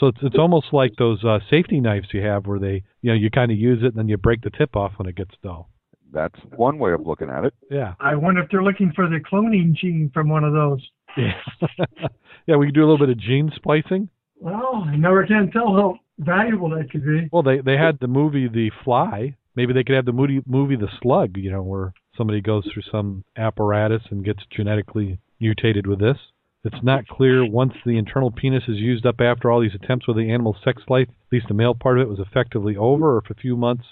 So 0.00 0.06
it's 0.06 0.18
it's 0.22 0.38
almost 0.38 0.66
like 0.72 0.94
those 0.96 1.24
uh, 1.24 1.38
safety 1.50 1.80
knives 1.80 2.08
you 2.12 2.22
have, 2.22 2.46
where 2.46 2.58
they 2.58 2.82
you 3.02 3.10
know 3.10 3.14
you 3.14 3.30
kind 3.30 3.50
of 3.50 3.58
use 3.58 3.80
it 3.82 3.86
and 3.86 3.96
then 3.96 4.08
you 4.08 4.16
break 4.16 4.42
the 4.42 4.50
tip 4.50 4.76
off 4.76 4.92
when 4.96 5.08
it 5.08 5.16
gets 5.16 5.34
dull. 5.42 5.68
That's 6.12 6.38
one 6.56 6.78
way 6.78 6.92
of 6.92 7.06
looking 7.06 7.28
at 7.28 7.44
it. 7.44 7.54
Yeah, 7.70 7.94
I 8.00 8.14
wonder 8.14 8.42
if 8.42 8.50
they're 8.50 8.62
looking 8.62 8.92
for 8.94 9.08
the 9.08 9.20
cloning 9.20 9.74
gene 9.74 10.10
from 10.14 10.28
one 10.28 10.44
of 10.44 10.52
those. 10.52 10.88
yeah, 11.16 11.32
yeah. 12.46 12.56
We 12.56 12.66
could 12.66 12.74
do 12.74 12.82
a 12.82 12.88
little 12.88 12.98
bit 12.98 13.10
of 13.10 13.18
gene 13.18 13.50
splicing. 13.54 14.08
Well, 14.40 14.84
I 14.86 14.96
never 14.96 15.26
can 15.26 15.50
tell 15.50 15.72
how 15.74 15.98
valuable 16.18 16.70
that 16.70 16.90
could 16.90 17.04
be. 17.04 17.28
Well, 17.32 17.42
they 17.42 17.60
they 17.60 17.76
had 17.76 17.98
the 18.00 18.08
movie 18.08 18.48
The 18.48 18.70
Fly. 18.84 19.36
Maybe 19.56 19.72
they 19.72 19.82
could 19.82 19.96
have 19.96 20.04
the 20.04 20.12
movie 20.12 20.40
movie 20.46 20.76
The 20.76 20.88
Slug. 21.02 21.36
You 21.36 21.50
know, 21.50 21.62
where 21.62 21.92
somebody 22.16 22.40
goes 22.40 22.68
through 22.72 22.84
some 22.90 23.24
apparatus 23.36 24.02
and 24.10 24.24
gets 24.24 24.44
genetically 24.54 25.18
mutated 25.40 25.86
with 25.86 25.98
this. 25.98 26.16
It's 26.64 26.82
not 26.82 27.06
clear 27.06 27.48
once 27.48 27.72
the 27.86 27.96
internal 27.96 28.30
penis 28.32 28.64
is 28.68 28.76
used 28.78 29.06
up 29.06 29.20
after 29.20 29.50
all 29.50 29.60
these 29.60 29.74
attempts 29.80 30.08
with 30.08 30.16
the 30.16 30.30
animal's 30.30 30.56
sex 30.64 30.82
life, 30.88 31.08
at 31.08 31.32
least 31.32 31.46
the 31.48 31.54
male 31.54 31.74
part 31.74 31.98
of 31.98 32.02
it 32.02 32.10
was 32.10 32.18
effectively 32.18 32.76
over, 32.76 33.14
or 33.16 33.22
if 33.24 33.30
a 33.30 33.40
few 33.40 33.56
months 33.56 33.84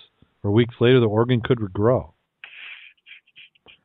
or 0.42 0.50
weeks 0.50 0.74
later 0.80 1.00
the 1.00 1.06
organ 1.06 1.40
could 1.40 1.58
regrow. 1.58 2.12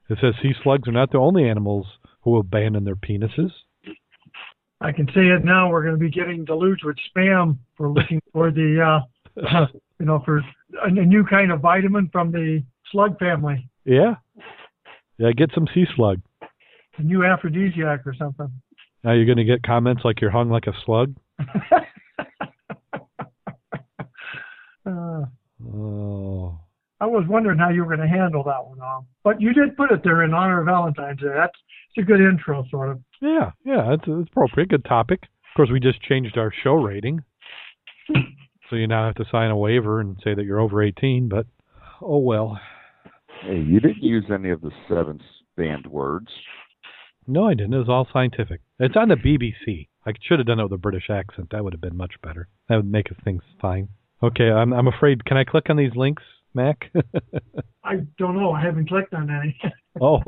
It 0.09 0.17
says 0.19 0.33
sea 0.41 0.53
slugs 0.63 0.87
are 0.89 0.93
not 0.93 1.11
the 1.11 1.19
only 1.19 1.47
animals 1.47 1.87
who 2.21 2.37
abandon 2.37 2.83
their 2.83 2.95
penises. 2.95 3.51
I 4.81 4.91
can 4.91 5.05
say 5.07 5.27
it 5.27 5.45
now. 5.45 5.69
We're 5.69 5.83
going 5.83 5.93
to 5.95 5.99
be 5.99 6.09
getting 6.09 6.43
deluged 6.43 6.83
with 6.83 6.97
spam 7.15 7.57
for 7.77 7.87
looking 7.89 8.19
for 8.33 8.51
the, 8.51 9.01
uh, 9.39 9.65
you 9.99 10.05
know, 10.05 10.21
for 10.25 10.41
a 10.83 10.89
new 10.89 11.23
kind 11.23 11.51
of 11.51 11.61
vitamin 11.61 12.09
from 12.11 12.31
the 12.31 12.63
slug 12.91 13.17
family, 13.19 13.69
Yeah. 13.85 14.15
Yeah, 15.17 15.31
get 15.33 15.51
some 15.53 15.67
sea 15.73 15.85
slug. 15.95 16.19
a 16.97 17.03
new 17.03 17.23
aphrodisiac 17.23 18.05
or 18.07 18.15
something. 18.15 18.51
Now 19.03 19.13
you're 19.13 19.25
going 19.25 19.37
to 19.37 19.43
get 19.43 19.63
comments 19.63 20.03
like 20.05 20.21
you're 20.21 20.31
hung 20.31 20.49
like 20.49 20.67
a 20.67 20.73
slug. 20.85 21.15
uh, 24.85 25.21
Oh. 25.73 26.57
I 26.99 27.05
was 27.05 27.25
wondering 27.27 27.57
how 27.59 27.69
you 27.69 27.83
were 27.83 27.95
going 27.95 28.07
to 28.07 28.15
handle 28.15 28.43
that 28.43 28.65
one, 28.65 28.77
but 29.23 29.39
you 29.41 29.53
did 29.53 29.75
put 29.77 29.91
it 29.91 30.03
there 30.03 30.23
in 30.23 30.33
honor 30.33 30.59
of 30.59 30.65
Valentine's 30.65 31.19
Day. 31.19 31.29
That's 31.33 31.53
it's 31.95 32.03
a 32.03 32.05
good 32.05 32.19
intro, 32.19 32.63
sort 32.69 32.89
of. 32.89 32.99
Yeah, 33.21 33.51
yeah, 33.63 33.93
it's, 33.93 34.03
it's 34.07 34.29
appropriate. 34.31 34.69
Good 34.69 34.85
topic. 34.85 35.23
Of 35.23 35.55
course, 35.55 35.69
we 35.71 35.79
just 35.79 36.01
changed 36.01 36.37
our 36.37 36.51
show 36.63 36.73
rating. 36.73 37.21
So 38.69 38.77
you 38.77 38.87
now 38.87 39.05
have 39.05 39.15
to 39.15 39.25
sign 39.29 39.51
a 39.51 39.57
waiver 39.57 39.99
and 39.99 40.17
say 40.23 40.33
that 40.33 40.45
you're 40.45 40.61
over 40.61 40.81
18, 40.81 41.27
but 41.27 41.45
oh 42.01 42.19
well. 42.19 42.57
Hey, 43.41 43.57
you 43.59 43.81
didn't 43.81 44.01
use 44.01 44.23
any 44.33 44.49
of 44.49 44.61
the 44.61 44.71
seven 44.87 45.19
banned 45.57 45.85
words. 45.87 46.27
No, 47.27 47.47
I 47.47 47.53
didn't. 47.53 47.73
It 47.73 47.77
was 47.77 47.89
all 47.89 48.07
scientific. 48.11 48.61
It's 48.79 48.95
on 48.97 49.09
the 49.09 49.15
BBC. 49.15 49.87
I 50.05 50.13
should 50.21 50.39
have 50.39 50.47
done 50.47 50.59
it 50.59 50.63
with 50.63 50.71
a 50.73 50.77
British 50.77 51.09
accent. 51.09 51.49
That 51.51 51.63
would 51.63 51.73
have 51.73 51.81
been 51.81 51.95
much 51.97 52.13
better. 52.23 52.47
That 52.67 52.77
would 52.77 52.91
make 52.91 53.07
things 53.23 53.43
fine. 53.61 53.89
Okay, 54.23 54.49
I'm 54.49 54.73
I'm 54.73 54.87
afraid. 54.87 55.25
Can 55.25 55.37
I 55.37 55.43
click 55.43 55.65
on 55.69 55.77
these 55.77 55.95
links, 55.95 56.23
Mac? 56.53 56.91
I 57.83 58.01
don't 58.17 58.35
know. 58.37 58.51
I 58.51 58.61
haven't 58.63 58.87
clicked 58.89 59.13
on 59.13 59.29
any. 59.29 59.57
oh, 60.01 60.21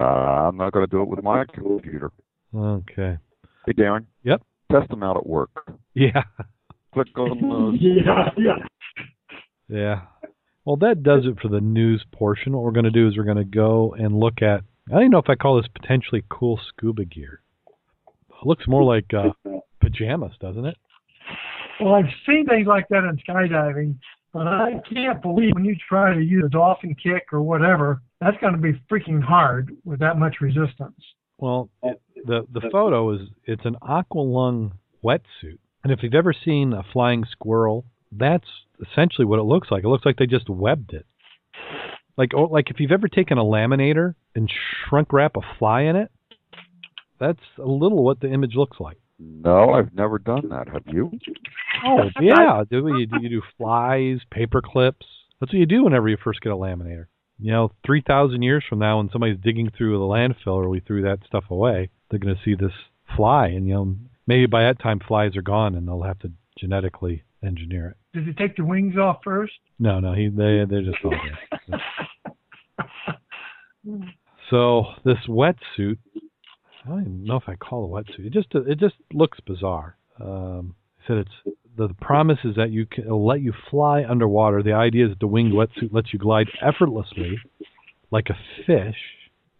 Uh, 0.00 0.04
I'm 0.04 0.56
not 0.56 0.72
going 0.72 0.84
to 0.86 0.90
do 0.90 1.02
it 1.02 1.08
with 1.08 1.22
my 1.22 1.44
computer. 1.52 2.10
okay. 2.54 3.18
Hey, 3.66 3.72
Darren. 3.72 4.06
Yep. 4.24 4.42
Test 4.72 4.88
them 4.88 5.02
out 5.02 5.16
at 5.16 5.26
work. 5.26 5.50
Yeah, 5.94 6.22
Click 6.94 7.08
on 7.18 7.40
those. 7.40 7.78
yeah, 7.80 8.30
yeah. 8.38 8.56
yeah. 9.68 10.00
Well, 10.64 10.76
that 10.76 11.02
does 11.02 11.22
it 11.24 11.38
for 11.42 11.48
the 11.48 11.60
news 11.60 12.04
portion. 12.12 12.52
What 12.52 12.62
we're 12.62 12.70
going 12.72 12.84
to 12.84 12.90
do 12.90 13.08
is 13.08 13.16
we're 13.16 13.24
going 13.24 13.36
to 13.36 13.44
go 13.44 13.94
and 13.98 14.18
look 14.18 14.42
at. 14.42 14.60
I 14.90 14.94
don't 14.94 15.02
even 15.02 15.10
know 15.12 15.18
if 15.18 15.28
I 15.30 15.36
call 15.36 15.56
this 15.56 15.70
potentially 15.80 16.24
cool 16.28 16.58
scuba 16.68 17.04
gear. 17.04 17.42
It 18.28 18.46
looks 18.46 18.66
more 18.66 18.82
like 18.82 19.06
uh, 19.14 19.30
pajamas, 19.80 20.32
doesn't 20.40 20.66
it? 20.66 20.76
Well, 21.80 21.94
I've 21.94 22.10
seen 22.26 22.44
things 22.46 22.66
like 22.66 22.88
that 22.88 23.04
in 23.04 23.16
skydiving, 23.18 23.96
but 24.32 24.48
I 24.48 24.80
can't 24.92 25.22
believe 25.22 25.54
when 25.54 25.64
you 25.64 25.76
try 25.88 26.12
to 26.12 26.20
use 26.20 26.42
a 26.44 26.48
dolphin 26.48 26.96
kick 27.00 27.32
or 27.32 27.40
whatever, 27.40 28.02
that's 28.20 28.36
going 28.38 28.54
to 28.54 28.58
be 28.58 28.72
freaking 28.90 29.22
hard 29.22 29.76
with 29.84 30.00
that 30.00 30.18
much 30.18 30.36
resistance. 30.40 31.00
Well, 31.38 31.70
it, 31.84 32.00
the 32.26 32.46
the 32.52 32.68
photo 32.72 33.14
is 33.14 33.28
it's 33.44 33.64
an 33.64 33.76
aqualung 33.82 34.72
wetsuit, 35.04 35.58
and 35.84 35.92
if 35.92 36.02
you've 36.02 36.14
ever 36.14 36.34
seen 36.34 36.72
a 36.72 36.82
flying 36.92 37.24
squirrel, 37.30 37.84
that's 38.12 38.48
essentially 38.80 39.24
what 39.24 39.38
it 39.38 39.44
looks 39.44 39.70
like. 39.70 39.84
It 39.84 39.88
looks 39.88 40.04
like 40.04 40.16
they 40.16 40.26
just 40.26 40.50
webbed 40.50 40.92
it. 40.92 41.06
Like 42.16 42.34
or 42.34 42.48
like 42.48 42.70
if 42.70 42.80
you've 42.80 42.92
ever 42.92 43.08
taken 43.08 43.38
a 43.38 43.44
laminator 43.44 44.14
and 44.34 44.50
shrunk 44.88 45.12
wrap 45.12 45.36
a 45.36 45.40
fly 45.58 45.82
in 45.82 45.96
it, 45.96 46.10
that's 47.18 47.38
a 47.58 47.66
little 47.66 48.02
what 48.02 48.20
the 48.20 48.32
image 48.32 48.54
looks 48.54 48.78
like. 48.80 48.98
No, 49.18 49.70
I've 49.70 49.92
never 49.92 50.18
done 50.18 50.48
that. 50.48 50.68
Have 50.68 50.82
you? 50.86 51.10
Oh 51.84 52.04
yeah, 52.20 52.64
do 52.68 52.78
you, 52.88 53.06
you 53.20 53.28
do 53.28 53.42
flies, 53.58 54.18
paper 54.30 54.62
clips. 54.64 55.06
That's 55.38 55.52
what 55.52 55.58
you 55.58 55.66
do 55.66 55.84
whenever 55.84 56.08
you 56.08 56.16
first 56.22 56.40
get 56.40 56.52
a 56.52 56.56
laminator. 56.56 57.06
You 57.38 57.52
know, 57.52 57.72
three 57.84 58.02
thousand 58.06 58.42
years 58.42 58.64
from 58.68 58.78
now, 58.78 58.98
when 58.98 59.10
somebody's 59.10 59.40
digging 59.42 59.70
through 59.76 59.98
the 59.98 60.04
landfill 60.04 60.54
or 60.54 60.68
we 60.68 60.80
threw 60.80 61.02
that 61.02 61.20
stuff 61.26 61.44
away, 61.50 61.90
they're 62.10 62.18
going 62.18 62.34
to 62.34 62.42
see 62.44 62.54
this 62.54 62.72
fly, 63.16 63.48
and 63.48 63.66
you 63.66 63.74
know, 63.74 63.96
maybe 64.26 64.46
by 64.46 64.62
that 64.62 64.80
time 64.80 65.00
flies 65.06 65.36
are 65.36 65.42
gone, 65.42 65.74
and 65.74 65.86
they'll 65.86 66.02
have 66.02 66.18
to 66.20 66.32
genetically 66.58 67.22
engineer 67.42 67.88
it. 67.88 67.96
Does 68.12 68.24
he 68.24 68.32
take 68.32 68.56
the 68.56 68.64
wings 68.64 68.96
off 68.96 69.18
first? 69.22 69.52
No, 69.78 70.00
no, 70.00 70.14
he 70.14 70.28
they 70.28 70.64
they're 70.68 70.82
just 70.82 70.98
all 71.04 71.10
dead. 71.10 71.80
So 74.50 74.86
this 75.04 75.18
wetsuit, 75.28 75.98
I 76.84 76.88
don't 76.88 77.02
even 77.02 77.24
know 77.24 77.36
if 77.36 77.44
I 77.46 77.54
call 77.54 77.84
it 77.84 77.86
a 77.86 78.12
wetsuit. 78.12 78.26
It 78.26 78.32
just 78.32 78.48
it 78.52 78.78
just 78.80 78.96
looks 79.12 79.38
bizarre. 79.46 79.96
Um, 80.20 80.74
I 80.98 81.06
said 81.06 81.16
it's 81.18 81.56
the, 81.76 81.86
the 81.86 81.94
promise 81.94 82.38
is 82.44 82.56
that 82.56 82.70
you 82.70 82.84
can 82.84 83.04
it'll 83.04 83.24
let 83.24 83.42
you 83.42 83.52
fly 83.70 84.04
underwater. 84.04 84.62
The 84.62 84.72
idea 84.72 85.04
is 85.04 85.12
that 85.12 85.20
the 85.20 85.28
winged 85.28 85.52
wetsuit 85.52 85.92
lets 85.92 86.12
you 86.12 86.18
glide 86.18 86.48
effortlessly, 86.60 87.38
like 88.10 88.28
a 88.28 88.36
fish, 88.66 88.98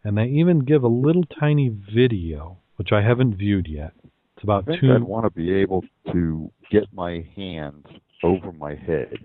and 0.02 0.18
they 0.18 0.24
even 0.24 0.60
give 0.60 0.82
a 0.82 0.88
little 0.88 1.24
tiny 1.38 1.68
video, 1.68 2.58
which 2.76 2.90
I 2.90 3.02
haven't 3.02 3.36
viewed 3.36 3.68
yet. 3.68 3.92
It's 4.36 4.42
about 4.42 4.64
I 4.64 4.72
think 4.72 4.80
two. 4.80 4.92
I'd 4.92 5.04
want 5.04 5.24
to 5.26 5.30
be 5.30 5.52
able 5.52 5.84
to 6.12 6.50
get 6.70 6.92
my 6.92 7.24
hands 7.36 7.86
over 8.22 8.52
my 8.52 8.74
head. 8.74 9.16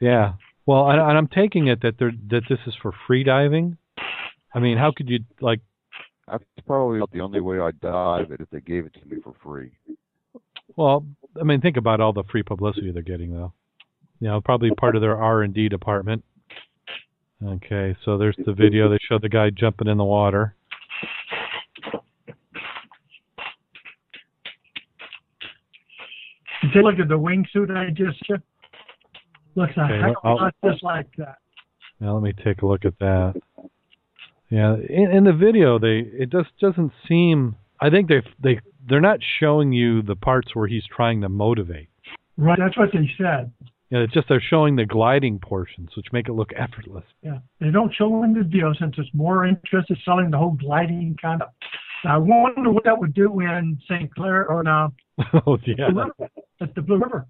Yeah. 0.00 0.34
Well, 0.66 0.90
and, 0.90 1.00
and 1.00 1.16
I'm 1.16 1.28
taking 1.28 1.68
it 1.68 1.82
that 1.82 1.94
they're 1.98 2.12
that 2.30 2.42
this 2.48 2.58
is 2.66 2.74
for 2.82 2.92
free 3.06 3.24
diving. 3.24 3.76
I 4.54 4.58
mean, 4.58 4.78
how 4.78 4.92
could 4.96 5.08
you 5.08 5.20
like? 5.40 5.60
That's 6.28 6.44
probably 6.66 6.98
not 6.98 7.12
the 7.12 7.20
only 7.20 7.40
way 7.40 7.60
I'd 7.60 7.80
dive 7.80 8.32
it 8.32 8.40
if 8.40 8.50
they 8.50 8.60
gave 8.60 8.86
it 8.86 8.94
to 8.94 9.08
me 9.08 9.20
for 9.22 9.34
free. 9.42 9.70
Well, 10.74 11.06
I 11.40 11.44
mean, 11.44 11.60
think 11.60 11.76
about 11.76 12.00
all 12.00 12.12
the 12.12 12.24
free 12.30 12.42
publicity 12.42 12.90
they're 12.90 13.02
getting, 13.02 13.32
though. 13.32 13.52
You 14.20 14.28
know, 14.28 14.40
probably 14.40 14.70
part 14.70 14.96
of 14.96 15.02
their 15.02 15.16
R 15.16 15.42
and 15.42 15.54
D 15.54 15.68
department. 15.68 16.24
Okay, 17.44 17.94
so 18.04 18.18
there's 18.18 18.36
the 18.44 18.52
video. 18.52 18.88
They 18.88 18.98
show 19.08 19.18
the 19.18 19.28
guy 19.28 19.50
jumping 19.50 19.88
in 19.88 19.98
the 19.98 20.04
water. 20.04 20.56
Take 26.66 26.82
a 26.82 26.86
look 26.86 26.98
at 26.98 27.08
the 27.08 27.18
wingsuit 27.18 27.76
I 27.76 27.90
just 27.90 28.18
took. 28.24 28.40
Looks 29.54 29.72
a 29.76 29.84
Okay, 29.84 30.00
heck 30.00 30.16
of 30.22 30.38
a 30.38 30.42
lot 30.42 30.54
just 30.64 30.82
like 30.82 31.06
that. 31.18 31.36
Now 32.00 32.14
let 32.14 32.22
me 32.22 32.32
take 32.44 32.62
a 32.62 32.66
look 32.66 32.84
at 32.84 32.98
that. 32.98 33.34
Yeah, 34.50 34.76
in, 34.76 35.10
in 35.10 35.24
the 35.24 35.32
video, 35.32 35.78
they 35.78 35.98
it 35.98 36.30
just 36.30 36.50
doesn't 36.60 36.92
seem. 37.08 37.56
I 37.80 37.90
think 37.90 38.08
they 38.08 38.22
they 38.42 38.60
they're 38.88 39.00
not 39.00 39.20
showing 39.40 39.72
you 39.72 40.02
the 40.02 40.16
parts 40.16 40.54
where 40.54 40.68
he's 40.68 40.84
trying 40.94 41.22
to 41.22 41.28
motivate. 41.28 41.88
Right, 42.36 42.58
that's 42.58 42.76
what 42.76 42.90
they 42.92 43.10
said. 43.18 43.52
Yeah, 43.90 44.00
it's 44.00 44.12
just 44.12 44.28
they're 44.28 44.42
showing 44.50 44.76
the 44.76 44.84
gliding 44.84 45.38
portions, 45.38 45.90
which 45.96 46.06
make 46.12 46.28
it 46.28 46.32
look 46.32 46.50
effortless. 46.56 47.04
Yeah, 47.22 47.38
they 47.60 47.70
don't 47.70 47.94
show 47.94 48.22
in 48.24 48.34
the 48.34 48.42
video 48.42 48.74
since 48.74 48.94
it's 48.98 49.08
more 49.14 49.46
interested 49.46 49.96
selling 50.04 50.30
the 50.30 50.38
whole 50.38 50.56
gliding 50.60 51.16
concept. 51.20 51.52
I 52.04 52.18
wonder 52.18 52.70
what 52.70 52.84
that 52.84 52.98
would 52.98 53.14
do 53.14 53.40
in 53.40 53.78
St. 53.88 54.14
Clair 54.14 54.46
or 54.46 54.62
now 54.62 54.92
oh 55.46 55.56
yeah, 55.66 55.88
at 56.60 56.74
the 56.74 56.82
Blue 56.82 56.98
River. 56.98 57.26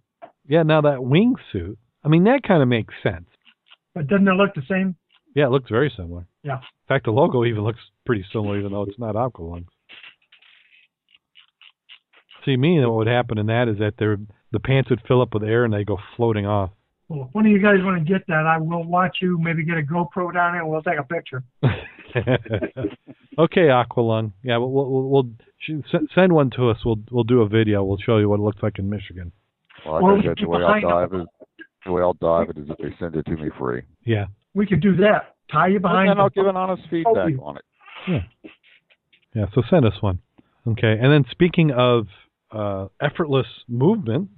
yeah. 0.48 0.62
Now 0.62 0.80
that 0.82 0.98
wingsuit, 0.98 1.76
I 2.04 2.08
mean, 2.08 2.24
that 2.24 2.42
kind 2.46 2.62
of 2.62 2.68
makes 2.68 2.94
sense. 3.02 3.26
But 3.94 4.08
doesn't 4.08 4.28
it 4.28 4.32
look 4.32 4.54
the 4.54 4.62
same? 4.68 4.96
Yeah, 5.34 5.46
it 5.46 5.50
looks 5.50 5.70
very 5.70 5.92
similar. 5.96 6.26
Yeah. 6.42 6.56
In 6.56 6.88
fact, 6.88 7.04
the 7.04 7.10
logo 7.10 7.44
even 7.44 7.62
looks 7.62 7.80
pretty 8.04 8.24
similar, 8.32 8.58
even 8.58 8.72
though 8.72 8.82
it's 8.82 8.98
not 8.98 9.14
Aqualung. 9.14 9.66
See, 12.44 12.56
me, 12.56 12.78
what 12.80 12.94
would 12.94 13.06
happen 13.06 13.38
in 13.38 13.46
that 13.46 13.68
is 13.68 13.78
that 13.78 13.94
their 13.98 14.16
the 14.52 14.60
pants 14.60 14.90
would 14.90 15.02
fill 15.06 15.20
up 15.20 15.34
with 15.34 15.42
air 15.42 15.64
and 15.64 15.74
they 15.74 15.84
go 15.84 15.98
floating 16.16 16.46
off. 16.46 16.70
Well, 17.08 17.26
if 17.28 17.34
one 17.34 17.46
of 17.46 17.52
you 17.52 17.60
guys 17.60 17.76
want 17.80 18.04
to 18.04 18.12
get 18.12 18.26
that, 18.28 18.46
I 18.46 18.58
will 18.58 18.84
watch 18.84 19.18
you. 19.20 19.38
Maybe 19.38 19.64
get 19.64 19.78
a 19.78 19.82
GoPro 19.82 20.32
down 20.32 20.52
there 20.52 20.62
and 20.62 20.70
we'll 20.70 20.82
take 20.82 20.98
a 20.98 21.04
picture. 21.04 21.42
okay, 23.38 23.68
Aqualung. 23.68 24.32
Yeah, 24.42 24.58
we'll 24.58 24.70
we'll, 24.70 25.08
we'll 25.08 26.02
send 26.14 26.32
one 26.32 26.50
to 26.56 26.70
us. 26.70 26.78
We'll 26.84 27.00
we'll 27.10 27.24
do 27.24 27.42
a 27.42 27.48
video. 27.48 27.84
We'll 27.84 27.98
show 27.98 28.18
you 28.18 28.28
what 28.28 28.40
it 28.40 28.42
looks 28.42 28.62
like 28.62 28.78
in 28.78 28.88
Michigan. 28.88 29.32
Well, 29.84 29.96
Or 29.96 30.14
like 30.14 30.24
we 30.24 30.28
I 30.28 30.32
said, 30.32 30.38
the 30.42 30.48
way 30.48 30.62
I'll 30.62 30.80
behind 30.80 31.10
dive 31.10 31.20
is 31.20 31.26
the 31.84 31.92
way 31.92 32.02
I'll 32.02 32.14
dive 32.14 32.50
it 32.50 32.58
is 32.58 32.68
if 32.70 32.78
they 32.78 32.96
send 32.98 33.16
it 33.16 33.24
to 33.26 33.36
me 33.36 33.50
free. 33.58 33.82
Yeah, 34.04 34.26
We 34.54 34.66
could 34.66 34.80
do 34.80 34.96
that. 34.96 35.34
Tie 35.52 35.68
you 35.68 35.80
behind. 35.80 36.10
and 36.10 36.20
I'll 36.20 36.30
give 36.30 36.46
an 36.46 36.56
honest 36.56 36.82
feedback 36.90 37.30
you. 37.30 37.40
on 37.42 37.56
it. 37.58 37.64
yeah. 38.08 38.50
Yeah. 39.34 39.46
So 39.54 39.62
send 39.70 39.84
us 39.84 40.00
one. 40.00 40.20
Okay, 40.66 40.98
and 41.00 41.12
then 41.12 41.24
speaking 41.30 41.70
of 41.70 42.06
uh, 42.50 42.88
effortless 43.00 43.46
movement, 43.68 44.30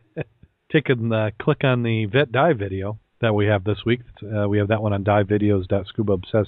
take 0.72 0.88
a 0.88 1.14
uh, 1.14 1.30
click 1.40 1.64
on 1.64 1.82
the 1.82 2.06
vet 2.06 2.32
dive 2.32 2.58
video 2.58 2.98
that 3.20 3.34
we 3.34 3.46
have 3.46 3.64
this 3.64 3.78
week. 3.84 4.00
Uh, 4.22 4.48
we 4.48 4.58
have 4.58 4.68
that 4.68 4.82
one 4.82 4.92
on 4.92 5.04
divevideos.scubaobsessed.com. 5.04 6.44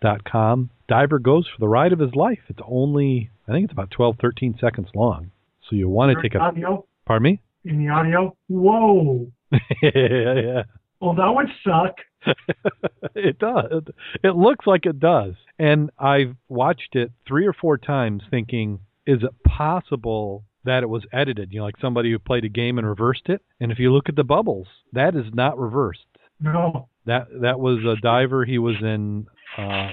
Diver 0.00 1.18
goes 1.18 1.46
for 1.46 1.60
the 1.60 1.68
ride 1.68 1.92
of 1.92 1.98
his 1.98 2.14
life. 2.14 2.40
It's 2.48 2.60
only, 2.66 3.30
I 3.48 3.52
think 3.52 3.64
it's 3.64 3.72
about 3.72 3.90
12, 3.90 4.16
13 4.20 4.58
seconds 4.60 4.88
long. 4.94 5.30
So 5.68 5.76
you 5.76 5.88
want 5.88 6.16
to 6.16 6.22
take 6.22 6.34
a, 6.34 6.38
audio 6.38 6.84
pardon 7.06 7.24
me? 7.24 7.40
in 7.64 7.84
the 7.84 7.92
audio. 7.92 8.36
Whoa! 8.48 9.30
yeah, 9.52 9.58
yeah. 9.92 10.62
Well, 11.00 11.14
that 11.14 11.32
would 11.34 11.48
suck. 11.64 11.96
it 13.14 13.38
does. 13.38 13.84
It 14.22 14.36
looks 14.36 14.66
like 14.66 14.84
it 14.86 15.00
does. 15.00 15.34
And 15.58 15.90
I've 15.98 16.36
watched 16.48 16.94
it 16.94 17.12
three 17.26 17.46
or 17.46 17.52
four 17.52 17.78
times 17.78 18.22
thinking, 18.30 18.80
is 19.06 19.22
it 19.22 19.42
possible 19.44 20.44
that 20.64 20.82
it 20.82 20.88
was 20.88 21.04
edited? 21.12 21.52
You 21.52 21.60
know, 21.60 21.64
like 21.64 21.80
somebody 21.80 22.10
who 22.10 22.18
played 22.18 22.44
a 22.44 22.50
game 22.50 22.78
and 22.78 22.86
reversed 22.86 23.28
it. 23.28 23.42
And 23.60 23.72
if 23.72 23.78
you 23.78 23.92
look 23.92 24.08
at 24.08 24.16
the 24.16 24.24
bubbles, 24.24 24.68
that 24.92 25.14
is 25.14 25.32
not 25.32 25.58
reversed. 25.58 26.04
No. 26.38 26.88
That 27.06 27.28
that 27.40 27.60
was 27.60 27.78
a 27.84 28.00
diver. 28.00 28.44
He 28.44 28.58
was 28.58 28.76
in 28.80 29.26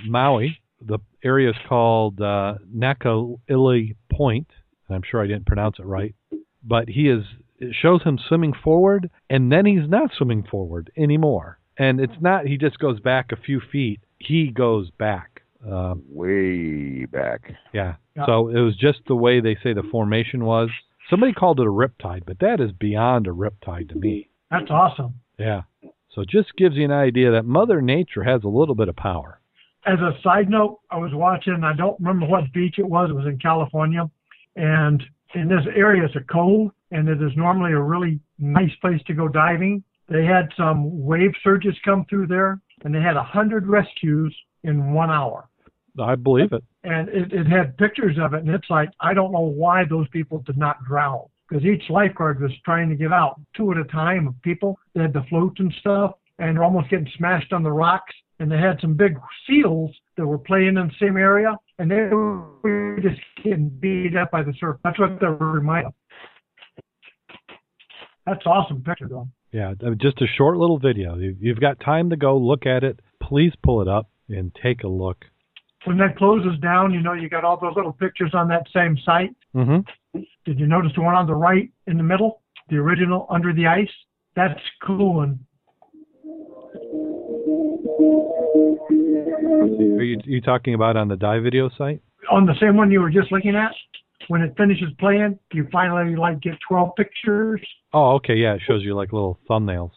Maui. 0.06 0.58
The 0.82 1.00
area 1.24 1.50
is 1.50 1.56
called 1.68 2.22
uh, 2.22 2.56
Naka'ili 2.76 3.96
Point. 4.12 4.48
And 4.88 4.96
I'm 4.96 5.02
sure 5.10 5.22
I 5.24 5.28
didn't 5.28 5.46
pronounce 5.46 5.78
it 5.80 5.86
right. 5.86 6.16
But 6.64 6.90
he 6.90 7.10
is. 7.10 7.24
It 7.60 7.76
shows 7.80 8.04
him 8.04 8.20
swimming 8.28 8.54
forward, 8.64 9.10
and 9.32 9.52
then 9.52 9.66
he's 9.66 9.90
not 9.90 10.12
swimming 10.16 10.44
forward 10.44 10.92
anymore. 10.96 11.60
And 11.78 12.00
it's 12.00 12.14
not. 12.22 12.46
He 12.46 12.58
just 12.58 12.78
goes 12.80 13.00
back 13.00 13.32
a 13.32 13.36
few 13.36 13.60
feet. 13.72 14.00
He 14.20 14.52
goes 14.52 14.90
back. 14.92 15.42
Um, 15.66 16.04
Way 16.10 17.06
back. 17.06 17.52
yeah. 17.74 17.96
Yeah. 18.16 18.26
So 18.28 18.50
it 18.50 18.60
was 18.60 18.76
just 18.78 19.00
the 19.08 19.16
way 19.16 19.42
they 19.42 19.56
say 19.64 19.74
the 19.74 19.84
formation 19.92 20.46
was. 20.46 20.70
Somebody 21.10 21.34
called 21.34 21.60
it 21.60 21.66
a 21.66 21.72
riptide, 21.72 22.26
but 22.26 22.40
that 22.40 22.60
is 22.60 22.72
beyond 22.72 23.28
a 23.28 23.32
riptide 23.32 23.90
to 23.90 23.96
me. 23.96 24.30
That's 24.52 24.70
awesome. 24.70 25.16
Yeah. 25.40 25.62
So 26.12 26.22
it 26.22 26.30
just 26.30 26.56
gives 26.58 26.76
you 26.76 26.86
an 26.86 26.92
idea 26.92 27.32
that 27.32 27.46
Mother 27.46 27.82
Nature 27.82 28.24
has 28.24 28.44
a 28.44 28.48
little 28.50 28.76
bit 28.76 28.88
of 28.90 28.96
power. 28.96 29.40
As 29.88 30.00
a 30.00 30.12
side 30.22 30.50
note, 30.50 30.80
I 30.92 30.98
was 30.98 31.12
watching, 31.14 31.64
I 31.64 31.74
don't 31.74 31.98
remember 32.00 32.26
what 32.26 32.52
beach 32.52 32.76
it 32.78 32.88
was, 32.88 33.10
it 33.10 33.14
was 33.14 33.26
in 33.26 33.40
California. 33.40 34.10
And 34.58 35.02
in 35.34 35.48
this 35.48 35.66
area, 35.74 36.04
it's 36.04 36.16
a 36.18 36.32
cove, 36.32 36.72
and 36.92 37.08
it 37.08 37.22
is 37.22 37.32
normally 37.38 37.72
a 37.72 37.80
really 37.80 38.20
nice 38.38 38.76
place 38.82 39.02
to 39.08 39.14
go 39.14 39.30
diving. 39.30 39.82
They 40.10 40.26
had 40.26 40.50
some 40.58 41.06
wave 41.06 41.32
surges 41.42 41.76
come 41.86 42.06
through 42.10 42.28
there, 42.28 42.60
and 42.84 42.94
they 42.94 43.02
had 43.02 43.16
a 43.16 43.24
hundred 43.24 43.66
rescues 43.66 44.36
in 44.64 44.92
one 44.92 45.10
hour. 45.10 45.48
I 45.98 46.16
believe 46.16 46.52
it. 46.52 46.64
And 46.84 47.08
it, 47.08 47.32
it 47.32 47.48
had 47.48 47.78
pictures 47.78 48.18
of 48.20 48.34
it, 48.34 48.44
and 48.44 48.50
it's 48.50 48.70
like, 48.70 48.90
I 49.00 49.14
don't 49.14 49.32
know 49.32 49.40
why 49.40 49.86
those 49.86 50.08
people 50.10 50.40
did 50.40 50.58
not 50.58 50.84
drown. 50.84 51.28
Because 51.48 51.64
each 51.64 51.90
lifeguard 51.90 52.42
was 52.42 52.52
trying 52.66 52.90
to 52.90 52.96
get 52.96 53.14
out 53.14 53.40
two 53.56 53.72
at 53.72 53.78
a 53.78 53.86
time 53.86 54.28
of 54.28 54.42
people. 54.42 54.78
They 54.94 55.02
had 55.04 55.14
the 55.14 55.24
floats 55.30 55.62
and 55.62 55.74
stuff, 55.80 56.12
and 56.40 56.58
they're 56.58 56.64
almost 56.66 56.90
getting 56.90 57.10
smashed 57.18 57.54
on 57.54 57.64
the 57.64 57.72
rocks. 57.72 58.14
And 58.40 58.52
they 58.52 58.58
had 58.58 58.80
some 58.82 58.94
big 58.94 59.18
seals 59.48 59.92
that 60.16 60.26
were 60.28 60.38
playing 60.38 60.68
in 60.70 60.76
the 60.76 60.92
same 61.00 61.18
area, 61.18 61.56
and 61.80 61.90
they 61.90 62.02
were 62.02 63.00
just 63.02 63.20
getting 63.44 63.70
beat 63.70 64.16
up 64.16 64.30
by 64.32 64.44
the 64.44 64.54
surf. 64.60 64.78
That's 64.84 65.00
what 65.00 65.20
they 65.20 65.26
remind 65.28 65.88
of. 65.88 65.94
That's 68.26 68.46
awesome 68.46 68.84
picture, 68.84 69.08
though. 69.08 69.28
Yeah, 69.52 69.74
just 70.00 70.22
a 70.22 70.28
short 70.28 70.58
little 70.58 70.78
video. 70.78 71.16
You- 71.18 71.38
You've 71.40 71.60
got 71.60 71.80
time 71.80 72.10
to 72.10 72.16
go 72.18 72.38
look 72.38 72.66
at 72.66 72.84
it. 72.84 73.00
Please 73.22 73.54
pull 73.64 73.82
it 73.82 73.88
up 73.88 74.10
and 74.30 74.54
take 74.62 74.84
a 74.84 74.88
look. 74.88 75.26
When 75.86 75.98
that 75.98 76.18
closes 76.18 76.60
down, 76.60 76.94
you 76.94 77.02
know, 77.02 77.14
you 77.14 77.30
got 77.30 77.46
all 77.46 77.58
those 77.58 77.76
little 77.76 77.94
pictures 77.94 78.32
on 78.34 78.50
that 78.50 78.68
same 78.74 78.98
site. 79.06 79.34
Mm-hmm. 79.56 80.20
Did 80.46 80.60
you 80.60 80.68
notice 80.68 80.92
the 80.96 81.02
one 81.02 81.16
on 81.16 81.28
the 81.28 81.34
right 81.36 81.72
in 81.88 81.98
the 81.98 82.04
middle? 82.04 82.42
The 82.70 82.76
original 82.76 83.26
under 83.30 83.54
the 83.54 83.68
ice? 83.68 83.90
That's 84.36 84.60
cool. 84.86 85.34
Are 89.98 90.04
you 90.04 90.20
you 90.26 90.42
talking 90.42 90.74
about 90.74 90.98
on 90.98 91.08
the 91.08 91.16
dive 91.16 91.44
video 91.44 91.70
site? 91.78 92.02
on 92.30 92.46
the 92.46 92.56
same 92.60 92.76
one 92.76 92.92
you 92.92 93.00
were 93.00 93.10
just 93.10 93.32
looking 93.32 93.56
at, 93.56 93.72
when 94.28 94.42
it 94.42 94.54
finishes 94.58 94.90
playing, 95.00 95.40
you 95.54 95.66
finally 95.72 96.14
like 96.18 96.42
get 96.42 96.56
12 96.68 96.90
pictures. 96.98 97.62
Oh, 97.94 98.16
okay, 98.16 98.36
yeah. 98.36 98.56
It 98.56 98.62
shows 98.68 98.84
you 98.84 98.94
like 98.96 99.14
little 99.14 99.40
thumbnails. 99.50 99.92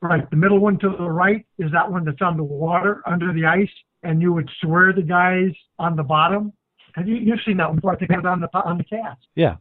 Right. 0.00 0.28
The 0.30 0.36
middle 0.36 0.60
one 0.60 0.78
to 0.78 0.90
the 0.96 1.10
right 1.10 1.44
is 1.58 1.72
that 1.72 1.90
one 1.90 2.04
that's 2.04 2.22
on 2.22 2.36
the 2.36 2.44
water 2.44 3.02
under 3.04 3.32
the 3.32 3.46
ice, 3.46 3.68
and 4.04 4.22
you 4.22 4.32
would 4.32 4.48
swear 4.60 4.92
the 4.92 5.02
guys 5.02 5.50
on 5.80 5.96
the 5.96 6.04
bottom. 6.04 6.52
Have 6.94 7.08
you 7.08 7.16
you've 7.16 7.40
seen 7.44 7.56
that 7.56 7.66
one 7.66 7.76
before? 7.76 7.94
I 7.94 7.96
think 7.96 8.12
it 8.12 8.16
was 8.18 8.26
on 8.26 8.40
the 8.40 8.48
on 8.58 8.78
the 8.78 8.84
cast. 8.84 9.20
Yeah, 9.34 9.56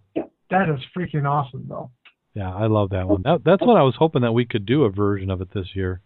That 0.52 0.70
is 0.70 0.80
freaking 0.96 1.28
awesome, 1.28 1.66
though. 1.68 1.90
yeah. 2.36 2.54
I 2.54 2.68
love 2.68 2.92
that 2.92 3.08
one. 3.08 3.24
That, 3.24 3.42
that's 3.44 3.62
what 3.64 3.78
I 3.78 3.82
was 3.84 3.96
hoping 3.98 4.22
that 4.22 4.34
we 4.34 4.46
could 4.46 4.68
do 4.68 4.84
a 4.84 4.92
version 4.92 5.32
of 5.32 5.42
it 5.42 5.48
this 5.56 5.70
year. 5.76 6.02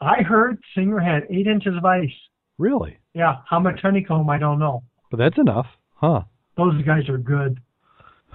I 0.00 0.22
heard 0.22 0.58
Singer 0.74 0.98
had 0.98 1.24
eight 1.30 1.46
inches 1.46 1.74
of 1.76 1.84
ice. 1.84 2.10
Really? 2.58 2.98
Yeah, 3.14 3.36
how 3.48 3.60
much 3.60 3.80
honeycomb 3.82 4.28
I 4.28 4.38
don't 4.38 4.58
know. 4.58 4.82
But 5.10 5.18
that's 5.18 5.38
enough, 5.38 5.66
huh? 5.94 6.22
Those 6.56 6.82
guys 6.84 7.08
are 7.08 7.18
good. 7.18 7.60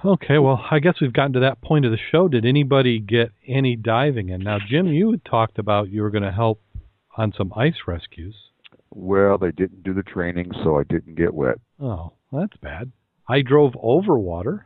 Okay, 0.04 0.40
well, 0.40 0.64
I 0.72 0.80
guess 0.80 0.96
we've 1.00 1.14
gotten 1.14 1.34
to 1.34 1.40
that 1.42 1.62
point 1.62 1.86
of 1.86 1.92
the 1.92 1.98
show. 2.12 2.28
Did 2.28 2.46
anybody 2.46 3.00
get 3.00 3.32
any 3.48 3.76
diving 3.76 4.30
in? 4.30 4.42
Now, 4.42 4.58
Jim, 4.68 4.88
you 4.88 5.12
had 5.12 5.24
talked 5.26 5.60
about 5.60 5.90
you 5.92 6.02
were 6.02 6.10
going 6.10 6.24
to 6.24 6.32
help 6.32 6.62
on 7.18 7.34
some 7.38 7.54
ice 7.56 7.76
rescues. 7.88 8.36
Well, 8.94 9.38
they 9.38 9.52
didn't 9.52 9.84
do 9.84 9.94
the 9.94 10.04
training, 10.04 10.52
so 10.64 10.80
I 10.80 10.84
didn't 10.90 11.16
get 11.16 11.34
wet. 11.34 11.58
Oh, 11.80 12.14
that's 12.32 12.58
bad. 12.62 12.92
I 13.30 13.42
drove 13.42 13.74
over 13.82 14.18
water 14.18 14.66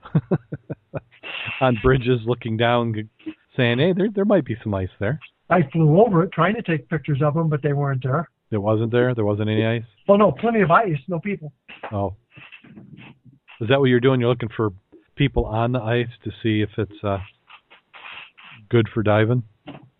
on 1.61 1.77
bridges 1.83 2.21
looking 2.25 2.55
down, 2.55 3.09
saying, 3.57 3.79
hey, 3.79 3.93
there, 3.93 4.07
there 4.13 4.25
might 4.25 4.45
be 4.45 4.55
some 4.63 4.73
ice 4.73 4.89
there. 4.99 5.19
I 5.49 5.61
flew 5.71 6.01
over 6.01 6.23
it 6.23 6.31
trying 6.31 6.55
to 6.55 6.61
take 6.61 6.89
pictures 6.89 7.21
of 7.23 7.33
them, 7.33 7.49
but 7.49 7.61
they 7.61 7.73
weren't 7.73 8.03
there. 8.03 8.29
There 8.49 8.61
wasn't 8.61 8.91
there? 8.91 9.13
There 9.13 9.25
wasn't 9.25 9.49
any 9.49 9.65
ice? 9.65 9.83
Well, 10.07 10.17
no, 10.17 10.31
plenty 10.31 10.61
of 10.61 10.71
ice, 10.71 10.97
no 11.07 11.19
people. 11.19 11.51
Oh. 11.91 12.15
Is 13.61 13.69
that 13.69 13.79
what 13.79 13.85
you're 13.85 13.99
doing? 13.99 14.19
You're 14.19 14.29
looking 14.29 14.49
for 14.55 14.71
people 15.15 15.45
on 15.45 15.71
the 15.71 15.79
ice 15.79 16.09
to 16.23 16.31
see 16.43 16.61
if 16.61 16.69
it's 16.77 17.03
uh, 17.03 17.17
good 18.69 18.87
for 18.93 19.03
diving? 19.03 19.43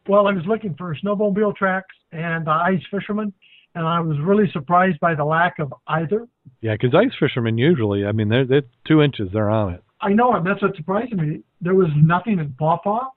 Well, 0.08 0.28
I 0.28 0.34
was 0.34 0.44
looking 0.48 0.76
for 0.78 0.96
snowmobile 0.96 1.56
tracks 1.56 1.96
and 2.12 2.48
uh, 2.48 2.52
ice 2.52 2.82
fishermen, 2.92 3.34
and 3.74 3.88
I 3.88 4.00
was 4.00 4.18
really 4.22 4.50
surprised 4.52 5.00
by 5.00 5.16
the 5.16 5.26
lack 5.26 5.60
of 5.60 5.74
either. 5.88 6.28
Yeah, 6.62 6.74
because 6.74 6.94
ice 6.94 7.14
fishermen 7.20 7.58
usually, 7.58 8.06
I 8.06 8.12
mean, 8.12 8.30
they're, 8.30 8.46
they're 8.46 8.64
two 8.88 9.02
inches, 9.02 9.30
they're 9.34 9.50
on 9.50 9.74
it. 9.74 9.84
I 10.02 10.10
know, 10.10 10.34
and 10.34 10.46
that's 10.46 10.62
what 10.62 10.76
surprised 10.76 11.14
me. 11.14 11.42
There 11.62 11.74
was 11.74 11.88
nothing 11.96 12.40
in 12.40 12.54
Pawpaw. 12.60 13.10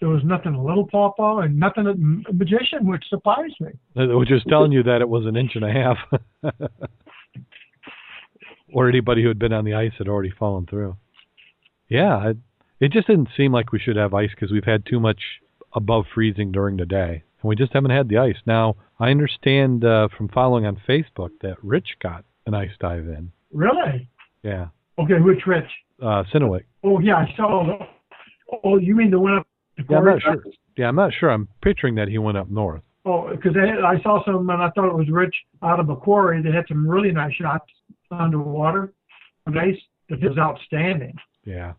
There 0.00 0.10
was 0.10 0.22
nothing 0.24 0.54
in 0.54 0.62
Little 0.62 0.86
Pawpaw, 0.86 1.38
and 1.38 1.58
nothing 1.58 1.86
M- 1.86 2.24
Magician, 2.32 2.86
which 2.86 3.04
surprised 3.08 3.56
me. 3.60 3.70
Which 3.94 4.30
is 4.30 4.42
telling 4.48 4.72
you 4.72 4.82
that 4.82 5.00
it 5.00 5.08
was 5.08 5.24
an 5.24 5.36
inch 5.36 5.52
and 5.54 5.64
a 5.64 5.72
half. 5.72 5.96
or 8.72 8.88
anybody 8.88 9.22
who 9.22 9.28
had 9.28 9.38
been 9.38 9.54
on 9.54 9.64
the 9.64 9.74
ice 9.74 9.92
had 9.96 10.08
already 10.08 10.32
fallen 10.38 10.66
through. 10.66 10.96
Yeah, 11.88 12.30
it, 12.30 12.36
it 12.78 12.92
just 12.92 13.06
didn't 13.06 13.30
seem 13.36 13.52
like 13.52 13.72
we 13.72 13.78
should 13.78 13.96
have 13.96 14.12
ice 14.12 14.30
because 14.34 14.52
we've 14.52 14.64
had 14.64 14.84
too 14.84 15.00
much 15.00 15.20
above 15.72 16.04
freezing 16.14 16.52
during 16.52 16.76
the 16.76 16.84
day. 16.84 17.22
And 17.40 17.48
we 17.48 17.56
just 17.56 17.72
haven't 17.72 17.90
had 17.90 18.08
the 18.08 18.18
ice. 18.18 18.36
Now, 18.44 18.76
I 19.00 19.10
understand 19.10 19.84
uh, 19.84 20.08
from 20.16 20.28
following 20.28 20.66
on 20.66 20.80
Facebook 20.86 21.30
that 21.40 21.56
Rich 21.62 21.96
got 22.02 22.24
an 22.46 22.54
ice 22.54 22.70
dive 22.80 23.06
in. 23.08 23.32
Really? 23.52 24.08
Yeah. 24.42 24.66
Okay, 24.98 25.20
which 25.20 25.46
Rich? 25.46 25.70
Uh, 26.02 26.24
Sinewick. 26.32 26.64
Oh, 26.84 27.00
yeah, 27.00 27.16
I 27.16 27.34
saw. 27.36 27.78
Oh, 28.64 28.78
you 28.78 28.94
mean 28.94 29.10
the 29.10 29.18
one 29.18 29.38
up 29.38 29.46
Yeah, 29.88 29.98
I'm 29.98 30.04
not 30.04 30.22
sure. 30.22 30.42
Yeah, 30.76 30.88
I'm 30.88 30.96
not 30.96 31.12
sure. 31.18 31.30
I'm 31.30 31.48
picturing 31.62 31.94
that 31.96 32.08
he 32.08 32.18
went 32.18 32.36
up 32.38 32.50
north. 32.50 32.82
Oh, 33.04 33.28
because 33.30 33.56
I 33.56 34.00
saw 34.02 34.24
some, 34.24 34.50
and 34.50 34.62
I 34.62 34.70
thought 34.70 34.88
it 34.88 34.94
was 34.96 35.08
Rich 35.10 35.34
out 35.62 35.78
of 35.78 35.86
Macquarie. 35.86 36.42
They 36.42 36.50
had 36.50 36.64
some 36.68 36.88
really 36.88 37.12
nice 37.12 37.34
shots 37.34 37.64
underwater. 38.10 38.92
Nice. 39.46 39.76
That 40.08 40.20
was 40.22 40.38
outstanding. 40.38 41.14
Yeah. 41.44 41.74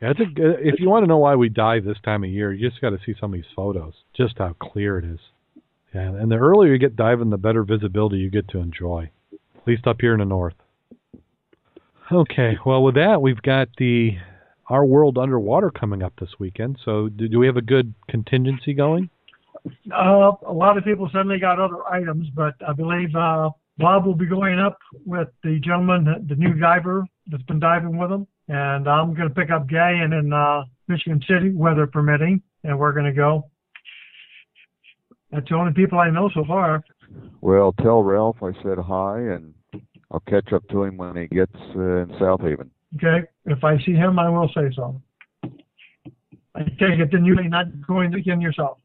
Yeah, 0.00 0.10
it's 0.10 0.20
a, 0.20 0.24
good- 0.24 0.58
if 0.60 0.80
you 0.80 0.88
want 0.88 1.04
to 1.04 1.08
know 1.08 1.18
why 1.18 1.34
we 1.36 1.48
dive 1.48 1.84
this 1.84 1.98
time 2.04 2.24
of 2.24 2.30
year, 2.30 2.52
you 2.52 2.68
just 2.68 2.80
got 2.80 2.90
to 2.90 2.98
see 3.04 3.14
some 3.20 3.32
of 3.32 3.38
these 3.38 3.50
photos, 3.54 3.94
just 4.16 4.38
how 4.38 4.54
clear 4.60 4.98
it 4.98 5.04
is. 5.04 5.20
Yeah, 5.94 6.08
and 6.08 6.30
the 6.30 6.36
earlier 6.36 6.72
you 6.72 6.78
get 6.78 6.96
diving, 6.96 7.30
the 7.30 7.36
better 7.36 7.62
visibility 7.64 8.16
you 8.16 8.30
get 8.30 8.48
to 8.48 8.58
enjoy, 8.58 9.10
at 9.32 9.66
least 9.66 9.86
up 9.86 9.98
here 10.00 10.12
in 10.14 10.20
the 10.20 10.24
north. 10.24 10.54
Okay, 12.10 12.56
well, 12.66 12.82
with 12.82 12.94
that, 12.96 13.22
we've 13.22 13.40
got 13.42 13.68
the 13.78 14.16
Our 14.68 14.84
World 14.84 15.18
Underwater 15.18 15.70
coming 15.70 16.02
up 16.02 16.12
this 16.20 16.30
weekend. 16.38 16.78
So, 16.84 17.08
do, 17.08 17.28
do 17.28 17.38
we 17.38 17.46
have 17.46 17.56
a 17.56 17.62
good 17.62 17.94
contingency 18.08 18.74
going? 18.74 19.10
Uh, 19.92 20.32
a 20.46 20.52
lot 20.52 20.76
of 20.76 20.84
people 20.84 21.08
suddenly 21.12 21.38
got 21.38 21.60
other 21.60 21.86
items, 21.88 22.28
but 22.34 22.54
I 22.66 22.72
believe 22.72 23.14
uh, 23.14 23.50
Bob 23.78 24.06
will 24.06 24.14
be 24.14 24.26
going 24.26 24.58
up 24.58 24.78
with 25.04 25.28
the 25.42 25.60
gentleman, 25.64 26.26
the 26.28 26.34
new 26.34 26.54
diver 26.54 27.04
that's 27.30 27.42
been 27.44 27.60
diving 27.60 27.96
with 27.96 28.10
him, 28.10 28.26
and 28.48 28.88
I'm 28.88 29.14
going 29.14 29.28
to 29.28 29.34
pick 29.34 29.50
up 29.50 29.68
Gay 29.68 30.00
and 30.02 30.12
in 30.12 30.32
uh, 30.32 30.64
Michigan 30.88 31.20
City, 31.28 31.50
weather 31.50 31.86
permitting, 31.86 32.42
and 32.64 32.78
we're 32.78 32.92
going 32.92 33.06
to 33.06 33.12
go. 33.12 33.48
That's 35.30 35.48
the 35.48 35.54
only 35.54 35.72
people 35.72 35.98
I 35.98 36.10
know 36.10 36.30
so 36.34 36.44
far. 36.44 36.82
Well, 37.40 37.72
tell 37.80 38.02
Ralph 38.02 38.42
I 38.42 38.52
said 38.62 38.78
hi, 38.78 39.20
and 39.20 39.54
I'll 40.10 40.22
catch 40.28 40.52
up 40.52 40.66
to 40.68 40.82
him 40.82 40.96
when 40.96 41.16
he 41.16 41.26
gets 41.28 41.56
uh, 41.74 42.02
in 42.02 42.14
South 42.20 42.40
Haven. 42.40 42.70
Okay, 42.96 43.26
if 43.46 43.62
I 43.64 43.78
see 43.84 43.92
him, 43.92 44.18
I 44.18 44.28
will 44.30 44.48
say 44.54 44.70
so. 44.74 45.00
I 46.54 46.62
take 46.64 46.98
it 47.00 47.10
then 47.10 47.24
you're 47.24 47.42
not 47.48 47.66
going 47.86 48.14
again 48.14 48.40
yourself. 48.40 48.78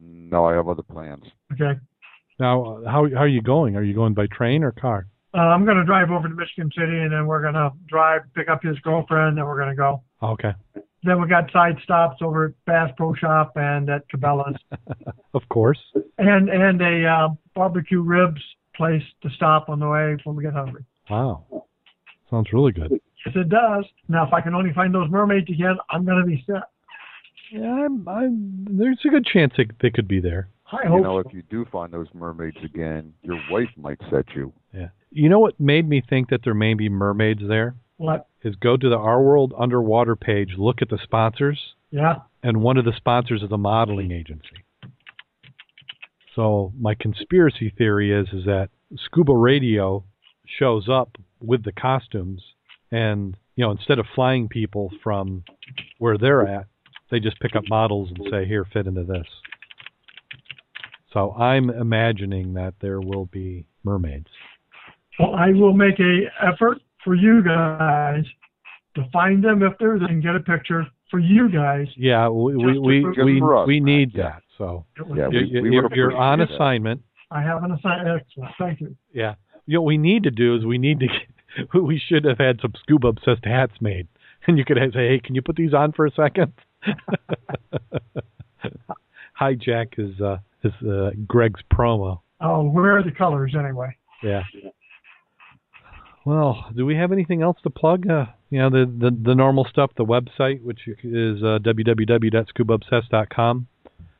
No, 0.00 0.44
I 0.46 0.54
have 0.54 0.68
other 0.68 0.82
plans. 0.82 1.24
Okay, 1.52 1.78
Now, 2.40 2.64
uh, 2.64 2.90
how 2.90 3.08
how 3.10 3.20
are 3.22 3.28
you 3.28 3.40
going? 3.42 3.76
Are 3.76 3.82
you 3.82 3.94
going 3.94 4.14
by 4.14 4.26
train 4.26 4.64
or 4.64 4.72
car? 4.72 5.06
uh, 5.32 5.38
I'm 5.38 5.64
going 5.64 5.76
to 5.76 5.84
drive 5.84 6.10
over 6.10 6.28
to 6.28 6.34
Michigan 6.34 6.70
City, 6.76 6.98
and 6.98 7.12
then 7.12 7.26
we're 7.26 7.42
going 7.42 7.54
to 7.54 7.70
drive 7.88 8.22
pick 8.34 8.48
up 8.48 8.62
his 8.62 8.78
girlfriend, 8.80 9.38
and 9.38 9.46
we're 9.46 9.56
going 9.56 9.70
to 9.70 9.76
go. 9.76 10.02
Okay. 10.22 10.52
then 11.04 11.20
we 11.20 11.28
got 11.28 11.50
side 11.52 11.76
stops 11.84 12.16
over 12.22 12.46
at 12.46 12.52
Bass 12.66 12.90
Pro 12.96 13.14
Shop 13.14 13.52
and 13.56 13.88
at 13.90 14.02
Cabela's, 14.08 14.56
Of 15.34 15.42
course. 15.50 15.78
and 16.18 16.48
and 16.48 16.80
a 16.82 17.06
uh, 17.06 17.28
barbecue 17.54 18.00
ribs 18.02 18.40
place 18.74 19.02
to 19.22 19.30
stop 19.30 19.68
on 19.68 19.78
the 19.78 19.88
way 19.88 20.16
when 20.24 20.34
we 20.34 20.42
get 20.42 20.52
hungry. 20.52 20.84
Wow. 21.08 21.44
Sounds 22.30 22.48
really 22.52 22.72
good. 22.72 23.00
Yes, 23.26 23.34
it 23.36 23.48
does. 23.48 23.84
Now, 24.08 24.26
if 24.26 24.32
I 24.32 24.40
can 24.40 24.54
only 24.54 24.72
find 24.72 24.94
those 24.94 25.10
mermaids 25.10 25.48
again, 25.48 25.76
I'm 25.90 26.04
gonna 26.04 26.24
be 26.26 26.42
set. 26.46 26.62
Yeah, 27.52 27.70
I'm, 27.86 28.08
I'm, 28.08 28.66
there's 28.70 28.98
a 29.04 29.08
good 29.08 29.24
chance 29.26 29.52
they, 29.56 29.66
they 29.80 29.90
could 29.90 30.08
be 30.08 30.20
there. 30.20 30.48
I 30.72 30.86
hope 30.88 30.98
You 30.98 31.02
know, 31.04 31.22
so. 31.22 31.28
if 31.28 31.34
you 31.34 31.42
do 31.50 31.64
find 31.70 31.92
those 31.92 32.08
mermaids 32.14 32.56
again, 32.64 33.12
your 33.22 33.38
wife 33.50 33.68
might 33.76 33.98
set 34.10 34.24
you. 34.34 34.52
Yeah. 34.72 34.88
You 35.10 35.28
know 35.28 35.38
what 35.38 35.58
made 35.60 35.88
me 35.88 36.02
think 36.08 36.30
that 36.30 36.40
there 36.42 36.54
may 36.54 36.74
be 36.74 36.88
mermaids 36.88 37.42
there? 37.46 37.76
What? 37.98 38.26
Is 38.42 38.56
go 38.56 38.76
to 38.76 38.88
the 38.88 38.96
Our 38.98 39.22
World 39.22 39.52
Underwater 39.56 40.16
page, 40.16 40.54
look 40.58 40.82
at 40.82 40.88
the 40.88 40.98
sponsors, 41.02 41.74
Yeah. 41.92 42.16
and 42.42 42.60
one 42.62 42.76
of 42.76 42.84
the 42.84 42.92
sponsors 42.96 43.42
is 43.42 43.52
a 43.52 43.58
modeling 43.58 44.10
agency. 44.10 44.64
So 46.34 46.72
my 46.78 46.94
conspiracy 46.94 47.70
theory 47.76 48.10
is 48.12 48.28
is 48.32 48.44
that 48.46 48.70
Scuba 48.96 49.34
Radio 49.34 50.04
shows 50.46 50.88
up 50.88 51.16
with 51.40 51.64
the 51.64 51.72
costumes, 51.72 52.42
and 52.92 53.36
you 53.56 53.64
know 53.64 53.70
instead 53.70 53.98
of 53.98 54.06
flying 54.14 54.48
people 54.48 54.90
from 55.02 55.44
where 55.98 56.18
they're 56.18 56.46
at, 56.46 56.66
they 57.10 57.20
just 57.20 57.38
pick 57.40 57.54
up 57.56 57.64
models 57.68 58.10
and 58.14 58.26
say, 58.30 58.44
"Here, 58.46 58.64
fit 58.72 58.86
into 58.86 59.04
this." 59.04 59.26
So 61.12 61.32
I'm 61.34 61.70
imagining 61.70 62.54
that 62.54 62.74
there 62.80 63.00
will 63.00 63.26
be 63.26 63.66
mermaids. 63.84 64.26
Well, 65.18 65.34
I 65.34 65.52
will 65.52 65.72
make 65.72 66.00
a 66.00 66.22
effort 66.44 66.78
for 67.04 67.14
you 67.14 67.42
guys 67.44 68.24
to 68.96 69.04
find 69.12 69.42
them 69.44 69.62
if 69.62 69.74
there's 69.78 70.02
and 70.02 70.22
get 70.22 70.34
a 70.34 70.40
picture 70.40 70.84
for 71.10 71.20
you 71.20 71.48
guys. 71.48 71.86
Yeah, 71.96 72.28
we 72.28 72.56
we 72.56 72.78
we 72.78 73.04
we, 73.04 73.40
us, 73.42 73.66
we 73.66 73.78
need 73.80 74.12
yeah. 74.14 74.22
that. 74.24 74.42
So 74.58 74.86
Yeah, 75.14 75.28
you- 75.28 75.28
we- 75.30 75.44
you- 75.46 75.62
we 75.62 75.70
you're, 75.72 75.94
you're 75.94 76.16
on 76.16 76.40
appreciate 76.40 76.58
that. 76.58 76.64
assignment. 76.64 77.02
I 77.30 77.42
have 77.42 77.62
an 77.62 77.72
assignment. 77.72 78.22
Excellent. 78.22 78.50
Thank 78.58 78.80
you. 78.80 78.96
Yeah. 79.12 79.34
You 79.66 79.74
know, 79.74 79.82
what 79.82 79.86
we 79.88 79.98
need 79.98 80.24
to 80.24 80.30
do 80.30 80.56
is 80.56 80.64
we 80.64 80.78
need 80.78 81.00
to. 81.00 81.06
We 81.74 82.00
should 82.04 82.24
have 82.24 82.38
had 82.38 82.60
some 82.60 82.72
scuba 82.82 83.08
obsessed 83.08 83.44
hats 83.44 83.74
made, 83.80 84.08
and 84.46 84.58
you 84.58 84.64
could 84.64 84.78
say, 84.92 85.08
"Hey, 85.08 85.20
can 85.22 85.34
you 85.34 85.42
put 85.42 85.56
these 85.56 85.74
on 85.74 85.92
for 85.92 86.06
a 86.06 86.10
second? 86.10 86.52
Hijack 89.40 89.98
is 89.98 90.20
uh, 90.20 90.38
is 90.62 90.72
uh, 90.86 91.10
Greg's 91.26 91.60
promo. 91.72 92.20
Oh, 92.40 92.64
where 92.64 92.98
are 92.98 93.02
the 93.02 93.12
colors 93.12 93.54
anyway? 93.58 93.96
Yeah. 94.22 94.42
Well, 96.24 96.66
do 96.74 96.86
we 96.86 96.96
have 96.96 97.12
anything 97.12 97.42
else 97.42 97.58
to 97.64 97.70
plug? 97.70 98.08
Uh, 98.08 98.26
you 98.50 98.58
know, 98.58 98.70
the, 98.70 98.86
the 98.86 99.10
the 99.10 99.34
normal 99.34 99.66
stuff, 99.68 99.90
the 99.96 100.04
website, 100.04 100.62
which 100.62 100.80
is 100.86 101.42
uh, 101.42 101.58
www.scubaobsessed.com. 101.62 103.66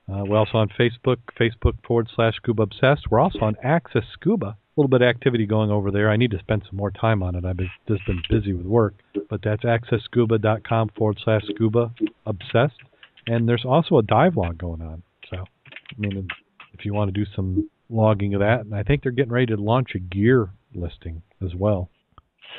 Uh, 0.07 0.23
we're 0.27 0.37
also 0.37 0.59
on 0.59 0.69
Facebook, 0.69 1.17
Facebook 1.41 1.83
forward 1.87 2.11
slash 2.15 2.37
Scuba 2.37 2.65
Obsessed. 2.65 3.11
We're 3.11 3.21
also 3.21 3.39
on 3.41 3.57
Access 3.63 4.05
Scuba. 4.13 4.59
A 4.77 4.81
little 4.81 4.89
bit 4.89 5.03
of 5.03 5.09
activity 5.09 5.47
going 5.47 5.71
over 5.71 5.91
there. 5.91 6.11
I 6.11 6.17
need 6.17 6.33
to 6.33 6.39
spend 6.41 6.65
some 6.69 6.77
more 6.77 6.91
time 6.91 7.23
on 7.23 7.37
it. 7.37 7.45
I've 7.45 7.57
been, 7.57 7.71
just 7.87 8.05
been 8.07 8.23
busy 8.29 8.53
with 8.53 8.67
work. 8.67 8.95
But 9.31 9.41
that's 9.43 9.65
accessscuba.com 9.65 10.91
forward 10.97 11.19
slash 11.25 11.43
Scuba 11.55 11.93
Obsessed. 12.27 12.75
And 13.27 13.49
there's 13.49 13.65
also 13.65 13.99
a 13.99 14.03
dive 14.03 14.37
log 14.37 14.59
going 14.59 14.83
on. 14.83 15.03
So, 15.31 15.37
I 15.39 15.99
mean, 15.99 16.29
if 16.73 16.85
you 16.85 16.93
want 16.93 17.15
to 17.15 17.25
do 17.25 17.29
some 17.37 17.71
logging 17.89 18.35
of 18.35 18.41
that, 18.41 18.61
and 18.61 18.75
I 18.75 18.83
think 18.83 19.03
they're 19.03 19.13
getting 19.13 19.33
ready 19.33 19.47
to 19.47 19.57
launch 19.57 19.91
a 19.95 19.99
gear 19.99 20.51
listing 20.75 21.23
as 21.45 21.55
well. 21.55 21.89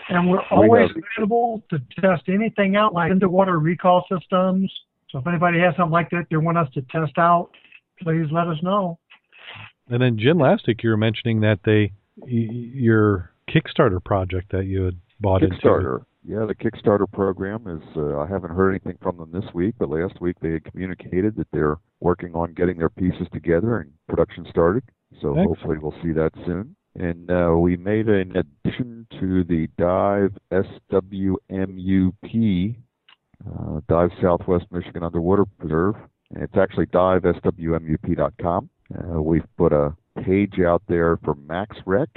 And 0.09 0.30
we're 0.30 0.43
always 0.51 0.89
available 1.18 1.63
to 1.70 1.80
test 1.99 2.24
anything 2.28 2.76
out 2.76 2.93
like 2.93 3.11
underwater 3.11 3.59
recall 3.59 4.05
systems. 4.11 4.72
So 5.09 5.20
if 5.20 5.28
anybody 5.28 5.59
has 5.59 5.76
something 5.76 5.91
like 5.91 6.09
that 6.11 6.26
they 6.30 6.38
want 6.38 6.57
us 6.57 6.68
to 6.74 6.82
test 6.84 7.18
out, 7.18 7.49
please 8.01 8.28
let 8.32 8.47
us 8.47 8.57
know. 8.61 8.99
And 9.89 10.01
then 10.01 10.18
Jim, 10.18 10.38
last 10.38 10.68
week 10.68 10.84
you 10.84 10.89
were 10.89 10.97
mentioning 10.97 11.41
that 11.41 11.59
they 11.63 11.91
your 12.26 13.32
Kickstarter 13.49 14.03
project 14.03 14.51
that 14.51 14.66
you 14.66 14.84
had 14.84 14.99
bought 15.20 15.43
into. 15.43 15.55
Kickstarter. 15.57 16.05
Yeah, 16.28 16.45
the 16.47 16.55
Kickstarter 16.55 17.11
program 17.11 17.68
is. 17.68 17.84
Uh, 17.95 18.20
I 18.20 18.28
haven't 18.28 18.51
heard 18.51 18.72
anything 18.72 18.97
from 19.01 19.18
them 19.18 19.32
this 19.32 19.53
week, 19.53 19.76
but 19.78 19.89
last 19.89 20.20
week 20.20 20.38
they 20.41 20.53
had 20.53 20.66
communicated 20.66 21.36
that 21.36 21.47
they're 21.51 21.78
working 21.99 22.34
on 22.34 22.53
getting 22.53 22.78
their 22.78 22.89
pieces 22.89 23.28
together 23.32 23.80
and 23.80 23.91
production 24.07 24.45
started. 24.49 24.84
So 25.22 25.30
Excellent. 25.30 25.47
hopefully 25.47 25.78
we'll 25.78 25.93
see 26.01 26.11
that 26.13 26.32
soon. 26.45 26.76
And 26.95 27.30
uh, 27.30 27.55
we 27.57 27.78
made 27.78 28.07
an 28.07 28.36
addition 28.38 29.05
to 29.20 29.43
the 29.43 29.68
Dive 29.78 30.32
SWMUP, 30.51 32.76
uh, 33.45 33.82
Dive 33.88 34.09
Southwest 34.22 34.66
Michigan 34.72 35.03
Underwater 35.03 35.45
Preserve. 35.59 35.95
And 36.34 36.43
it's 36.43 36.57
actually 36.57 36.88
diveswmup.com. 36.88 38.70
Uh, 38.97 39.22
we've 39.22 39.45
put 39.57 39.74
a 39.74 39.93
page 40.24 40.59
out 40.59 40.84
there 40.88 41.18
for 41.18 41.36
Max 41.36 41.78
Rec 41.86 42.09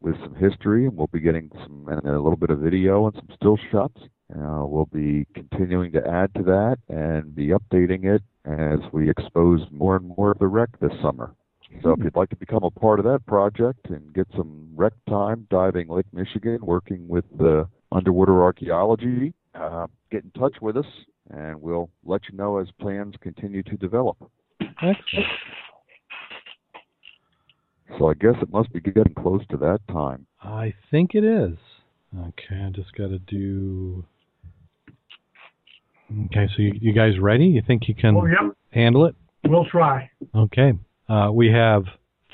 with 0.00 0.14
some 0.20 0.34
history, 0.34 0.86
and 0.86 0.96
we'll 0.96 1.08
be 1.08 1.20
getting 1.20 1.50
some 1.62 1.86
and 1.88 2.06
a 2.06 2.20
little 2.20 2.36
bit 2.36 2.50
of 2.50 2.60
video 2.60 3.06
and 3.06 3.14
some 3.14 3.28
still 3.34 3.58
shots. 3.70 3.98
Uh, 4.34 4.64
we'll 4.64 4.88
be 4.92 5.26
continuing 5.34 5.92
to 5.92 6.06
add 6.06 6.34
to 6.34 6.42
that 6.42 6.76
and 6.88 7.34
be 7.34 7.48
updating 7.48 8.04
it 8.04 8.22
as 8.44 8.80
we 8.92 9.08
expose 9.08 9.60
more 9.70 9.96
and 9.96 10.12
more 10.16 10.32
of 10.32 10.38
the 10.38 10.46
wreck 10.46 10.70
this 10.80 10.92
summer. 11.02 11.34
So 11.82 11.90
if 11.90 11.98
you'd 12.02 12.16
like 12.16 12.30
to 12.30 12.36
become 12.36 12.62
a 12.62 12.70
part 12.70 12.98
of 12.98 13.04
that 13.04 13.26
project 13.26 13.90
and 13.90 14.14
get 14.14 14.26
some 14.36 14.68
wreck 14.74 14.92
time 15.08 15.46
diving 15.50 15.88
Lake 15.88 16.06
Michigan, 16.12 16.58
working 16.62 17.06
with 17.08 17.24
the 17.36 17.68
underwater 17.92 18.42
archaeology, 18.42 19.34
uh, 19.54 19.86
get 20.10 20.24
in 20.24 20.30
touch 20.30 20.56
with 20.60 20.76
us, 20.76 20.86
and 21.30 21.60
we'll 21.60 21.90
let 22.04 22.22
you 22.30 22.36
know 22.36 22.58
as 22.58 22.68
plans 22.80 23.14
continue 23.20 23.62
to 23.64 23.76
develop. 23.76 24.16
Excellent. 24.60 25.26
So 27.98 28.08
I 28.10 28.14
guess 28.14 28.34
it 28.42 28.50
must 28.52 28.72
be 28.72 28.80
getting 28.80 29.14
close 29.14 29.42
to 29.50 29.56
that 29.58 29.80
time. 29.88 30.26
I 30.42 30.74
think 30.90 31.14
it 31.14 31.24
is. 31.24 31.56
Okay, 32.16 32.56
I 32.62 32.70
just 32.70 32.92
got 32.96 33.08
to 33.08 33.18
do. 33.18 34.04
Okay, 36.26 36.46
so 36.54 36.62
you, 36.62 36.72
you 36.80 36.92
guys 36.92 37.18
ready? 37.18 37.46
You 37.46 37.62
think 37.66 37.88
you 37.88 37.94
can 37.94 38.16
Oh, 38.16 38.26
yep. 38.26 38.54
handle 38.70 39.06
it? 39.06 39.14
We'll 39.44 39.64
try. 39.66 40.10
Okay. 40.34 40.72
Uh, 41.08 41.30
we 41.32 41.50
have 41.52 41.84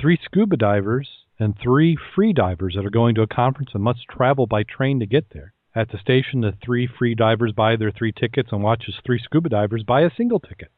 three 0.00 0.18
scuba 0.24 0.56
divers 0.56 1.08
and 1.38 1.54
three 1.62 1.96
free 2.14 2.32
divers 2.32 2.74
that 2.76 2.84
are 2.86 2.90
going 2.90 3.14
to 3.16 3.22
a 3.22 3.26
conference 3.26 3.70
and 3.74 3.82
must 3.82 4.00
travel 4.10 4.46
by 4.46 4.62
train 4.62 5.00
to 5.00 5.06
get 5.06 5.26
there. 5.32 5.52
At 5.74 5.90
the 5.90 5.98
station, 5.98 6.42
the 6.42 6.52
three 6.64 6.86
free 6.86 7.14
divers 7.14 7.52
buy 7.52 7.76
their 7.76 7.90
three 7.90 8.12
tickets 8.12 8.50
and 8.52 8.62
watch 8.62 8.84
as 8.88 8.94
three 9.04 9.18
scuba 9.22 9.48
divers 9.48 9.82
buy 9.84 10.02
a 10.02 10.10
single 10.16 10.38
ticket. 10.40 10.68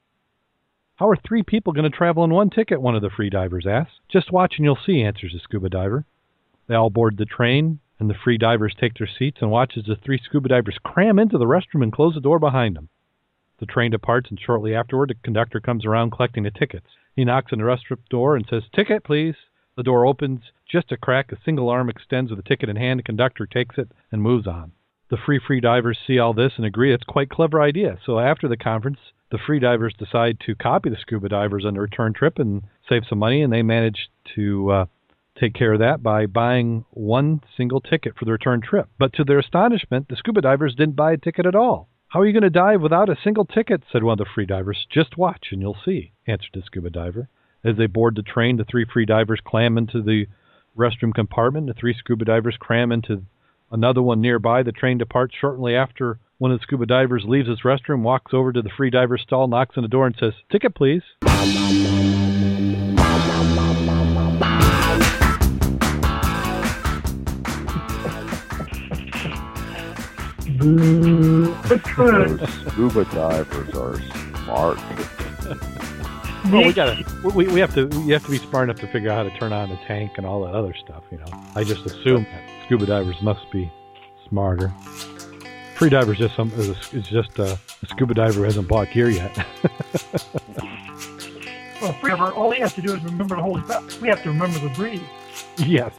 How 0.97 1.09
are 1.09 1.17
three 1.17 1.43
people 1.43 1.73
going 1.73 1.91
to 1.91 1.97
travel 1.97 2.23
in 2.23 2.31
one 2.31 2.51
ticket? 2.51 2.81
One 2.81 2.95
of 2.95 3.03
the 3.03 3.11
free 3.11 3.29
divers 3.29 3.67
asks. 3.67 3.99
Just 4.09 4.31
watch 4.31 4.55
and 4.59 4.65
you'll 4.65 4.79
see, 4.87 5.03
answers 5.03 5.33
the 5.33 5.41
scuba 5.41 5.69
diver. 5.69 6.07
They 6.69 6.77
all 6.77 6.89
board 6.89 7.17
the 7.17 7.25
train, 7.25 7.81
and 7.99 8.09
the 8.09 8.15
free 8.15 8.39
divers 8.39 8.77
take 8.79 8.95
their 8.95 9.09
seats 9.09 9.39
and 9.41 9.51
watch 9.51 9.77
as 9.77 9.87
the 9.87 9.97
three 9.97 10.21
scuba 10.25 10.49
divers 10.51 10.79
cram 10.85 11.19
into 11.19 11.37
the 11.37 11.47
restroom 11.47 11.83
and 11.83 11.93
close 11.93 12.15
the 12.15 12.21
door 12.21 12.39
behind 12.39 12.77
them. 12.77 12.91
The 13.59 13.67
train 13.67 13.91
departs, 13.91 14.31
and 14.31 14.39
shortly 14.39 14.73
afterward, 14.73 15.11
the 15.11 15.15
conductor 15.15 15.59
comes 15.59 15.85
around 15.85 16.13
collecting 16.13 16.45
the 16.45 16.53
tickets. 16.53 16.87
He 17.17 17.25
knocks 17.25 17.53
on 17.53 17.59
the 17.59 17.65
restroom 17.65 17.99
door 18.09 18.37
and 18.37 18.47
says, 18.47 18.63
Ticket, 18.73 19.03
please. 19.03 19.35
The 19.77 19.83
door 19.83 20.07
opens 20.07 20.53
just 20.71 20.93
a 20.93 20.97
crack. 20.97 21.33
A 21.33 21.37
single 21.45 21.71
arm 21.71 21.91
extends 21.91 22.31
with 22.31 22.39
the 22.39 22.49
ticket 22.49 22.69
in 22.69 22.77
hand. 22.77 23.01
The 23.01 23.05
conductor 23.05 23.47
takes 23.47 23.79
it 23.79 23.91
and 24.13 24.23
moves 24.23 24.47
on. 24.47 24.71
The 25.11 25.19
free 25.19 25.39
free 25.39 25.61
divers 25.61 25.99
see 26.07 26.19
all 26.19 26.33
this 26.33 26.53
and 26.57 26.65
agree 26.65 26.93
it's 26.93 27.05
quite 27.05 27.29
a 27.31 27.35
clever 27.35 27.61
idea. 27.61 27.99
So 28.05 28.19
after 28.19 28.49
the 28.49 28.57
conference, 28.57 28.99
the 29.31 29.39
free 29.39 29.59
divers 29.59 29.95
decide 29.99 30.39
to 30.47 30.55
copy 30.55 30.91
the 30.91 30.97
scuba 30.97 31.29
divers 31.29 31.65
on 31.65 31.75
the 31.75 31.81
return 31.81 32.13
trip 32.15 32.39
and 32.39 32.63
save 32.89 33.03
some 33.09 33.19
money, 33.19 33.43
and 33.43 33.53
they 33.53 33.63
manage 33.63 34.09
to 34.35 34.71
uh, 34.71 34.87
take 35.39 35.55
care 35.55 35.73
of 35.73 35.81
that 35.81 36.03
by 36.03 36.27
buying 36.27 36.85
one 36.91 37.41
single 37.57 37.81
ticket 37.81 38.17
for 38.17 38.25
the 38.25 38.33
return 38.33 38.61
trip. 38.61 38.89
But 38.99 39.13
to 39.15 39.25
their 39.25 39.39
astonishment, 39.39 40.09
the 40.09 40.17
scuba 40.17 40.41
divers 40.41 40.75
didn't 40.75 40.97
buy 40.97 41.13
a 41.13 41.17
ticket 41.17 41.47
at 41.47 41.55
all. 41.55 41.89
How 42.09 42.21
are 42.21 42.27
you 42.27 42.33
going 42.33 42.43
to 42.43 42.51
dive 42.51 42.81
without 42.81 43.09
a 43.09 43.19
single 43.25 43.45
ticket? 43.45 43.83
said 43.91 44.05
one 44.05 44.13
of 44.13 44.19
the 44.19 44.31
free 44.33 44.47
divers. 44.47 44.87
Just 44.89 45.19
watch 45.19 45.49
and 45.51 45.61
you'll 45.61 45.77
see, 45.85 46.13
answered 46.27 46.51
the 46.55 46.63
scuba 46.63 46.91
diver. 46.91 47.29
As 47.65 47.77
they 47.77 47.87
board 47.87 48.15
the 48.15 48.23
train, 48.23 48.57
the 48.57 48.65
three 48.65 48.85
free 48.85 49.05
divers 49.05 49.41
clam 49.45 49.77
into 49.77 50.01
the 50.01 50.27
restroom 50.77 51.13
compartment. 51.13 51.67
The 51.67 51.75
three 51.75 51.95
scuba 51.95 52.25
divers 52.25 52.57
cram 52.57 52.93
into 52.93 53.25
another 53.71 54.03
one 54.03 54.21
nearby. 54.21 54.63
The 54.63 54.73
train 54.73 54.99
departs 54.99 55.35
shortly 55.41 55.75
after 55.75 56.19
one 56.39 56.51
of 56.51 56.59
the 56.59 56.63
scuba 56.63 56.87
divers 56.87 57.25
leaves 57.27 57.49
his 57.49 57.63
restroom, 57.63 58.03
walks 58.03 58.35
over 58.35 58.53
to 58.53 58.63
the 58.63 58.71
free 58.77 58.91
diver's 58.91 59.23
stall, 59.23 59.47
knocks 59.49 59.77
on 59.77 59.83
the 59.83 59.89
door, 59.89 60.07
and 60.07 60.17
says, 60.19 60.35
Ticket, 60.51 60.75
please. 60.75 61.03
Boo. 70.59 71.57
It's 71.65 71.95
good. 71.95 72.39
Those 72.39 72.73
scuba 72.73 73.05
divers 73.07 73.75
are 73.75 73.97
smart. 74.45 74.79
Well, 76.53 76.63
we 76.67 76.75
gotta, 76.75 77.03
we, 77.35 77.49
we 77.49 77.59
have 77.61 77.73
to, 77.75 77.89
you 78.05 78.13
have 78.13 78.25
to 78.27 78.31
be 78.31 78.37
smart 78.37 78.69
enough 78.69 78.79
to 78.81 78.87
figure 78.89 79.11
out 79.11 79.27
how 79.27 79.33
to 79.33 79.39
turn 79.39 79.55
on 79.55 79.71
the 79.71 79.77
tank 79.87 80.13
and 80.19 80.27
all 80.27 80.45
that 80.45 80.55
other 80.55 80.75
stuff. 80.75 81.03
You 81.11 81.17
know, 81.17 81.25
I 81.57 81.65
just 81.65 81.87
assume 81.87 82.25
that 82.25 82.54
scuba 82.65 82.87
divers 82.87 83.21
must 83.23 83.51
be 83.51 83.71
smarter. 84.29 84.73
free 85.77 85.91
diver 85.91 86.13
is 86.13 86.19
just 86.19 86.35
some 86.35 86.51
is, 86.57 86.77
is 86.93 87.07
just 87.09 87.39
uh, 87.39 87.57
a 87.83 87.87
scuba 87.87 88.15
diver 88.15 88.35
who 88.35 88.43
hasn't 88.43 88.69
bought 88.69 88.91
gear 88.91 89.11
yet. 89.11 89.37
Well, 91.85 91.93
forever, 92.01 92.33
all 92.33 92.51
he 92.51 92.61
has 92.61 92.73
to 92.75 92.81
do 92.81 92.95
is 92.95 93.05
remember 93.05 93.37
to 93.37 93.43
hold 93.43 93.59
his 93.59 93.67
breath. 93.67 94.01
We 94.01 94.09
have 94.09 94.23
to 94.23 94.31
remember 94.31 94.59
to 94.59 94.71
breathe. 94.71 95.03
yes, 95.59 95.93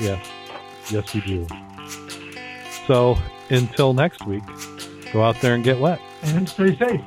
yes, 0.00 0.26
yes, 0.90 1.12
we 1.12 1.20
do. 1.20 1.46
So 2.86 3.18
until 3.50 3.92
next 3.92 4.24
week, 4.26 4.42
go 5.12 5.22
out 5.22 5.38
there 5.42 5.54
and 5.54 5.62
get 5.62 5.78
wet. 5.78 6.00
And 6.22 6.48
stay 6.48 6.74
safe. 6.76 7.02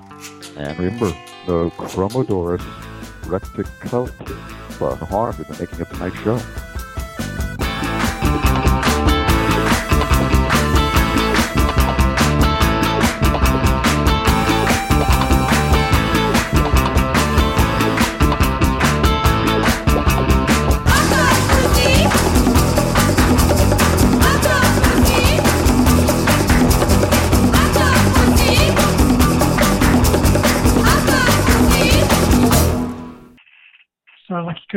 And 0.56 0.78
remember, 0.78 1.08
the 1.48 1.72
Chromodoris 1.78 2.62
recticulata 3.24 5.08
harm 5.08 5.36
in 5.38 5.44
the 5.52 5.58
making 5.60 5.82
of 5.82 5.90
tonight's 5.90 6.18
show. 6.18 6.40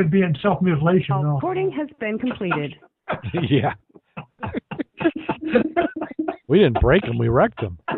Sounds 0.00 0.06
like 0.06 0.10
he 0.10 0.10
could 0.10 0.10
be 0.10 0.22
in 0.22 0.36
self-mutilation, 0.42 1.22
though. 1.22 1.34
Recording 1.34 1.70
has 1.72 1.88
been 1.98 2.18
completed. 2.18 2.76
yeah, 3.50 3.74
we 6.48 6.58
didn't 6.58 6.80
break 6.80 7.02
them; 7.02 7.18
we 7.18 7.28
wrecked 7.28 7.60
them. 7.60 7.78
Uh, 7.88 7.96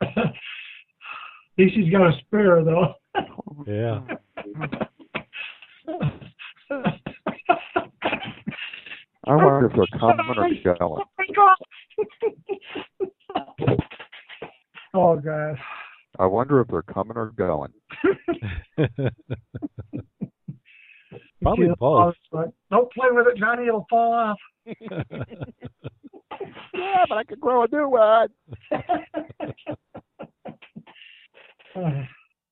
at 0.00 0.32
least 1.58 1.74
he's 1.74 1.92
got 1.92 2.06
a 2.06 2.12
spare, 2.20 2.64
though. 2.64 2.94
Yeah. 3.66 4.00
I 9.26 9.34
wonder 9.36 9.66
if 9.66 9.72
they're 9.74 10.00
common 10.00 10.38
or 10.38 10.48
gallon. 10.64 11.02
oh, 14.94 15.16
God. 15.16 15.58
I 16.20 16.26
wonder 16.26 16.60
if 16.60 16.68
they're 16.68 16.82
coming 16.82 17.16
or 17.16 17.30
going. 17.30 17.72
Probably 21.42 21.64
It'll 21.64 21.76
both. 21.76 22.14
fall, 22.30 22.52
Don't 22.70 22.92
play 22.92 23.08
with 23.10 23.26
it, 23.26 23.38
Johnny. 23.38 23.66
It'll 23.66 23.86
fall 23.88 24.12
off. 24.12 24.38
Yeah, 26.72 27.04
but 27.08 27.18
I 27.18 27.24
could 27.24 27.40
grow 27.40 27.64
a 27.64 27.68
new 27.70 27.88
one. 27.88 28.28
Uh, 28.72 28.78